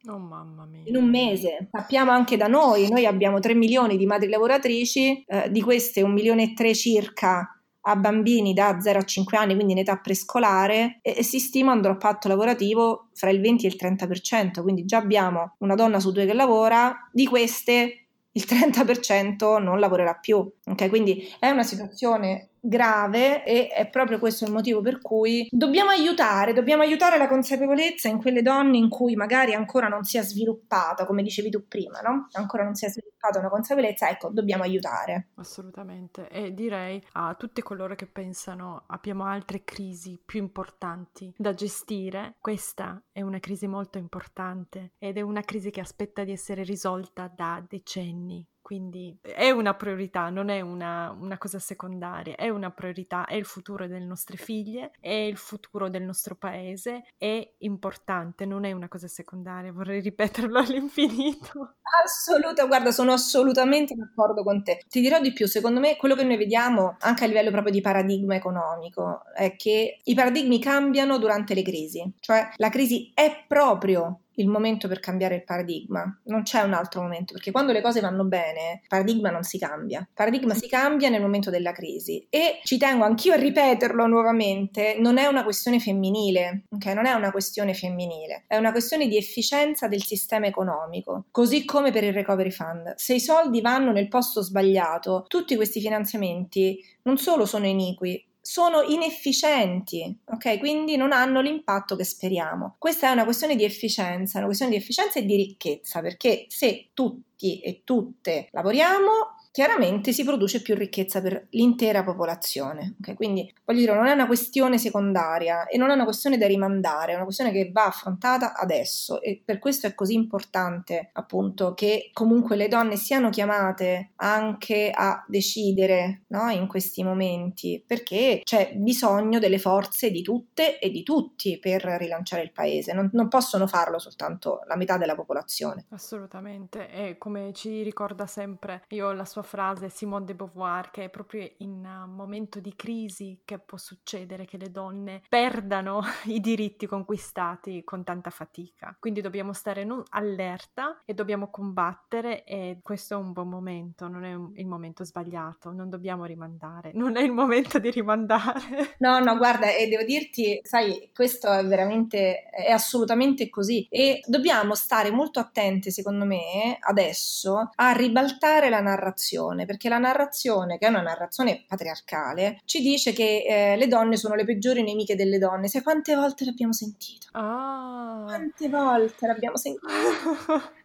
Oh 0.06 0.18
mamma 0.18 0.64
mia. 0.64 0.82
In 0.84 0.96
un 0.96 1.08
mese. 1.08 1.68
Sappiamo 1.70 2.10
anche 2.10 2.36
da 2.36 2.46
noi, 2.46 2.88
noi 2.88 3.06
abbiamo 3.06 3.40
3 3.40 3.54
milioni 3.54 3.96
di 3.96 4.06
madri 4.06 4.28
lavoratrici, 4.28 5.24
eh, 5.26 5.50
di 5.50 5.60
queste 5.60 6.02
1 6.02 6.12
milione 6.12 6.42
e 6.44 6.54
3 6.54 6.74
circa 6.74 7.52
a 7.80 7.96
bambini 7.96 8.52
da 8.52 8.80
0 8.80 8.98
a 8.98 9.04
5 9.04 9.36
anni, 9.38 9.54
quindi 9.54 9.72
in 9.72 9.78
età 9.78 9.96
prescolare, 9.96 10.98
e, 11.02 11.14
e 11.18 11.22
si 11.22 11.38
stima 11.38 11.72
un 11.72 11.80
drop-out 11.80 12.26
lavorativo 12.26 13.08
fra 13.14 13.30
il 13.30 13.40
20 13.40 13.66
e 13.66 13.68
il 13.68 13.76
30%, 13.80 14.62
quindi 14.62 14.84
già 14.84 14.98
abbiamo 14.98 15.54
una 15.58 15.74
donna 15.74 15.98
su 16.00 16.12
due 16.12 16.26
che 16.26 16.34
lavora, 16.34 17.08
di 17.12 17.26
queste 17.26 18.08
il 18.30 18.44
30% 18.46 19.60
non 19.60 19.80
lavorerà 19.80 20.14
più. 20.14 20.36
Ok, 20.66 20.88
quindi 20.88 21.28
è 21.38 21.48
una 21.48 21.64
situazione 21.64 22.47
grave 22.60 23.44
e 23.44 23.68
è 23.68 23.88
proprio 23.88 24.18
questo 24.18 24.44
il 24.44 24.52
motivo 24.52 24.80
per 24.80 25.00
cui 25.00 25.46
dobbiamo 25.50 25.90
aiutare, 25.90 26.52
dobbiamo 26.52 26.82
aiutare 26.82 27.18
la 27.18 27.28
consapevolezza 27.28 28.08
in 28.08 28.18
quelle 28.18 28.42
donne 28.42 28.76
in 28.76 28.88
cui 28.88 29.14
magari 29.14 29.54
ancora 29.54 29.88
non 29.88 30.04
si 30.04 30.18
è 30.18 30.22
sviluppata, 30.22 31.06
come 31.06 31.22
dicevi 31.22 31.50
tu 31.50 31.66
prima, 31.66 32.00
no? 32.00 32.28
Ancora 32.32 32.64
non 32.64 32.74
si 32.74 32.86
è 32.86 32.88
sviluppata 32.88 33.38
una 33.38 33.48
consapevolezza, 33.48 34.08
ecco, 34.08 34.30
dobbiamo 34.30 34.62
aiutare. 34.62 35.28
Assolutamente. 35.36 36.28
E 36.28 36.52
direi 36.54 37.02
a 37.12 37.34
tutti 37.34 37.62
coloro 37.62 37.94
che 37.94 38.06
pensano 38.06 38.84
abbiamo 38.88 39.24
altre 39.24 39.64
crisi 39.64 40.20
più 40.24 40.40
importanti 40.40 41.32
da 41.36 41.54
gestire, 41.54 42.36
questa 42.40 43.02
è 43.12 43.22
una 43.22 43.38
crisi 43.40 43.66
molto 43.66 43.98
importante 43.98 44.92
ed 44.98 45.16
è 45.16 45.20
una 45.20 45.42
crisi 45.42 45.70
che 45.70 45.80
aspetta 45.80 46.24
di 46.24 46.32
essere 46.32 46.62
risolta 46.62 47.32
da 47.34 47.64
decenni 47.66 48.46
quindi 48.68 49.18
è 49.22 49.48
una 49.48 49.72
priorità, 49.72 50.28
non 50.28 50.50
è 50.50 50.60
una, 50.60 51.16
una, 51.18 51.38
cosa 51.38 51.58
secondaria, 51.58 52.36
è 52.36 52.50
una 52.50 52.70
priorità, 52.70 53.24
è 53.24 53.32
il 53.32 53.46
futuro 53.46 53.86
delle 53.86 54.04
nostre 54.04 54.36
figlie, 54.36 54.90
è 55.00 55.08
il 55.08 55.38
futuro 55.38 55.88
del 55.88 56.02
nostro 56.02 56.34
paese, 56.34 57.06
è 57.16 57.50
importante, 57.60 58.44
non 58.44 58.66
è 58.66 58.72
una 58.72 58.88
cosa 58.88 59.08
secondaria, 59.08 59.72
vorrei 59.72 60.02
ripeterlo 60.02 60.58
all'infinito. 60.60 61.76
Assoluta, 62.04 62.66
guarda, 62.66 62.90
sono 62.90 63.12
assolutamente 63.12 63.94
d'accordo 63.94 64.42
con 64.42 64.62
te. 64.62 64.84
Ti 64.86 65.00
dirò 65.00 65.18
di 65.18 65.32
più, 65.32 65.46
secondo 65.46 65.80
me 65.80 65.96
quello 65.96 66.14
che 66.14 66.24
noi 66.24 66.36
vediamo 66.36 66.98
anche 67.00 67.24
a 67.24 67.26
livello 67.26 67.50
proprio 67.50 67.72
di 67.72 67.80
paradigma 67.80 68.34
economico 68.34 69.22
è 69.34 69.56
che 69.56 69.98
i 70.04 70.14
paradigmi 70.14 70.60
cambiano 70.60 71.16
durante 71.16 71.54
le 71.54 71.62
crisi, 71.62 72.04
cioè 72.20 72.50
la 72.56 72.68
crisi 72.68 73.12
è 73.14 73.46
proprio 73.48 74.24
il 74.38 74.48
momento 74.48 74.88
per 74.88 75.00
cambiare 75.00 75.36
il 75.36 75.44
paradigma, 75.44 76.20
non 76.24 76.42
c'è 76.42 76.62
un 76.62 76.72
altro 76.72 77.02
momento, 77.02 77.32
perché 77.32 77.50
quando 77.50 77.72
le 77.72 77.80
cose 77.80 78.00
vanno 78.00 78.24
bene, 78.24 78.80
il 78.82 78.88
paradigma 78.88 79.30
non 79.30 79.42
si 79.42 79.58
cambia, 79.58 80.00
il 80.00 80.08
paradigma 80.14 80.54
si 80.54 80.68
cambia 80.68 81.08
nel 81.08 81.20
momento 81.20 81.50
della 81.50 81.72
crisi. 81.72 82.26
E 82.30 82.60
ci 82.62 82.78
tengo 82.78 83.04
anch'io 83.04 83.32
a 83.32 83.36
ripeterlo 83.36 84.06
nuovamente, 84.06 84.96
non 84.98 85.18
è 85.18 85.26
una 85.26 85.44
questione 85.44 85.80
femminile, 85.80 86.64
ok? 86.70 86.86
Non 86.86 87.06
è 87.06 87.12
una 87.12 87.30
questione 87.30 87.74
femminile, 87.74 88.44
è 88.46 88.56
una 88.56 88.70
questione 88.70 89.08
di 89.08 89.16
efficienza 89.16 89.88
del 89.88 90.02
sistema 90.02 90.46
economico, 90.46 91.26
così 91.30 91.64
come 91.64 91.90
per 91.90 92.04
il 92.04 92.12
recovery 92.12 92.50
fund. 92.50 92.94
Se 92.96 93.14
i 93.14 93.20
soldi 93.20 93.60
vanno 93.60 93.92
nel 93.92 94.08
posto 94.08 94.42
sbagliato, 94.42 95.24
tutti 95.28 95.56
questi 95.56 95.80
finanziamenti 95.80 96.82
non 97.02 97.16
solo 97.16 97.46
sono 97.46 97.66
iniqui, 97.66 98.27
sono 98.48 98.80
inefficienti, 98.80 100.20
ok? 100.24 100.58
Quindi 100.58 100.96
non 100.96 101.12
hanno 101.12 101.42
l'impatto 101.42 101.96
che 101.96 102.04
speriamo. 102.04 102.76
Questa 102.78 103.06
è 103.06 103.12
una 103.12 103.24
questione 103.24 103.56
di 103.56 103.62
efficienza, 103.62 104.38
una 104.38 104.46
questione 104.46 104.72
di 104.72 104.78
efficienza 104.78 105.18
e 105.18 105.26
di 105.26 105.36
ricchezza, 105.36 106.00
perché 106.00 106.46
se 106.48 106.88
tutti 106.94 107.60
e 107.60 107.82
tutte 107.84 108.48
lavoriamo, 108.52 109.36
chiaramente 109.58 110.12
si 110.12 110.22
produce 110.22 110.62
più 110.62 110.76
ricchezza 110.76 111.20
per 111.20 111.48
l'intera 111.50 112.04
popolazione. 112.04 112.94
Okay? 113.00 113.16
Quindi 113.16 113.52
voglio 113.64 113.80
dire, 113.80 113.92
non 113.92 114.06
è 114.06 114.12
una 114.12 114.28
questione 114.28 114.78
secondaria 114.78 115.66
e 115.66 115.76
non 115.76 115.90
è 115.90 115.94
una 115.94 116.04
questione 116.04 116.38
da 116.38 116.46
rimandare, 116.46 117.10
è 117.10 117.14
una 117.16 117.24
questione 117.24 117.50
che 117.50 117.68
va 117.72 117.86
affrontata 117.86 118.54
adesso 118.54 119.20
e 119.20 119.42
per 119.44 119.58
questo 119.58 119.88
è 119.88 119.96
così 119.96 120.14
importante 120.14 121.10
appunto 121.12 121.74
che 121.74 122.10
comunque 122.12 122.54
le 122.54 122.68
donne 122.68 122.94
siano 122.94 123.30
chiamate 123.30 124.12
anche 124.14 124.92
a 124.94 125.24
decidere 125.26 126.22
no? 126.28 126.50
in 126.50 126.68
questi 126.68 127.02
momenti 127.02 127.82
perché 127.84 128.42
c'è 128.44 128.74
bisogno 128.76 129.40
delle 129.40 129.58
forze 129.58 130.12
di 130.12 130.22
tutte 130.22 130.78
e 130.78 130.88
di 130.88 131.02
tutti 131.02 131.58
per 131.58 131.82
rilanciare 131.82 132.42
il 132.42 132.52
paese, 132.52 132.92
non, 132.92 133.10
non 133.12 133.26
possono 133.26 133.66
farlo 133.66 133.98
soltanto 133.98 134.60
la 134.68 134.76
metà 134.76 134.98
della 134.98 135.16
popolazione. 135.16 135.86
Assolutamente 135.88 136.88
e 136.92 137.18
come 137.18 137.52
ci 137.52 137.82
ricorda 137.82 138.28
sempre 138.28 138.84
io 138.90 139.10
la 139.10 139.24
sua 139.24 139.46
frase 139.48 139.88
Simone 139.88 140.26
de 140.26 140.34
Beauvoir 140.34 140.90
che 140.90 141.04
è 141.04 141.08
proprio 141.08 141.50
in 141.58 141.70
un 141.70 142.14
momento 142.14 142.60
di 142.60 142.74
crisi 142.76 143.40
che 143.44 143.58
può 143.58 143.78
succedere 143.78 144.44
che 144.44 144.58
le 144.58 144.70
donne 144.70 145.22
perdano 145.28 146.02
i 146.26 146.38
diritti 146.40 146.86
conquistati 146.86 147.82
con 147.82 148.04
tanta 148.04 148.28
fatica. 148.30 148.94
Quindi 148.98 149.22
dobbiamo 149.22 149.54
stare 149.54 149.86
allerta 150.10 151.00
e 151.06 151.14
dobbiamo 151.14 151.48
combattere 151.50 152.44
e 152.44 152.80
questo 152.82 153.14
è 153.14 153.16
un 153.16 153.32
buon 153.32 153.48
momento, 153.48 154.06
non 154.06 154.24
è 154.24 154.32
il 154.60 154.66
momento 154.66 155.02
sbagliato, 155.04 155.72
non 155.72 155.88
dobbiamo 155.88 156.26
rimandare, 156.26 156.90
non 156.92 157.16
è 157.16 157.22
il 157.22 157.32
momento 157.32 157.78
di 157.78 157.90
rimandare. 157.90 158.36
No, 158.98 159.20
no, 159.20 159.36
guarda, 159.36 159.70
e 159.74 159.86
devo 159.86 160.02
dirti, 160.02 160.60
sai, 160.62 161.10
questo 161.14 161.50
è 161.52 161.64
veramente, 161.64 162.42
è 162.50 162.70
assolutamente 162.72 163.48
così 163.48 163.86
e 163.88 164.20
dobbiamo 164.26 164.74
stare 164.74 165.10
molto 165.10 165.38
attenti, 165.38 165.90
secondo 165.92 166.24
me, 166.24 166.76
adesso 166.80 167.70
a 167.74 167.92
ribaltare 167.92 168.68
la 168.68 168.80
narrazione 168.80 169.27
narrazione, 169.28 169.66
perché 169.66 169.88
la 169.88 169.98
narrazione, 169.98 170.78
che 170.78 170.86
è 170.86 170.88
una 170.88 171.02
narrazione 171.02 171.64
patriarcale, 171.66 172.60
ci 172.64 172.80
dice 172.80 173.12
che 173.12 173.44
eh, 173.46 173.76
le 173.76 173.86
donne 173.86 174.16
sono 174.16 174.34
le 174.34 174.44
peggiori 174.44 174.82
nemiche 174.82 175.14
delle 175.14 175.38
donne. 175.38 175.68
Sai 175.68 175.82
quante 175.82 176.14
volte 176.14 176.44
l'abbiamo 176.44 176.72
sentito? 176.72 177.28
Ah. 177.32 178.22
Quante 178.26 178.68
volte 178.68 179.26
l'abbiamo 179.26 179.56
sentito? 179.56 179.86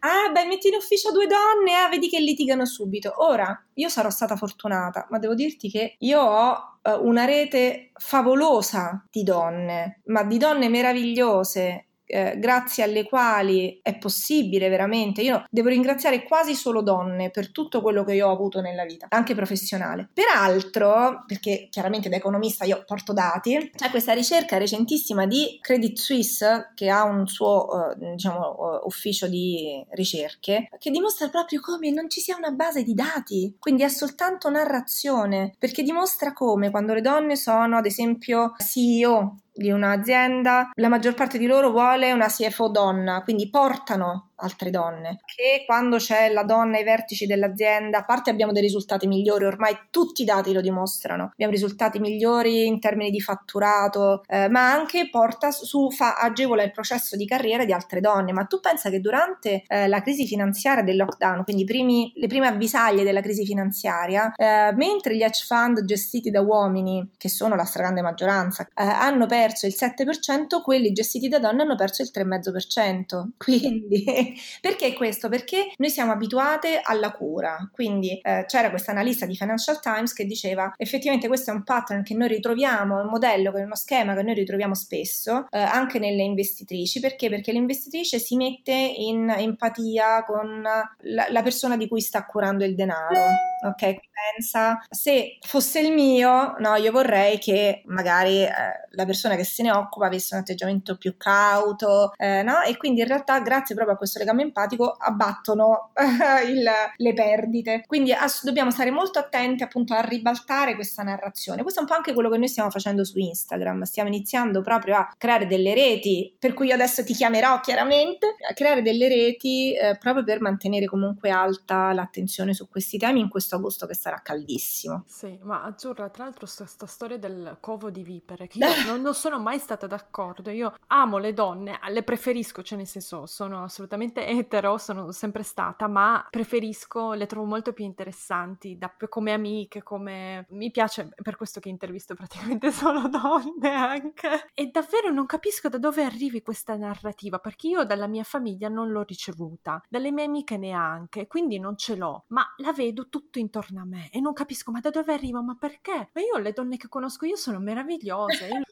ah, 0.00 0.30
beh, 0.32 0.46
metti 0.46 0.68
in 0.68 0.74
ufficio 0.74 1.10
due 1.12 1.26
donne, 1.26 1.74
ah, 1.74 1.88
vedi 1.88 2.08
che 2.08 2.20
litigano 2.20 2.66
subito. 2.66 3.14
Ora, 3.16 3.64
io 3.74 3.88
sarò 3.88 4.10
stata 4.10 4.36
fortunata, 4.36 5.06
ma 5.10 5.18
devo 5.18 5.34
dirti 5.34 5.70
che 5.70 5.96
io 5.98 6.20
ho 6.20 6.78
uh, 6.82 7.06
una 7.06 7.24
rete 7.24 7.90
favolosa 7.94 9.04
di 9.10 9.22
donne, 9.22 10.00
ma 10.06 10.22
di 10.24 10.38
donne 10.38 10.68
meravigliose 10.68 11.86
eh, 12.06 12.34
grazie 12.38 12.84
alle 12.84 13.04
quali 13.04 13.80
è 13.82 13.96
possibile 13.98 14.68
veramente. 14.68 15.22
Io 15.22 15.44
devo 15.50 15.68
ringraziare 15.68 16.22
quasi 16.22 16.54
solo 16.54 16.82
donne 16.82 17.30
per 17.30 17.50
tutto 17.50 17.80
quello 17.80 18.04
che 18.04 18.14
io 18.14 18.28
ho 18.28 18.32
avuto 18.32 18.60
nella 18.60 18.84
vita, 18.84 19.06
anche 19.10 19.34
professionale. 19.34 20.08
Peraltro, 20.12 21.24
perché 21.26 21.68
chiaramente 21.70 22.08
da 22.08 22.16
economista 22.16 22.64
io 22.64 22.82
porto 22.86 23.12
dati, 23.12 23.70
c'è 23.74 23.90
questa 23.90 24.12
ricerca 24.12 24.58
recentissima 24.58 25.26
di 25.26 25.58
Credit 25.60 25.98
Suisse 25.98 26.72
che 26.74 26.88
ha 26.88 27.04
un 27.04 27.26
suo 27.26 27.90
eh, 27.90 28.12
diciamo, 28.12 28.80
ufficio 28.84 29.26
di 29.26 29.84
ricerche 29.90 30.68
che 30.78 30.90
dimostra 30.90 31.28
proprio 31.28 31.60
come 31.60 31.90
non 31.90 32.08
ci 32.08 32.20
sia 32.20 32.36
una 32.36 32.50
base 32.50 32.82
di 32.82 32.94
dati, 32.94 33.56
quindi 33.58 33.82
è 33.82 33.88
soltanto 33.88 34.50
narrazione, 34.50 35.54
perché 35.58 35.82
dimostra 35.82 36.32
come 36.32 36.70
quando 36.70 36.94
le 36.94 37.00
donne 37.00 37.36
sono 37.36 37.76
ad 37.76 37.86
esempio 37.86 38.54
CEO 38.58 39.38
di 39.54 39.70
un'azienda, 39.70 40.70
la 40.74 40.88
maggior 40.88 41.14
parte 41.14 41.38
di 41.38 41.46
loro 41.46 41.70
vuole 41.70 42.12
una 42.12 42.26
CFO 42.26 42.68
donna, 42.68 43.22
quindi 43.22 43.48
portano 43.48 44.32
altre 44.36 44.70
donne, 44.70 45.20
che 45.24 45.64
quando 45.66 45.96
c'è 45.96 46.30
la 46.32 46.44
donna 46.44 46.78
ai 46.78 46.84
vertici 46.84 47.26
dell'azienda, 47.26 47.98
a 47.98 48.04
parte 48.04 48.30
abbiamo 48.30 48.52
dei 48.52 48.62
risultati 48.62 49.06
migliori, 49.06 49.44
ormai 49.44 49.76
tutti 49.90 50.22
i 50.22 50.24
dati 50.24 50.52
lo 50.52 50.60
dimostrano, 50.60 51.30
abbiamo 51.32 51.52
risultati 51.52 51.98
migliori 51.98 52.66
in 52.66 52.80
termini 52.80 53.10
di 53.10 53.20
fatturato, 53.20 54.22
eh, 54.26 54.48
ma 54.48 54.72
anche 54.72 55.08
porta 55.10 55.50
su, 55.50 55.90
fa, 55.90 56.14
agevola 56.14 56.62
il 56.62 56.72
processo 56.72 57.16
di 57.16 57.26
carriera 57.26 57.64
di 57.64 57.72
altre 57.72 58.00
donne, 58.00 58.32
ma 58.32 58.44
tu 58.44 58.60
pensa 58.60 58.90
che 58.90 59.00
durante 59.00 59.64
eh, 59.66 59.88
la 59.88 60.02
crisi 60.02 60.26
finanziaria 60.26 60.82
del 60.82 60.96
lockdown, 60.96 61.44
quindi 61.44 61.64
primi, 61.64 62.12
le 62.16 62.26
prime 62.26 62.48
avvisaglie 62.48 63.04
della 63.04 63.20
crisi 63.20 63.44
finanziaria, 63.44 64.32
eh, 64.34 64.72
mentre 64.74 65.16
gli 65.16 65.22
hedge 65.22 65.44
fund 65.46 65.84
gestiti 65.84 66.30
da 66.30 66.40
uomini, 66.40 67.12
che 67.16 67.28
sono 67.28 67.54
la 67.54 67.64
stragrande 67.64 68.02
maggioranza, 68.02 68.64
eh, 68.64 68.82
hanno 68.82 69.26
perso 69.26 69.66
il 69.66 69.74
7%, 69.76 70.62
quelli 70.62 70.92
gestiti 70.92 71.28
da 71.28 71.38
donne 71.38 71.62
hanno 71.62 71.76
perso 71.76 72.02
il 72.02 72.10
3,5%, 72.12 73.28
quindi 73.36 74.23
Perché 74.60 74.92
questo? 74.94 75.28
Perché 75.28 75.72
noi 75.76 75.90
siamo 75.90 76.12
abituate 76.12 76.80
alla 76.82 77.12
cura. 77.12 77.68
Quindi 77.72 78.18
eh, 78.22 78.44
c'era 78.46 78.70
questa 78.70 78.92
analista 78.92 79.26
di 79.26 79.36
Financial 79.36 79.80
Times 79.80 80.12
che 80.12 80.24
diceva 80.24 80.72
effettivamente 80.76 81.28
questo 81.28 81.50
è 81.50 81.54
un 81.54 81.64
pattern 81.64 82.02
che 82.02 82.14
noi 82.14 82.28
ritroviamo, 82.28 83.00
un 83.00 83.08
modello, 83.08 83.52
uno 83.54 83.76
schema 83.76 84.14
che 84.14 84.22
noi 84.22 84.34
ritroviamo 84.34 84.74
spesso 84.74 85.46
eh, 85.50 85.58
anche 85.58 85.98
nelle 85.98 86.22
investitrici. 86.22 87.00
Perché? 87.00 87.28
Perché 87.28 87.52
l'investitrice 87.52 88.18
si 88.18 88.36
mette 88.36 88.72
in 88.72 89.28
empatia 89.30 90.24
con 90.24 90.62
la, 90.62 91.26
la 91.28 91.42
persona 91.42 91.76
di 91.76 91.88
cui 91.88 92.00
sta 92.00 92.24
curando 92.24 92.64
il 92.64 92.74
denaro. 92.74 93.18
Ok, 93.66 94.00
pensa 94.14 94.84
se 94.88 95.38
fosse 95.40 95.80
il 95.80 95.92
mio, 95.92 96.54
no, 96.58 96.76
io 96.76 96.92
vorrei 96.92 97.38
che 97.38 97.82
magari 97.86 98.42
eh, 98.42 98.52
la 98.90 99.04
persona 99.04 99.34
che 99.36 99.44
se 99.44 99.62
ne 99.62 99.72
occupa 99.72 100.06
avesse 100.06 100.34
un 100.34 100.40
atteggiamento 100.40 100.96
più 100.96 101.16
cauto, 101.16 102.12
eh, 102.16 102.42
no? 102.42 102.62
E 102.62 102.76
quindi 102.76 103.00
in 103.00 103.08
realtà, 103.08 103.40
grazie 103.40 103.74
proprio 103.74 103.96
a 103.96 103.98
questo 103.98 104.18
legame 104.18 104.42
empatico, 104.42 104.90
abbattono 104.90 105.90
il, 106.46 106.64
le 106.96 107.12
perdite. 107.12 107.84
Quindi 107.86 108.12
ass- 108.12 108.44
dobbiamo 108.44 108.70
stare 108.70 108.90
molto 108.90 109.18
attenti 109.18 109.62
appunto 109.62 109.94
a 109.94 110.00
ribaltare 110.00 110.74
questa 110.74 111.02
narrazione. 111.02 111.62
Questo 111.62 111.80
è 111.80 111.82
un 111.82 111.88
po' 111.88 111.94
anche 111.94 112.12
quello 112.12 112.30
che 112.30 112.38
noi 112.38 112.48
stiamo 112.48 112.70
facendo 112.70 113.04
su 113.04 113.18
Instagram. 113.18 113.82
Stiamo 113.82 114.08
iniziando 114.08 114.62
proprio 114.62 114.96
a 114.96 115.12
creare 115.18 115.46
delle 115.46 115.74
reti, 115.74 116.34
per 116.38 116.54
cui 116.54 116.68
io 116.68 116.74
adesso 116.74 117.04
ti 117.04 117.14
chiamerò 117.14 117.60
chiaramente, 117.60 118.36
a 118.48 118.54
creare 118.54 118.82
delle 118.82 119.08
reti 119.08 119.74
eh, 119.74 119.96
proprio 119.98 120.24
per 120.24 120.40
mantenere 120.40 120.86
comunque 120.86 121.30
alta 121.30 121.92
l'attenzione 121.92 122.54
su 122.54 122.68
questi 122.68 122.98
temi 122.98 123.20
in 123.20 123.28
questo 123.28 123.56
agosto 123.56 123.86
che 123.86 123.94
sarà 124.04 124.20
caldissimo. 124.20 125.04
Sì, 125.06 125.38
ma 125.42 125.62
Azzurra, 125.62 126.10
tra 126.10 126.24
l'altro, 126.24 126.46
questa 126.46 126.86
storia 126.86 127.16
del 127.16 127.56
covo 127.60 127.88
di 127.90 128.02
vipere, 128.02 128.46
che 128.46 128.58
io 128.58 128.66
non, 128.84 129.00
non, 129.00 129.14
sono 129.14 129.40
mai 129.40 129.58
stata 129.58 129.86
d'accordo. 129.86 130.50
Io 130.50 130.74
amo 130.88 131.16
le 131.16 131.32
donne, 131.32 131.78
le 131.88 132.02
preferisco, 132.02 132.62
cioè 132.62 132.76
nel 132.76 132.86
senso, 132.86 133.24
sono 133.24 133.64
assolutamente 133.64 134.26
etero, 134.28 134.76
sono 134.76 135.10
sempre 135.10 135.42
stata, 135.42 135.88
ma 135.88 136.26
preferisco, 136.28 137.14
le 137.14 137.24
trovo 137.24 137.46
molto 137.46 137.72
più 137.72 137.84
interessanti 137.84 138.76
da, 138.76 138.94
come 139.08 139.32
amiche, 139.32 139.82
come... 139.82 140.44
Mi 140.50 140.70
piace, 140.70 141.08
per 141.22 141.36
questo 141.36 141.60
che 141.60 141.70
intervisto 141.70 142.12
praticamente 142.14 142.70
solo 142.72 143.08
donne 143.08 143.70
anche. 143.70 144.50
E 144.52 144.66
davvero 144.66 145.10
non 145.10 145.24
capisco 145.24 145.70
da 145.70 145.78
dove 145.78 146.04
arrivi 146.04 146.42
questa 146.42 146.76
narrativa, 146.76 147.38
perché 147.38 147.68
io 147.68 147.84
dalla 147.84 148.06
mia 148.06 148.24
famiglia 148.24 148.68
non 148.68 148.90
l'ho 148.90 149.02
ricevuta, 149.02 149.82
dalle 149.88 150.12
mie 150.12 150.24
amiche 150.24 150.58
neanche, 150.58 151.26
quindi 151.26 151.58
non 151.58 151.78
ce 151.78 151.96
l'ho, 151.96 152.24
ma 152.28 152.44
la 152.58 152.72
vedo 152.72 153.08
tutto 153.08 153.38
intorno 153.38 153.80
a 153.80 153.84
me 153.84 153.93
e 154.10 154.20
non 154.20 154.32
capisco 154.32 154.70
ma 154.70 154.80
da 154.80 154.90
dove 154.90 155.12
arriva, 155.12 155.40
ma 155.40 155.56
perché? 155.58 156.10
Ma 156.12 156.20
io 156.20 156.38
le 156.38 156.52
donne 156.52 156.76
che 156.76 156.88
conosco 156.88 157.26
io 157.26 157.36
sono 157.36 157.58
meravigliose. 157.58 158.46
Io... 158.46 158.62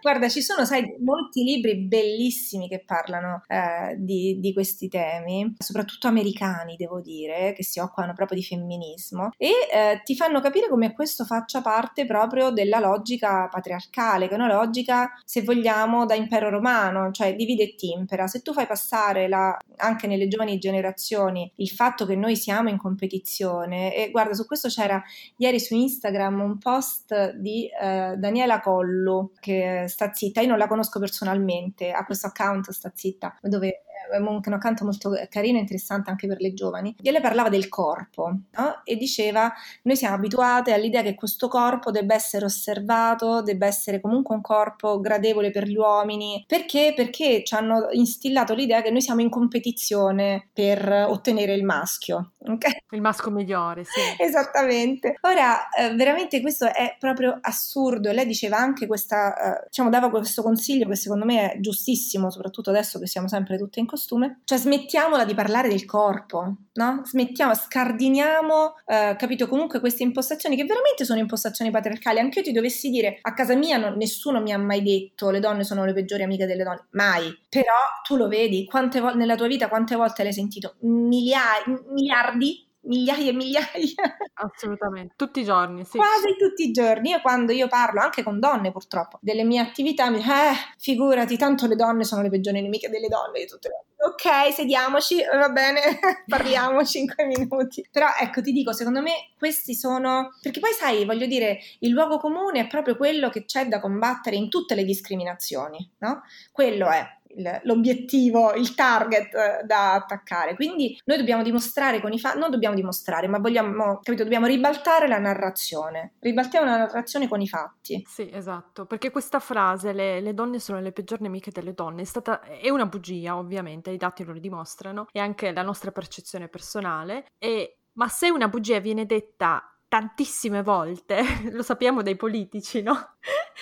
Guarda, 0.00 0.28
ci 0.28 0.40
sono, 0.40 0.64
sai, 0.64 0.96
molti 1.00 1.42
libri 1.42 1.76
bellissimi 1.76 2.68
che 2.68 2.82
parlano 2.84 3.42
eh, 3.46 3.96
di, 3.98 4.38
di, 4.40 4.52
questi 4.52 4.88
temi, 4.88 5.54
soprattutto 5.58 6.08
americani, 6.08 6.76
devo 6.76 7.00
dire, 7.00 7.52
che 7.52 7.62
si 7.62 7.80
occupano 7.80 8.14
proprio 8.14 8.38
di 8.38 8.44
femminismo 8.44 9.30
e 9.36 9.50
eh, 9.70 10.00
ti 10.02 10.16
fanno 10.16 10.40
capire 10.40 10.68
come 10.68 10.92
questo 10.92 11.24
faccia 11.24 11.60
parte 11.60 12.06
proprio 12.06 12.50
della 12.50 12.78
logica 12.78 13.46
patriarcale, 13.48 14.26
che 14.26 14.32
è 14.32 14.38
una 14.38 14.52
logica, 14.52 15.10
se 15.24 15.42
vogliamo, 15.42 16.06
da 16.06 16.14
impero 16.14 16.48
romano, 16.48 17.10
cioè 17.10 17.36
divide 17.36 17.64
e 17.64 17.74
timpera. 17.74 18.26
Se 18.26 18.40
tu 18.40 18.52
fai 18.52 18.66
passare 18.66 19.28
la, 19.28 19.56
anche 19.76 20.06
nelle 20.06 20.28
giovani 20.28 20.58
generazioni 20.58 21.50
il 21.56 21.68
fatto 21.68 22.06
che 22.06 22.16
noi 22.16 22.36
siamo 22.36 22.70
in 22.70 22.78
competizione, 22.78 23.94
e 23.94 24.10
guarda, 24.10 24.32
su 24.32 24.46
questo 24.46 24.68
c'era 24.68 25.02
ieri 25.36 25.60
su 25.60 25.74
Instagram 25.74 26.40
un 26.40 26.58
post 26.58 27.34
di 27.34 27.66
eh, 27.66 28.14
Daniela 28.16 28.60
Collu, 28.60 29.32
che 29.38 29.59
sta 29.88 30.12
zitta, 30.12 30.40
io 30.40 30.48
non 30.48 30.58
la 30.58 30.66
conosco 30.66 30.98
personalmente, 30.98 31.90
ha 31.92 32.04
questo 32.04 32.28
account 32.28 32.70
sta 32.70 32.92
zitta, 32.94 33.38
dove 33.42 33.82
è 34.10 34.18
un 34.18 34.40
accanto 34.52 34.84
molto 34.84 35.12
carino 35.28 35.58
e 35.58 35.60
interessante 35.60 36.10
anche 36.10 36.26
per 36.26 36.40
le 36.40 36.52
giovani. 36.52 36.94
E 37.00 37.10
lei 37.10 37.20
parlava 37.20 37.48
del 37.48 37.68
corpo 37.68 38.26
no? 38.50 38.80
e 38.84 38.96
diceva: 38.96 39.52
Noi 39.82 39.96
siamo 39.96 40.14
abituate 40.16 40.72
all'idea 40.72 41.02
che 41.02 41.14
questo 41.14 41.48
corpo 41.48 41.90
debba 41.90 42.14
essere 42.14 42.44
osservato, 42.44 43.42
debba 43.42 43.66
essere 43.66 44.00
comunque 44.00 44.34
un 44.34 44.42
corpo 44.42 45.00
gradevole 45.00 45.50
per 45.50 45.64
gli 45.64 45.76
uomini. 45.76 46.44
Perché? 46.46 46.92
Perché 46.94 47.42
ci 47.44 47.54
hanno 47.54 47.88
instillato 47.92 48.54
l'idea 48.54 48.82
che 48.82 48.90
noi 48.90 49.02
siamo 49.02 49.20
in 49.20 49.30
competizione 49.30 50.48
per 50.52 51.06
ottenere 51.08 51.54
il 51.54 51.64
maschio. 51.64 52.32
Okay? 52.38 52.82
Il 52.90 53.00
maschio 53.00 53.30
migliore, 53.30 53.84
sì. 53.84 54.00
Esattamente. 54.22 55.16
Ora, 55.22 55.68
eh, 55.70 55.94
veramente 55.94 56.40
questo 56.40 56.66
è 56.66 56.96
proprio 56.98 57.38
assurdo. 57.40 58.08
E 58.08 58.12
lei 58.12 58.26
diceva 58.26 58.56
anche 58.56 58.86
questa, 58.86 59.60
eh, 59.60 59.64
diciamo, 59.66 59.90
dava 59.90 60.10
questo 60.10 60.42
consiglio 60.42 60.88
che 60.88 60.96
secondo 60.96 61.24
me 61.24 61.52
è 61.52 61.60
giustissimo, 61.60 62.30
soprattutto 62.30 62.70
adesso 62.70 62.98
che 62.98 63.06
siamo 63.06 63.28
sempre 63.28 63.56
tutte 63.58 63.80
in 63.80 63.86
costume. 64.00 64.40
Cioè, 64.44 64.58
smettiamola 64.58 65.24
di 65.24 65.34
parlare 65.34 65.68
del 65.68 65.84
corpo, 65.84 66.56
no? 66.72 67.02
Smettiamo, 67.04 67.54
scardiniamo, 67.54 68.74
eh, 68.86 69.16
capito? 69.18 69.46
Comunque 69.46 69.80
queste 69.80 70.02
impostazioni 70.02 70.56
che 70.56 70.64
veramente 70.64 71.04
sono 71.04 71.20
impostazioni 71.20 71.70
patriarcali. 71.70 72.18
Anche 72.18 72.38
io 72.38 72.44
ti 72.46 72.52
dovessi 72.52 72.88
dire, 72.88 73.18
a 73.20 73.34
casa 73.34 73.54
mia 73.54 73.76
non, 73.76 73.96
nessuno 73.96 74.40
mi 74.40 74.52
ha 74.52 74.58
mai 74.58 74.82
detto 74.82 75.30
le 75.30 75.40
donne 75.40 75.64
sono 75.64 75.84
le 75.84 75.92
peggiori 75.92 76.22
amiche 76.22 76.46
delle 76.46 76.64
donne, 76.64 76.86
mai. 76.92 77.30
Però 77.48 77.74
tu 78.06 78.16
lo 78.16 78.28
vedi, 78.28 78.64
quante 78.64 79.00
volte 79.00 79.18
nella 79.18 79.36
tua 79.36 79.46
vita, 79.46 79.68
quante 79.68 79.94
volte 79.94 80.22
l'hai 80.22 80.32
sentito? 80.32 80.76
Miliardi, 80.80 81.78
miliardi 81.92 82.68
migliaia 82.82 83.30
e 83.30 83.32
migliaia. 83.34 84.16
Assolutamente, 84.34 85.14
tutti 85.16 85.40
i 85.40 85.44
giorni, 85.44 85.84
sì. 85.84 85.96
Quasi 85.96 86.36
tutti 86.38 86.68
i 86.68 86.70
giorni. 86.70 87.10
Io 87.10 87.20
quando 87.20 87.52
io 87.52 87.68
parlo, 87.68 88.00
anche 88.00 88.22
con 88.22 88.38
donne 88.38 88.72
purtroppo, 88.72 89.18
delle 89.20 89.44
mie 89.44 89.60
attività, 89.60 90.10
mi 90.10 90.18
dicono, 90.18 90.34
eh, 90.34 90.54
figurati, 90.78 91.36
tanto 91.36 91.66
le 91.66 91.76
donne 91.76 92.04
sono 92.04 92.22
le 92.22 92.30
peggiori 92.30 92.60
nemiche 92.60 92.88
delle 92.88 93.08
donne 93.08 93.40
di 93.40 93.46
tutte 93.46 93.68
le 93.68 93.84
Ok, 94.02 94.54
sediamoci, 94.54 95.22
va 95.30 95.50
bene, 95.50 95.80
parliamo 96.26 96.82
5 96.82 97.26
minuti. 97.26 97.86
Però 97.92 98.06
ecco, 98.18 98.40
ti 98.40 98.50
dico, 98.50 98.72
secondo 98.72 99.02
me 99.02 99.32
questi 99.36 99.74
sono... 99.74 100.30
Perché 100.40 100.58
poi 100.58 100.72
sai, 100.72 101.04
voglio 101.04 101.26
dire, 101.26 101.58
il 101.80 101.90
luogo 101.90 102.16
comune 102.16 102.60
è 102.60 102.66
proprio 102.66 102.96
quello 102.96 103.28
che 103.28 103.44
c'è 103.44 103.66
da 103.66 103.78
combattere 103.78 104.36
in 104.36 104.48
tutte 104.48 104.74
le 104.74 104.84
discriminazioni, 104.84 105.86
no? 105.98 106.22
Quello 106.50 106.88
è 106.88 107.19
l'obiettivo, 107.62 108.52
il 108.54 108.74
target 108.74 109.34
eh, 109.34 109.64
da 109.64 109.94
attaccare. 109.94 110.54
Quindi 110.54 110.98
noi 111.04 111.18
dobbiamo 111.18 111.42
dimostrare 111.42 112.00
con 112.00 112.12
i 112.12 112.18
fatti, 112.18 112.38
non 112.38 112.50
dobbiamo 112.50 112.74
dimostrare, 112.74 113.28
ma 113.28 113.38
vogliamo, 113.38 114.00
capito, 114.02 114.22
dobbiamo 114.22 114.46
ribaltare 114.46 115.08
la 115.08 115.18
narrazione, 115.18 116.14
ribaltiamo 116.20 116.66
la 116.66 116.78
narrazione 116.78 117.28
con 117.28 117.40
i 117.40 117.48
fatti. 117.48 118.02
Sì, 118.06 118.28
esatto, 118.32 118.86
perché 118.86 119.10
questa 119.10 119.38
frase, 119.38 119.92
le, 119.92 120.20
le 120.20 120.34
donne 120.34 120.58
sono 120.58 120.80
le 120.80 120.92
peggiori 120.92 121.22
nemiche 121.22 121.50
delle 121.50 121.74
donne, 121.74 122.02
è, 122.02 122.06
stata, 122.06 122.42
è 122.42 122.70
una 122.70 122.86
bugia 122.86 123.36
ovviamente, 123.36 123.90
i 123.90 123.96
dati 123.96 124.24
lo 124.24 124.32
dimostrano, 124.38 125.06
e 125.12 125.20
anche 125.20 125.52
la 125.52 125.62
nostra 125.62 125.92
percezione 125.92 126.48
personale, 126.48 127.26
e, 127.38 127.78
ma 127.94 128.08
se 128.08 128.30
una 128.30 128.48
bugia 128.48 128.78
viene 128.78 129.06
detta 129.06 129.64
tantissime 129.90 130.62
volte, 130.62 131.20
lo 131.50 131.64
sappiamo 131.64 132.00
dai 132.00 132.14
politici, 132.14 132.80
no? 132.80 133.16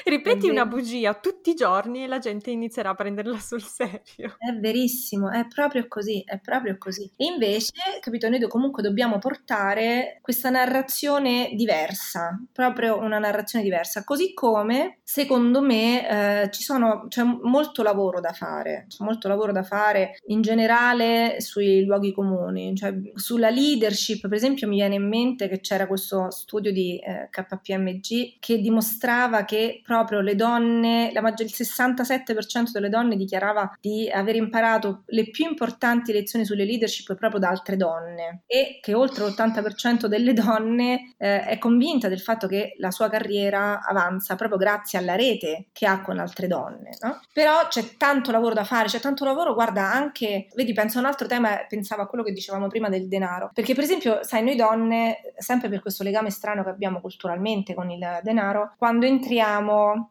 Ripeti 0.04 0.48
una 0.48 0.64
bugia 0.64 1.14
tutti 1.14 1.50
i 1.50 1.54
giorni 1.54 2.04
e 2.04 2.06
la 2.06 2.18
gente 2.18 2.50
inizierà 2.50 2.90
a 2.90 2.94
prenderla 2.94 3.38
sul 3.40 3.62
serio. 3.62 4.36
È 4.38 4.52
verissimo, 4.58 5.30
è 5.30 5.46
proprio 5.46 5.86
così, 5.88 6.22
è 6.24 6.38
proprio 6.38 6.76
così. 6.78 7.10
E 7.16 7.26
invece, 7.26 7.72
capito, 8.00 8.28
noi 8.28 8.40
comunque 8.48 8.82
dobbiamo 8.82 9.18
portare 9.18 10.18
questa 10.22 10.50
narrazione 10.50 11.50
diversa, 11.54 12.40
proprio 12.52 12.98
una 12.98 13.18
narrazione 13.18 13.64
diversa, 13.64 14.04
così 14.04 14.32
come 14.32 14.98
secondo 15.02 15.60
me 15.60 16.44
eh, 16.44 16.50
ci 16.50 16.62
sono, 16.62 17.06
c'è 17.08 17.22
molto 17.22 17.82
lavoro 17.82 18.20
da 18.20 18.32
fare, 18.32 18.86
c'è 18.88 19.04
molto 19.04 19.28
lavoro 19.28 19.52
da 19.52 19.62
fare 19.62 20.18
in 20.26 20.40
generale 20.40 21.40
sui 21.40 21.84
luoghi 21.84 22.12
comuni, 22.12 22.74
cioè 22.76 22.94
sulla 23.14 23.50
leadership, 23.50 24.20
per 24.20 24.34
esempio 24.34 24.68
mi 24.68 24.76
viene 24.76 24.94
in 24.94 25.08
mente 25.08 25.48
che 25.48 25.60
c'era 25.60 25.86
questo 25.86 26.30
studio 26.30 26.72
di 26.72 26.98
eh, 26.98 27.28
KPMG 27.30 28.36
che 28.38 28.60
dimostrava 28.60 29.44
che 29.48 29.80
proprio 29.82 30.20
le 30.20 30.34
donne, 30.34 31.10
maggior, 31.22 31.46
il 31.46 31.54
67% 31.56 32.70
delle 32.70 32.90
donne 32.90 33.16
dichiarava 33.16 33.74
di 33.80 34.10
aver 34.10 34.36
imparato 34.36 35.04
le 35.06 35.30
più 35.30 35.48
importanti 35.48 36.12
lezioni 36.12 36.44
sulle 36.44 36.66
leadership 36.66 37.14
proprio 37.14 37.40
da 37.40 37.48
altre 37.48 37.78
donne 37.78 38.42
e 38.46 38.78
che 38.82 38.92
oltre 38.92 39.24
l'80% 39.24 40.04
delle 40.04 40.34
donne 40.34 41.14
eh, 41.16 41.44
è 41.44 41.56
convinta 41.56 42.08
del 42.08 42.20
fatto 42.20 42.46
che 42.46 42.74
la 42.76 42.90
sua 42.90 43.08
carriera 43.08 43.80
avanza 43.80 44.34
proprio 44.34 44.58
grazie 44.58 44.98
alla 44.98 45.16
rete 45.16 45.68
che 45.72 45.86
ha 45.86 46.02
con 46.02 46.18
altre 46.18 46.46
donne. 46.46 46.98
No? 47.00 47.18
Però 47.32 47.68
c'è 47.68 47.96
tanto 47.96 48.30
lavoro 48.30 48.52
da 48.52 48.64
fare, 48.64 48.88
c'è 48.88 49.00
tanto 49.00 49.24
lavoro, 49.24 49.54
guarda 49.54 49.90
anche, 49.90 50.48
vedi, 50.54 50.74
penso 50.74 50.98
a 50.98 51.00
un 51.00 51.06
altro 51.06 51.26
tema, 51.26 51.64
pensavo 51.66 52.02
a 52.02 52.06
quello 52.06 52.22
che 52.22 52.32
dicevamo 52.32 52.68
prima 52.68 52.90
del 52.90 53.08
denaro, 53.08 53.50
perché 53.54 53.72
per 53.72 53.84
esempio, 53.84 54.22
sai, 54.24 54.44
noi 54.44 54.56
donne, 54.56 55.20
sempre 55.38 55.70
per 55.70 55.80
questo 55.80 56.02
legame 56.02 56.28
strano 56.28 56.62
che 56.62 56.68
abbiamo 56.68 57.00
culturalmente 57.00 57.72
con 57.72 57.90
il 57.90 58.20
denaro, 58.22 58.74
quando 58.76 59.06
entriamo 59.06 59.36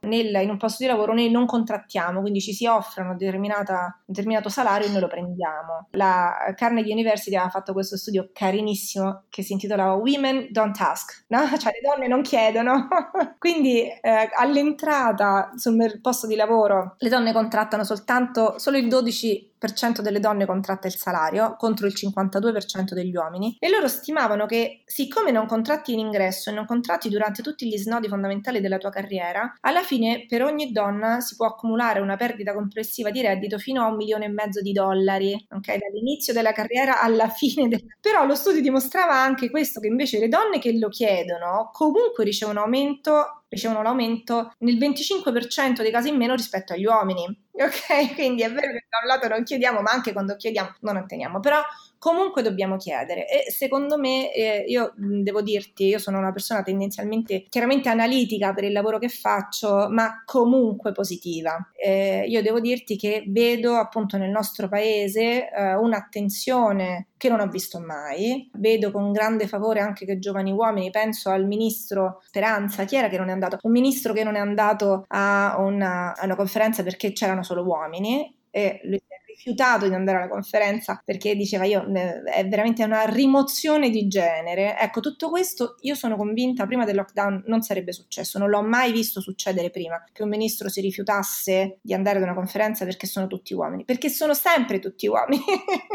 nel, 0.02 0.34
in 0.42 0.50
un 0.50 0.58
posto 0.58 0.84
di 0.84 0.90
lavoro 0.90 1.14
noi 1.14 1.30
non 1.30 1.46
contrattiamo, 1.46 2.22
quindi 2.22 2.42
ci 2.42 2.54
si 2.54 2.66
offre 2.66 3.04
un 3.04 3.16
determinato 3.18 4.50
salario 4.50 4.88
e 4.88 4.92
noi 4.92 5.02
lo 5.02 5.08
prendiamo. 5.08 5.88
La 5.92 6.54
Carnegie 6.56 6.94
University 6.94 7.36
ha 7.36 7.50
fatto 7.50 7.74
questo 7.74 7.98
studio 7.98 8.30
carinissimo 8.34 9.26
che 9.30 9.44
si 9.44 9.54
intitolava 9.54 9.94
Women 9.94 10.48
Don't 10.52 10.80
Ask, 10.80 11.26
no? 11.28 11.40
cioè 11.58 11.72
le 11.74 11.82
donne 11.82 12.08
non 12.08 12.22
chiedono. 12.22 12.88
quindi 13.40 13.82
eh, 13.82 14.30
all'entrata 14.36 15.52
sul 15.56 16.00
posto 16.02 16.28
di 16.28 16.36
lavoro 16.36 16.96
le 16.98 17.10
donne 17.10 17.34
contrattano 17.34 17.84
soltanto 17.84 18.58
solo 18.58 18.78
il 18.78 18.88
12 18.88 19.56
20% 19.60 20.02
delle 20.02 20.20
donne 20.20 20.46
contratta 20.46 20.88
il 20.88 20.96
salario 20.96 21.56
contro 21.58 21.88
il 21.88 21.94
52% 21.96 22.94
degli 22.94 23.16
uomini 23.16 23.56
e 23.60 23.70
loro 23.70 23.88
stimavano 23.88 24.46
che 24.46 24.84
siccome 24.86 25.32
non 25.32 25.48
contratti 25.48 25.94
in 25.94 26.00
ingresso 26.00 26.50
e 26.50 26.54
non 26.54 26.66
contratti 26.66 27.10
durante 27.10 27.42
tutti 27.42 27.68
gli 27.68 27.78
snodi 27.78 28.08
fondamentali 28.08 28.62
della 28.62 28.78
tua 28.78 28.90
carriera, 28.90 29.56
alla 29.62 29.84
fine 29.84 30.26
per 30.28 30.44
ogni 30.44 30.72
donna 30.72 31.20
si 31.20 31.36
può 31.36 31.48
accumulare 31.48 32.00
una 32.00 32.16
perdita 32.16 32.54
complessiva 32.54 33.10
di 33.10 33.22
reddito 33.22 33.58
fino 33.58 33.84
a 33.84 33.88
un 33.88 33.96
milione 33.96 34.26
e 34.26 34.30
mezzo 34.30 34.62
di 34.62 34.72
dollari, 34.72 35.34
ok? 35.50 35.78
Dall'inizio 35.78 36.34
della 36.34 36.52
carriera 36.52 37.02
alla 37.02 37.30
fine. 37.30 37.68
Del... 37.68 37.84
Però 38.00 38.26
lo 38.26 38.36
studio 38.36 38.62
dimostrava 38.62 39.16
anche 39.16 39.50
questo, 39.50 39.80
che 39.80 39.88
invece 39.88 40.20
le 40.20 40.28
donne 40.28 40.60
che 40.60 40.78
lo 40.78 40.90
chiedono 40.90 41.70
comunque 41.72 42.24
ricevono 42.24 42.62
aumento 42.62 43.44
ricevono 43.50 43.82
l'aumento 43.82 44.54
nel 44.60 44.78
25% 44.78 45.82
dei 45.82 45.92
casi 45.92 46.10
in 46.10 46.18
meno 46.18 46.36
rispetto 46.36 46.74
agli 46.74 46.86
uomini. 46.86 47.26
Ok, 47.52 48.14
quindi 48.16 48.44
è 48.44 48.52
vero 48.52 48.72
che 48.72 48.86
da 48.90 49.00
un 49.02 49.08
lato 49.08 49.28
non 49.28 49.44
chiediamo, 49.44 49.82
ma 49.82 49.92
anche 49.92 50.14
quando 50.14 50.36
chiediamo 50.36 50.76
non 50.82 50.98
otteniamo. 50.98 51.40
Però 51.40 51.62
comunque 51.98 52.42
dobbiamo 52.42 52.78
chiedere. 52.78 53.28
E 53.28 53.52
secondo 53.52 53.98
me 53.98 54.34
eh, 54.34 54.64
io 54.68 54.94
devo 54.96 55.42
dirti 55.42 55.86
io 55.86 56.00
sono 56.00 56.18
una 56.18 56.32
persona 56.32 56.64
tendenzialmente 56.64 57.46
chiaramente 57.50 57.90
analitica 57.90 58.54
per 58.54 58.64
il 58.64 58.72
lavoro 58.72 59.00
che 59.00 59.10
faccio 59.10 59.88
ma 59.90 60.24
comunque 60.26 60.92
positiva. 60.92 61.72
Eh, 61.76 62.26
io 62.28 62.42
devo 62.42 62.60
dirti 62.60 62.98
che 62.98 63.24
vedo 63.28 63.76
appunto 63.76 64.18
nel 64.18 64.30
nostro 64.30 64.68
paese 64.68 65.50
eh, 65.50 65.76
un'attenzione 65.76 67.08
che 67.18 67.30
non 67.30 67.40
ho 67.40 67.48
visto 67.48 67.80
mai. 67.80 68.50
Vedo 68.54 68.92
con 68.92 69.12
grande 69.12 69.48
favore 69.48 69.80
anche 69.80 70.06
che 70.06 70.20
giovani 70.20 70.52
uomini 70.52 70.90
penso 70.92 71.30
al 71.30 71.46
ministro 71.46 72.22
Speranza. 72.26 72.86
Chi 72.86 72.96
era 72.96 73.10
che 73.10 73.18
non 73.18 73.30
è 73.30 73.32
andato? 73.32 73.58
Un 73.64 73.72
ministro 73.72 74.14
che 74.14 74.24
non 74.24 74.36
è 74.36 74.40
andato 74.40 75.06
a 75.08 75.56
una, 75.60 76.16
a 76.16 76.26
una 76.26 76.36
conferenza 76.36 76.84
perché 76.84 77.12
c'erano 77.12 77.44
solo 77.44 77.64
uomini 77.64 78.36
e 78.52 78.80
lui 78.84 79.00
rifiutato 79.38 79.88
di 79.88 79.94
andare 79.94 80.18
alla 80.18 80.28
conferenza 80.28 81.00
perché 81.06 81.36
diceva 81.36 81.66
io 81.66 81.86
è 82.26 82.48
veramente 82.48 82.84
una 82.84 83.06
rimozione 83.06 83.90
di 83.90 84.08
genere. 84.08 84.78
Ecco, 84.78 85.00
tutto 85.00 85.30
questo 85.30 85.76
io 85.82 85.94
sono 85.94 86.16
convinta 86.16 86.66
prima 86.66 86.86
del 86.86 86.96
lockdown 86.96 87.44
non 87.46 87.62
sarebbe 87.62 87.94
successo, 87.94 88.40
non 88.40 88.50
l'ho 88.50 88.64
mai 88.64 88.92
visto 88.92 89.22
succedere 89.22 89.70
prima 89.70 90.04
che 90.12 90.24
un 90.24 90.30
ministro 90.30 90.70
si 90.70 90.82
rifiutasse 90.82 91.78
di 91.82 91.94
andare 91.94 92.18
ad 92.18 92.24
una 92.24 92.34
conferenza 92.34 92.84
perché 92.84 93.06
sono 93.06 93.28
tutti 93.28 93.54
uomini, 93.54 93.86
perché 93.86 94.10
sono 94.10 94.34
sempre 94.34 94.80
tutti 94.80 95.08
uomini. 95.08 95.44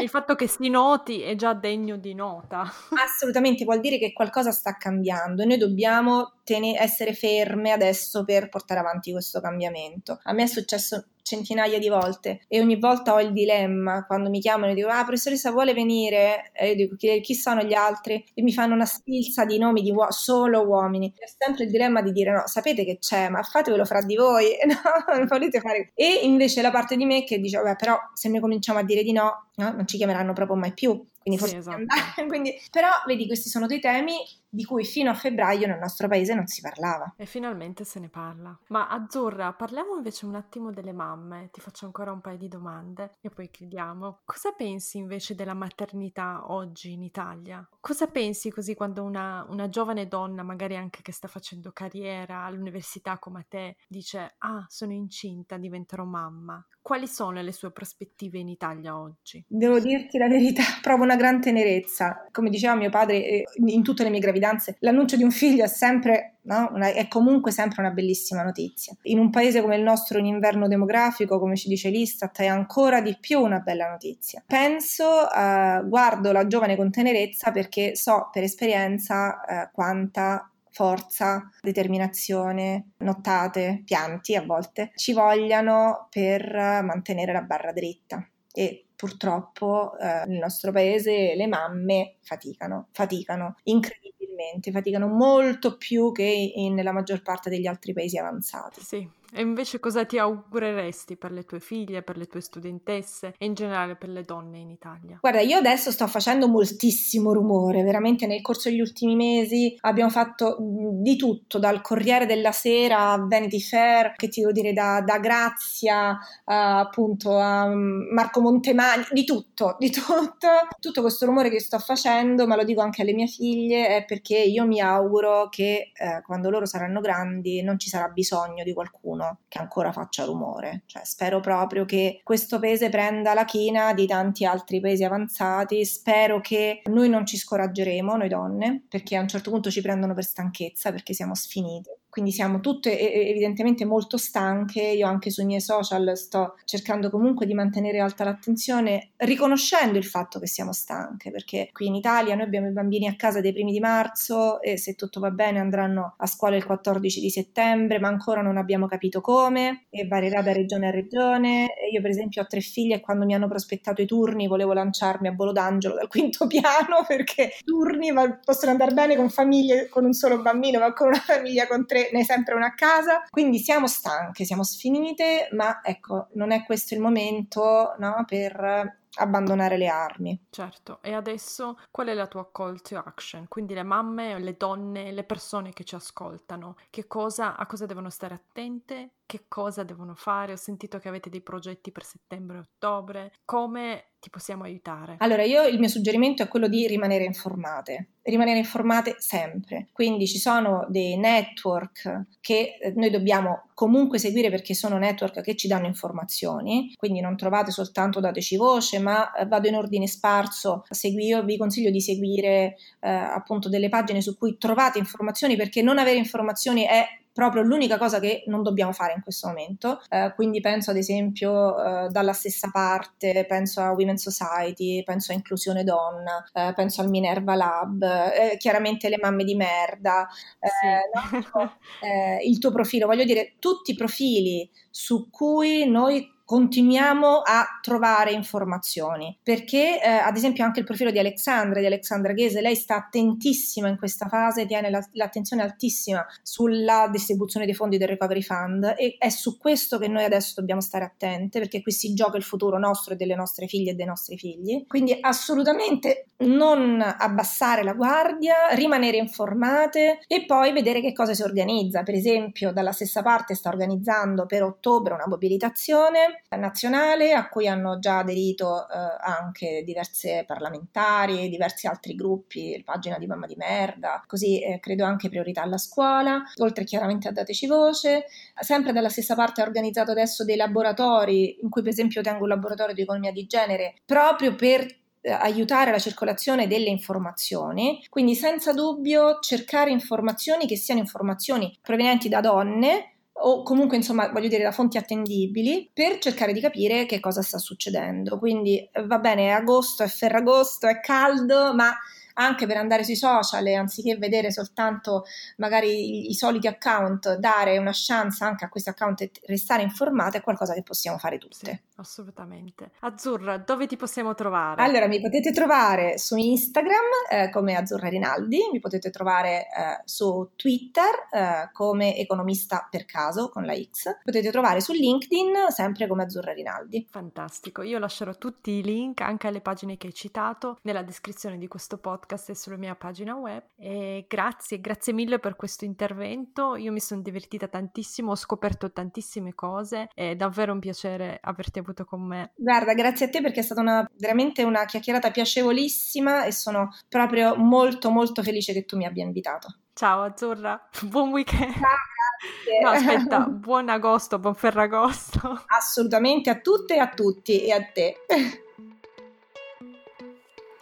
Il 0.01 0.09
fatto 0.09 0.35
che 0.35 0.47
si 0.47 0.69
noti 0.69 1.21
è 1.21 1.35
già 1.35 1.53
degno 1.53 1.97
di 1.97 2.13
nota. 2.13 2.61
Assolutamente, 3.03 3.65
vuol 3.65 3.81
dire 3.81 3.97
che 3.97 4.13
qualcosa 4.13 4.51
sta 4.51 4.77
cambiando 4.77 5.43
e 5.43 5.45
noi 5.45 5.57
dobbiamo 5.57 6.35
ten- 6.43 6.75
essere 6.77 7.13
ferme 7.13 7.71
adesso 7.71 8.23
per 8.23 8.49
portare 8.49 8.79
avanti 8.79 9.11
questo 9.11 9.41
cambiamento. 9.41 10.19
A 10.23 10.33
me 10.33 10.43
è 10.43 10.47
successo 10.47 11.07
centinaia 11.23 11.79
di 11.79 11.89
volte. 11.89 12.41
E 12.47 12.59
ogni 12.59 12.77
volta 12.77 13.13
ho 13.13 13.21
il 13.21 13.31
dilemma 13.31 14.05
quando 14.05 14.29
mi 14.29 14.39
chiamano 14.39 14.71
e 14.71 14.75
dico 14.75 14.89
ah 14.89 15.03
professoressa 15.03 15.51
vuole 15.51 15.73
venire? 15.73 16.51
E 16.53 16.69
io 16.69 16.75
dico 16.75 16.95
chi, 16.95 17.19
chi 17.21 17.33
sono 17.33 17.63
gli 17.63 17.73
altri? 17.73 18.23
E 18.33 18.41
mi 18.43 18.53
fanno 18.53 18.75
una 18.75 18.85
spilza 18.85 19.45
di 19.45 19.57
nomi 19.57 19.81
di 19.81 19.91
uo- 19.91 20.11
solo 20.11 20.61
uomini. 20.61 21.07
Ho 21.07 21.33
sempre 21.37 21.63
il 21.63 21.71
dilemma 21.71 22.01
di 22.01 22.11
dire 22.11 22.31
no 22.31 22.43
sapete 22.45 22.85
che 22.85 22.99
c'è 22.99 23.29
ma 23.29 23.41
fatevelo 23.41 23.85
fra 23.85 24.01
di 24.01 24.15
voi 24.15 24.49
no? 24.67 25.15
Non 25.15 25.25
volete 25.27 25.59
fare 25.59 25.91
e 25.95 26.19
invece 26.23 26.61
la 26.61 26.71
parte 26.71 26.95
di 26.95 27.05
me 27.05 27.23
che 27.23 27.39
dice 27.39 27.57
vabbè 27.57 27.75
però 27.75 27.97
se 28.13 28.29
noi 28.29 28.39
cominciamo 28.39 28.79
a 28.79 28.83
dire 28.83 29.03
di 29.03 29.11
no, 29.11 29.47
no 29.55 29.71
non 29.71 29.87
ci 29.87 29.97
chiameranno 29.97 30.33
proprio 30.33 30.57
mai 30.57 30.73
più 30.73 31.03
quindi 31.23 31.39
forse 31.39 31.53
sì, 31.53 31.59
esatto. 31.59 32.25
quindi, 32.27 32.53
però 32.69 32.89
vedi 33.05 33.25
questi 33.25 33.49
sono 33.49 33.65
dei 33.65 33.79
temi 33.79 34.17
di 34.49 34.65
cui 34.65 34.83
fino 34.85 35.09
a 35.09 35.15
febbraio 35.15 35.65
nel 35.65 35.79
nostro 35.79 36.07
paese 36.07 36.35
non 36.35 36.45
si 36.45 36.61
parlava. 36.61 37.13
E 37.17 37.25
finalmente 37.25 37.85
se 37.85 37.99
ne 37.99 38.09
parla. 38.09 38.55
Ma 38.67 38.87
Azzurra, 38.87 39.51
parliamo 39.53 39.95
invece 39.95 40.25
un 40.25 40.35
attimo 40.35 40.71
delle 40.71 40.91
mamme. 40.91 41.49
Ti 41.51 41.59
faccio 41.59 41.85
ancora 41.85 42.11
un 42.11 42.21
paio 42.21 42.37
di 42.37 42.47
domande 42.47 43.15
e 43.21 43.29
poi 43.29 43.49
chiudiamo. 43.49 44.19
Cosa 44.25 44.51
pensi 44.51 44.97
invece 44.97 45.33
della 45.33 45.55
maternità 45.55 46.43
oggi 46.51 46.91
in 46.91 47.01
Italia? 47.01 47.67
Cosa 47.79 48.05
pensi 48.07 48.51
così 48.51 48.75
quando 48.75 49.03
una, 49.03 49.43
una 49.49 49.69
giovane 49.69 50.07
donna, 50.07 50.43
magari 50.43 50.75
anche 50.75 51.01
che 51.01 51.11
sta 51.13 51.27
facendo 51.27 51.71
carriera 51.71 52.43
all'università 52.43 53.17
come 53.17 53.45
te, 53.47 53.77
dice 53.87 54.35
ah, 54.39 54.63
sono 54.67 54.91
incinta, 54.91 55.57
diventerò 55.57 56.03
mamma? 56.03 56.63
Quali 56.83 57.07
sono 57.07 57.41
le 57.41 57.53
sue 57.53 57.71
prospettive 57.71 58.39
in 58.39 58.49
Italia 58.49 58.99
oggi? 58.99 59.41
Devo 59.47 59.79
dirti 59.79 60.17
la 60.17 60.27
verità, 60.27 60.63
provo 60.83 61.03
una 61.03 61.15
gran 61.15 61.39
tenerezza. 61.39 62.25
Come 62.29 62.49
diceva 62.49 62.75
mio 62.75 62.89
padre, 62.89 63.25
eh, 63.25 63.43
in 63.67 63.83
tutte 63.83 64.03
le 64.03 64.09
mie 64.09 64.19
gravidanze, 64.19 64.75
l'annuncio 64.79 65.15
di 65.15 65.23
un 65.23 65.31
figlio 65.31 65.63
è 65.63 65.67
sempre 65.69 66.39
No? 66.45 66.69
Una, 66.73 66.91
è 66.91 67.07
comunque 67.07 67.51
sempre 67.51 67.81
una 67.81 67.91
bellissima 67.91 68.43
notizia. 68.43 68.93
In 69.03 69.17
un 69.17 69.29
paese 69.29 69.61
come 69.61 69.77
il 69.77 69.81
nostro, 69.81 70.17
in 70.17 70.25
inverno 70.25 70.67
demografico, 70.67 71.39
come 71.39 71.55
ci 71.55 71.69
dice 71.69 71.87
l'Istat, 71.87 72.37
è 72.39 72.47
ancora 72.47 72.99
di 72.99 73.15
più 73.17 73.39
una 73.39 73.59
bella 73.59 73.89
notizia. 73.89 74.43
Penso, 74.45 75.05
uh, 75.05 75.87
guardo 75.87 76.33
la 76.33 76.45
giovane 76.45 76.75
con 76.75 76.91
tenerezza 76.91 77.51
perché 77.51 77.95
so 77.95 78.27
per 78.29 78.43
esperienza 78.43 79.39
uh, 79.47 79.73
quanta 79.73 80.52
forza, 80.73 81.49
determinazione, 81.61 82.93
nottate, 82.97 83.83
pianti 83.85 84.35
a 84.35 84.43
volte, 84.43 84.91
ci 84.95 85.13
vogliano 85.13 86.07
per 86.09 86.53
mantenere 86.83 87.31
la 87.31 87.41
barra 87.41 87.71
dritta. 87.71 88.27
E 88.51 88.87
purtroppo 88.95 89.97
eh, 89.97 90.25
nel 90.27 90.39
nostro 90.39 90.71
paese 90.71 91.35
le 91.35 91.47
mamme 91.47 92.15
faticano, 92.21 92.87
faticano 92.91 93.57
incredibilmente, 93.63 94.71
faticano 94.71 95.07
molto 95.07 95.77
più 95.77 96.11
che 96.11 96.23
in, 96.23 96.73
nella 96.73 96.91
maggior 96.91 97.21
parte 97.21 97.49
degli 97.49 97.67
altri 97.67 97.93
paesi 97.93 98.17
avanzati. 98.17 98.81
Sì, 98.81 99.09
e 99.33 99.41
invece 99.41 99.79
cosa 99.79 100.05
ti 100.05 100.17
augureresti 100.17 101.17
per 101.17 101.31
le 101.31 101.43
tue 101.43 101.59
figlie, 101.59 102.03
per 102.03 102.17
le 102.17 102.27
tue 102.27 102.41
studentesse 102.41 103.33
e 103.37 103.45
in 103.45 103.53
generale 103.53 103.95
per 103.95 104.09
le 104.09 104.23
donne 104.23 104.59
in 104.59 104.69
Italia? 104.69 105.17
Guarda, 105.19 105.41
io 105.41 105.57
adesso 105.57 105.91
sto 105.91 106.07
facendo 106.07 106.47
moltissimo 106.47 107.33
rumore, 107.33 107.83
veramente 107.83 108.27
nel 108.27 108.41
corso 108.41 108.69
degli 108.69 108.79
ultimi 108.79 109.15
mesi 109.15 109.75
abbiamo 109.81 110.09
fatto 110.09 110.57
di 110.59 111.15
tutto, 111.15 111.59
dal 111.59 111.81
Corriere 111.81 112.25
della 112.25 112.51
Sera 112.51 113.11
a 113.11 113.17
Vanity 113.17 113.59
Fair, 113.59 114.13
che 114.15 114.27
ti 114.27 114.41
devo 114.41 114.51
dire 114.51 114.73
da, 114.73 115.01
da 115.01 115.17
Grazia 115.19 116.11
uh, 116.11 116.17
appunto 116.45 117.37
a 117.37 117.67
Marco 117.67 118.41
Montemagni, 118.41 119.05
di 119.11 119.23
tutto, 119.23 119.75
di 119.79 119.89
tutto. 119.89 120.47
Tutto 120.79 121.01
questo 121.01 121.25
rumore 121.25 121.49
che 121.49 121.59
sto 121.59 121.79
facendo, 121.79 122.45
ma 122.45 122.55
lo 122.55 122.63
dico 122.63 122.81
anche 122.81 123.01
alle 123.01 123.13
mie 123.13 123.27
figlie, 123.27 123.87
è 123.87 124.05
perché 124.05 124.37
io 124.37 124.65
mi 124.65 124.79
auguro 124.79 125.47
che 125.49 125.91
eh, 125.93 126.21
quando 126.25 126.49
loro 126.49 126.65
saranno 126.65 126.99
grandi 126.99 127.61
non 127.61 127.79
ci 127.79 127.89
sarà 127.89 128.07
bisogno 128.09 128.63
di 128.63 128.73
qualcuno 128.73 129.22
qualcuno 129.23 129.39
che 129.47 129.57
ancora 129.59 129.91
faccia 129.91 130.25
rumore. 130.25 130.83
Cioè, 130.85 131.03
spero 131.05 131.39
proprio 131.39 131.85
che 131.85 132.21
questo 132.23 132.59
paese 132.59 132.89
prenda 132.89 133.33
la 133.33 133.45
china 133.45 133.93
di 133.93 134.05
tanti 134.05 134.45
altri 134.45 134.79
paesi 134.79 135.03
avanzati. 135.03 135.85
Spero 135.85 136.39
che 136.41 136.81
noi 136.85 137.09
non 137.09 137.25
ci 137.25 137.37
scoraggeremo, 137.37 138.15
noi 138.15 138.29
donne, 138.29 138.83
perché 138.87 139.15
a 139.15 139.21
un 139.21 139.27
certo 139.27 139.51
punto 139.51 139.71
ci 139.71 139.81
prendono 139.81 140.13
per 140.13 140.23
stanchezza, 140.23 140.91
perché 140.91 141.13
siamo 141.13 141.35
sfinite 141.35 141.99
quindi 142.13 142.29
siamo 142.31 142.59
tutte 142.59 142.95
evidentemente 143.27 143.85
molto 143.85 144.17
stanche, 144.17 144.79
io 144.83 145.07
anche 145.07 145.31
sui 145.31 145.45
miei 145.45 145.61
social 145.61 146.15
sto 146.15 146.57
cercando 146.63 147.09
comunque 147.09 147.47
di 147.47 147.55
mantenere 147.55 147.97
alta 147.97 148.23
l'attenzione, 148.23 149.13
riconoscendo 149.15 149.97
il 149.97 150.05
fatto 150.05 150.37
che 150.37 150.45
siamo 150.45 150.73
stanche, 150.73 151.31
perché 151.31 151.69
qui 151.73 151.87
in 151.87 151.95
Italia 151.95 152.35
noi 152.35 152.45
abbiamo 152.45 152.67
i 152.67 152.71
bambini 152.71 153.07
a 153.07 153.15
casa 153.15 153.41
dei 153.41 153.51
primi 153.51 153.71
di 153.71 153.79
marzo 153.79 154.61
e 154.61 154.77
se 154.77 154.93
tutto 154.93 155.19
va 155.19 155.31
bene 155.31 155.57
andranno 155.57 156.13
a 156.15 156.27
scuola 156.27 156.55
il 156.55 156.67
14 156.67 157.19
di 157.19 157.31
settembre, 157.31 157.97
ma 157.97 158.09
ancora 158.09 158.43
non 158.43 158.57
abbiamo 158.57 158.85
capito 158.85 159.19
come 159.19 159.85
e 159.89 160.05
varierà 160.05 160.43
da 160.43 160.51
regione 160.51 160.89
a 160.89 160.91
regione. 160.91 161.73
Io 161.91 161.99
per 161.99 162.11
esempio 162.11 162.43
ho 162.43 162.45
tre 162.45 162.59
figlie 162.59 162.97
e 162.97 162.99
quando 162.99 163.25
mi 163.25 163.33
hanno 163.33 163.47
prospettato 163.47 164.03
i 164.03 164.05
turni 164.05 164.45
volevo 164.45 164.73
lanciarmi 164.73 165.29
a 165.29 165.33
volo 165.33 165.51
d'angelo 165.51 165.95
dal 165.95 166.07
quinto 166.07 166.45
piano 166.45 167.03
perché 167.07 167.53
turni 167.65 168.13
possono 168.45 168.69
andare 168.69 168.93
bene 168.93 169.15
con 169.15 169.31
famiglie 169.31 169.89
con 169.89 170.05
un 170.05 170.13
solo 170.13 170.43
bambino, 170.43 170.77
ma 170.77 170.93
con 170.93 171.07
una 171.07 171.17
famiglia 171.17 171.65
con 171.65 171.87
tre 171.87 172.01
ne 172.11 172.19
hai 172.19 172.25
sempre 172.25 172.55
una 172.55 172.67
a 172.67 172.73
casa, 172.73 173.23
quindi 173.29 173.59
siamo 173.59 173.87
stanche, 173.87 174.45
siamo 174.45 174.63
sfinite, 174.63 175.49
ma 175.51 175.81
ecco, 175.83 176.27
non 176.33 176.51
è 176.51 176.63
questo 176.63 176.93
il 176.93 176.99
momento 176.99 177.95
no, 177.97 178.23
per 178.27 179.01
abbandonare 179.15 179.77
le 179.77 179.87
armi. 179.87 180.45
Certo, 180.49 180.99
e 181.01 181.13
adesso 181.13 181.79
qual 181.91 182.07
è 182.07 182.13
la 182.13 182.27
tua 182.27 182.49
call 182.51 182.81
to 182.81 182.97
action? 182.97 183.47
Quindi 183.47 183.73
le 183.73 183.83
mamme, 183.83 184.39
le 184.39 184.55
donne, 184.57 185.11
le 185.11 185.23
persone 185.23 185.71
che 185.73 185.83
ci 185.83 185.95
ascoltano, 185.95 186.75
che 186.89 187.07
cosa, 187.07 187.55
a 187.55 187.65
cosa 187.65 187.85
devono 187.85 188.09
stare 188.09 188.33
attente? 188.33 189.11
Che 189.25 189.45
cosa 189.47 189.83
devono 189.83 190.13
fare? 190.15 190.51
Ho 190.51 190.57
sentito 190.57 190.99
che 190.99 191.07
avete 191.07 191.29
dei 191.29 191.41
progetti 191.41 191.91
per 191.91 192.03
settembre 192.03 192.57
e 192.57 192.59
ottobre. 192.59 193.31
Come 193.45 194.11
ti 194.19 194.29
possiamo 194.29 194.63
aiutare? 194.63 195.15
Allora, 195.19 195.43
io 195.43 195.63
il 195.65 195.79
mio 195.79 195.89
suggerimento 195.89 196.43
è 196.43 196.47
quello 196.47 196.67
di 196.67 196.87
rimanere 196.87 197.23
informate, 197.25 198.11
rimanere 198.21 198.59
informate 198.59 199.15
sempre. 199.17 199.87
Quindi 199.91 200.27
ci 200.27 200.37
sono 200.37 200.85
dei 200.87 201.17
network 201.17 202.27
che 202.39 202.77
eh, 202.79 202.93
noi 202.95 203.09
dobbiamo 203.09 203.69
comunque 203.73 204.19
seguire 204.19 204.49
perché 204.49 204.73
sono 204.73 204.97
network 204.97 205.41
che 205.41 205.55
ci 205.55 205.67
danno 205.67 205.87
informazioni, 205.87 206.93
quindi 206.95 207.19
non 207.19 207.35
trovate 207.35 207.71
soltanto 207.71 208.19
dateci 208.19 208.55
voce, 208.55 208.99
ma 209.03 209.31
eh, 209.33 209.45
vado 209.45 209.67
in 209.67 209.75
ordine 209.75 210.07
sparso, 210.07 210.85
segui, 210.89 211.27
io 211.27 211.43
vi 211.43 211.57
consiglio 211.57 211.91
di 211.91 212.01
seguire 212.01 212.75
eh, 212.99 213.09
appunto 213.09 213.69
delle 213.69 213.89
pagine 213.89 214.21
su 214.21 214.37
cui 214.37 214.57
trovate 214.57 214.97
informazioni 214.97 215.55
perché 215.55 215.81
non 215.81 215.99
avere 215.99 216.17
informazioni 216.17 216.83
è 216.85 217.05
proprio 217.33 217.63
l'unica 217.63 217.97
cosa 217.97 218.19
che 218.19 218.43
non 218.45 218.61
dobbiamo 218.61 218.93
fare 218.93 219.13
in 219.15 219.21
questo 219.21 219.47
momento. 219.47 220.01
Eh, 220.07 220.31
quindi 220.35 220.61
penso 220.61 220.91
ad 220.91 220.97
esempio 220.97 221.77
eh, 221.77 222.07
dalla 222.09 222.33
stessa 222.33 222.69
parte, 222.71 223.45
penso 223.47 223.81
a 223.81 223.91
Women's 223.91 224.21
Society, 224.21 225.03
penso 225.03 225.31
a 225.31 225.35
Inclusione 225.35 225.83
Donna, 225.83 226.45
eh, 226.53 226.73
penso 226.75 227.01
al 227.01 227.09
Minerva 227.09 227.55
Lab, 227.55 228.03
eh, 228.03 228.57
chiaramente 228.57 229.09
le 229.09 229.17
mamme 229.19 229.43
di 229.43 229.55
merda, 229.55 230.27
sì. 230.59 231.41
no? 231.53 231.77
il 232.45 232.59
tuo 232.59 232.71
profilo, 232.71 233.07
voglio 233.07 233.23
dire 233.25 233.55
tutti 233.59 233.91
i 233.91 233.95
profili 233.95 234.69
su 234.91 235.29
cui 235.31 235.89
noi 235.89 236.31
continuiamo 236.45 237.39
a 237.39 237.65
trovare 237.81 238.31
informazioni 238.31 239.37
perché 239.41 240.01
eh, 240.01 240.07
ad 240.07 240.35
esempio 240.35 240.63
anche 240.63 240.79
il 240.79 240.85
profilo 240.85 241.11
di 241.11 241.19
Alexandra 241.19 241.79
di 241.79 241.85
Alexandra 241.85 242.33
Ghese 242.33 242.61
lei 242.61 242.75
sta 242.75 242.95
attentissima 242.95 243.87
in 243.87 243.97
questa 243.97 244.27
fase 244.27 244.65
tiene 244.65 244.89
la, 244.89 245.05
l'attenzione 245.13 245.63
altissima 245.63 246.25
sulla 246.41 247.07
distribuzione 247.11 247.65
dei 247.65 247.73
fondi 247.73 247.97
del 247.97 248.07
recovery 248.07 248.41
fund 248.41 248.93
e 248.97 249.15
è 249.17 249.29
su 249.29 249.57
questo 249.57 249.97
che 249.97 250.07
noi 250.07 250.23
adesso 250.23 250.53
dobbiamo 250.55 250.81
stare 250.81 251.05
attente 251.05 251.59
perché 251.59 251.81
qui 251.81 251.91
si 251.91 252.13
gioca 252.13 252.37
il 252.37 252.43
futuro 252.43 252.77
nostro 252.77 253.13
e 253.13 253.17
delle 253.17 253.35
nostre 253.35 253.67
figlie 253.67 253.91
e 253.91 253.95
dei 253.95 254.05
nostri 254.05 254.37
figli. 254.37 254.85
Quindi 254.87 255.17
assolutamente 255.19 256.27
non 256.43 257.01
abbassare 257.01 257.83
la 257.83 257.93
guardia 257.93 258.55
rimanere 258.71 259.17
informate 259.17 260.19
e 260.27 260.45
poi 260.45 260.71
vedere 260.71 261.01
che 261.01 261.13
cosa 261.13 261.33
si 261.33 261.41
organizza. 261.41 262.03
Per 262.03 262.13
esempio 262.13 262.71
dalla 262.71 262.91
stessa 262.91 263.21
parte 263.21 263.55
sta 263.55 263.69
organizzando 263.69 264.45
per 264.45 264.63
ottobre 264.63 265.13
una 265.13 265.27
mobilitazione 265.27 266.32
nazionale 266.57 267.33
a 267.33 267.49
cui 267.49 267.67
hanno 267.67 267.99
già 267.99 268.19
aderito 268.19 268.87
eh, 268.87 268.97
anche 269.21 269.83
diverse 269.83 270.43
parlamentari, 270.45 271.49
diversi 271.49 271.87
altri 271.87 272.15
gruppi, 272.15 272.81
pagina 272.83 273.17
di 273.17 273.27
Mamma 273.27 273.47
di 273.47 273.55
Merda, 273.55 274.23
così 274.27 274.61
eh, 274.61 274.79
credo 274.79 275.05
anche 275.05 275.29
priorità 275.29 275.61
alla 275.61 275.77
scuola, 275.77 276.41
oltre 276.57 276.83
chiaramente 276.83 277.27
a 277.27 277.31
Dateci 277.31 277.67
Voce. 277.67 278.25
Sempre 278.59 278.91
dalla 278.91 279.09
stessa 279.09 279.35
parte 279.35 279.61
ha 279.61 279.65
organizzato 279.65 280.11
adesso 280.11 280.43
dei 280.43 280.55
laboratori, 280.55 281.59
in 281.61 281.69
cui 281.69 281.81
per 281.81 281.91
esempio 281.91 282.21
tengo 282.21 282.43
un 282.43 282.49
laboratorio 282.49 282.93
di 282.93 283.01
economia 283.01 283.31
di 283.31 283.45
genere, 283.45 283.95
proprio 284.05 284.55
per 284.55 285.01
eh, 285.25 285.31
aiutare 285.31 285.91
la 285.91 285.99
circolazione 285.99 286.67
delle 286.67 286.89
informazioni, 286.89 288.05
quindi 288.09 288.35
senza 288.35 288.73
dubbio 288.73 289.39
cercare 289.39 289.89
informazioni 289.89 290.67
che 290.67 290.75
siano 290.75 290.99
informazioni 290.99 291.77
provenienti 291.81 292.27
da 292.27 292.41
donne 292.41 293.12
o 293.35 293.63
comunque 293.63 293.97
insomma 293.97 294.29
voglio 294.29 294.47
dire 294.47 294.63
da 294.63 294.71
fonti 294.71 294.97
attendibili 294.97 295.89
per 295.91 296.19
cercare 296.19 296.53
di 296.53 296.61
capire 296.61 297.05
che 297.05 297.19
cosa 297.19 297.41
sta 297.41 297.57
succedendo. 297.57 298.37
Quindi 298.37 298.87
va 299.05 299.19
bene, 299.19 299.47
è 299.47 299.51
agosto, 299.51 300.03
è 300.03 300.07
ferragosto, 300.07 300.87
è 300.87 300.99
caldo, 300.99 301.73
ma 301.73 301.93
anche 302.35 302.65
per 302.65 302.77
andare 302.77 303.03
sui 303.03 303.15
social 303.15 303.65
anziché 303.67 304.17
vedere 304.17 304.51
soltanto 304.51 305.23
magari 305.57 306.25
i, 306.25 306.29
i, 306.29 306.33
soliti 306.33 306.67
account, 306.67 307.35
dare 307.35 307.77
una 307.77 307.91
chance 307.93 308.43
anche 308.43 308.65
a 308.65 308.69
questi 308.69 308.89
account 308.89 309.21
e 309.21 309.31
restare 309.45 309.83
informate 309.83 310.37
è 310.37 310.41
qualcosa 310.41 310.73
che 310.73 310.83
possiamo 310.83 311.17
fare 311.17 311.37
tutte. 311.37 311.83
Assolutamente. 311.95 312.91
Azzurra, 313.01 313.57
dove 313.57 313.87
ti 313.87 313.97
possiamo 313.97 314.33
trovare? 314.33 314.81
Allora, 314.81 315.07
mi 315.07 315.21
potete 315.21 315.51
trovare 315.51 316.17
su 316.17 316.35
Instagram 316.35 316.91
eh, 317.29 317.49
come 317.51 317.75
Azzurra 317.75 318.09
Rinaldi, 318.09 318.69
mi 318.71 318.79
potete 318.79 319.09
trovare 319.09 319.67
eh, 319.67 320.01
su 320.05 320.51
Twitter 320.55 321.27
eh, 321.31 321.69
come 321.71 322.17
Economista 322.17 322.87
per 322.89 323.05
caso 323.05 323.49
con 323.49 323.65
la 323.65 323.75
X, 323.75 324.17
potete 324.23 324.49
trovare 324.51 324.81
su 324.81 324.91
LinkedIn 324.93 325.69
sempre 325.69 326.07
come 326.07 326.23
Azzurra 326.23 326.53
Rinaldi. 326.53 327.05
Fantastico, 327.09 327.81
io 327.81 327.99
lascerò 327.99 328.35
tutti 328.35 328.71
i 328.71 328.83
link 328.83 329.21
anche 329.21 329.47
alle 329.47 329.61
pagine 329.61 329.97
che 329.97 330.07
hai 330.07 330.13
citato 330.13 330.77
nella 330.83 331.03
descrizione 331.03 331.57
di 331.57 331.67
questo 331.67 331.97
podcast 331.97 332.49
e 332.49 332.55
sulla 332.55 332.77
mia 332.77 332.95
pagina 332.95 333.35
web. 333.35 333.63
E 333.77 334.25
grazie, 334.27 334.81
grazie 334.81 335.13
mille 335.13 335.39
per 335.39 335.55
questo 335.55 335.85
intervento. 335.85 336.75
Io 336.75 336.91
mi 336.91 336.99
sono 336.99 337.21
divertita 337.21 337.67
tantissimo, 337.67 338.31
ho 338.31 338.35
scoperto 338.35 338.91
tantissime 338.91 339.53
cose. 339.53 340.09
È 340.13 340.35
davvero 340.35 340.73
un 340.73 340.79
piacere 340.79 341.39
averti 341.41 341.79
avuto 341.93 342.05
con 342.05 342.21
me. 342.21 342.51
Guarda, 342.55 342.93
grazie 342.93 343.27
a 343.27 343.29
te 343.29 343.41
perché 343.41 343.61
è 343.61 343.63
stata 343.63 343.79
una, 343.79 344.09
veramente 344.17 344.63
una 344.63 344.83
chiacchierata 344.85 345.31
piacevolissima 345.31 346.43
e 346.43 346.51
sono 346.51 346.89
proprio 347.07 347.55
molto 347.55 348.09
molto 348.09 348.43
felice 348.43 348.73
che 348.73 348.83
tu 348.83 348.97
mi 348.97 349.05
abbia 349.05 349.23
invitato. 349.23 349.77
Ciao 349.93 350.23
Azzurra, 350.23 350.89
buon 351.05 351.31
weekend. 351.31 351.73
Ciao, 351.73 352.81
no, 352.83 352.89
aspetta, 352.89 353.39
buon 353.47 353.89
agosto, 353.89 354.39
buon 354.39 354.55
Ferragosto. 354.55 355.63
Assolutamente 355.67 356.49
a 356.49 356.59
tutte 356.59 356.95
e 356.95 356.99
a 356.99 357.09
tutti 357.09 357.63
e 357.63 357.71
a 357.71 357.83
te. 357.83 358.15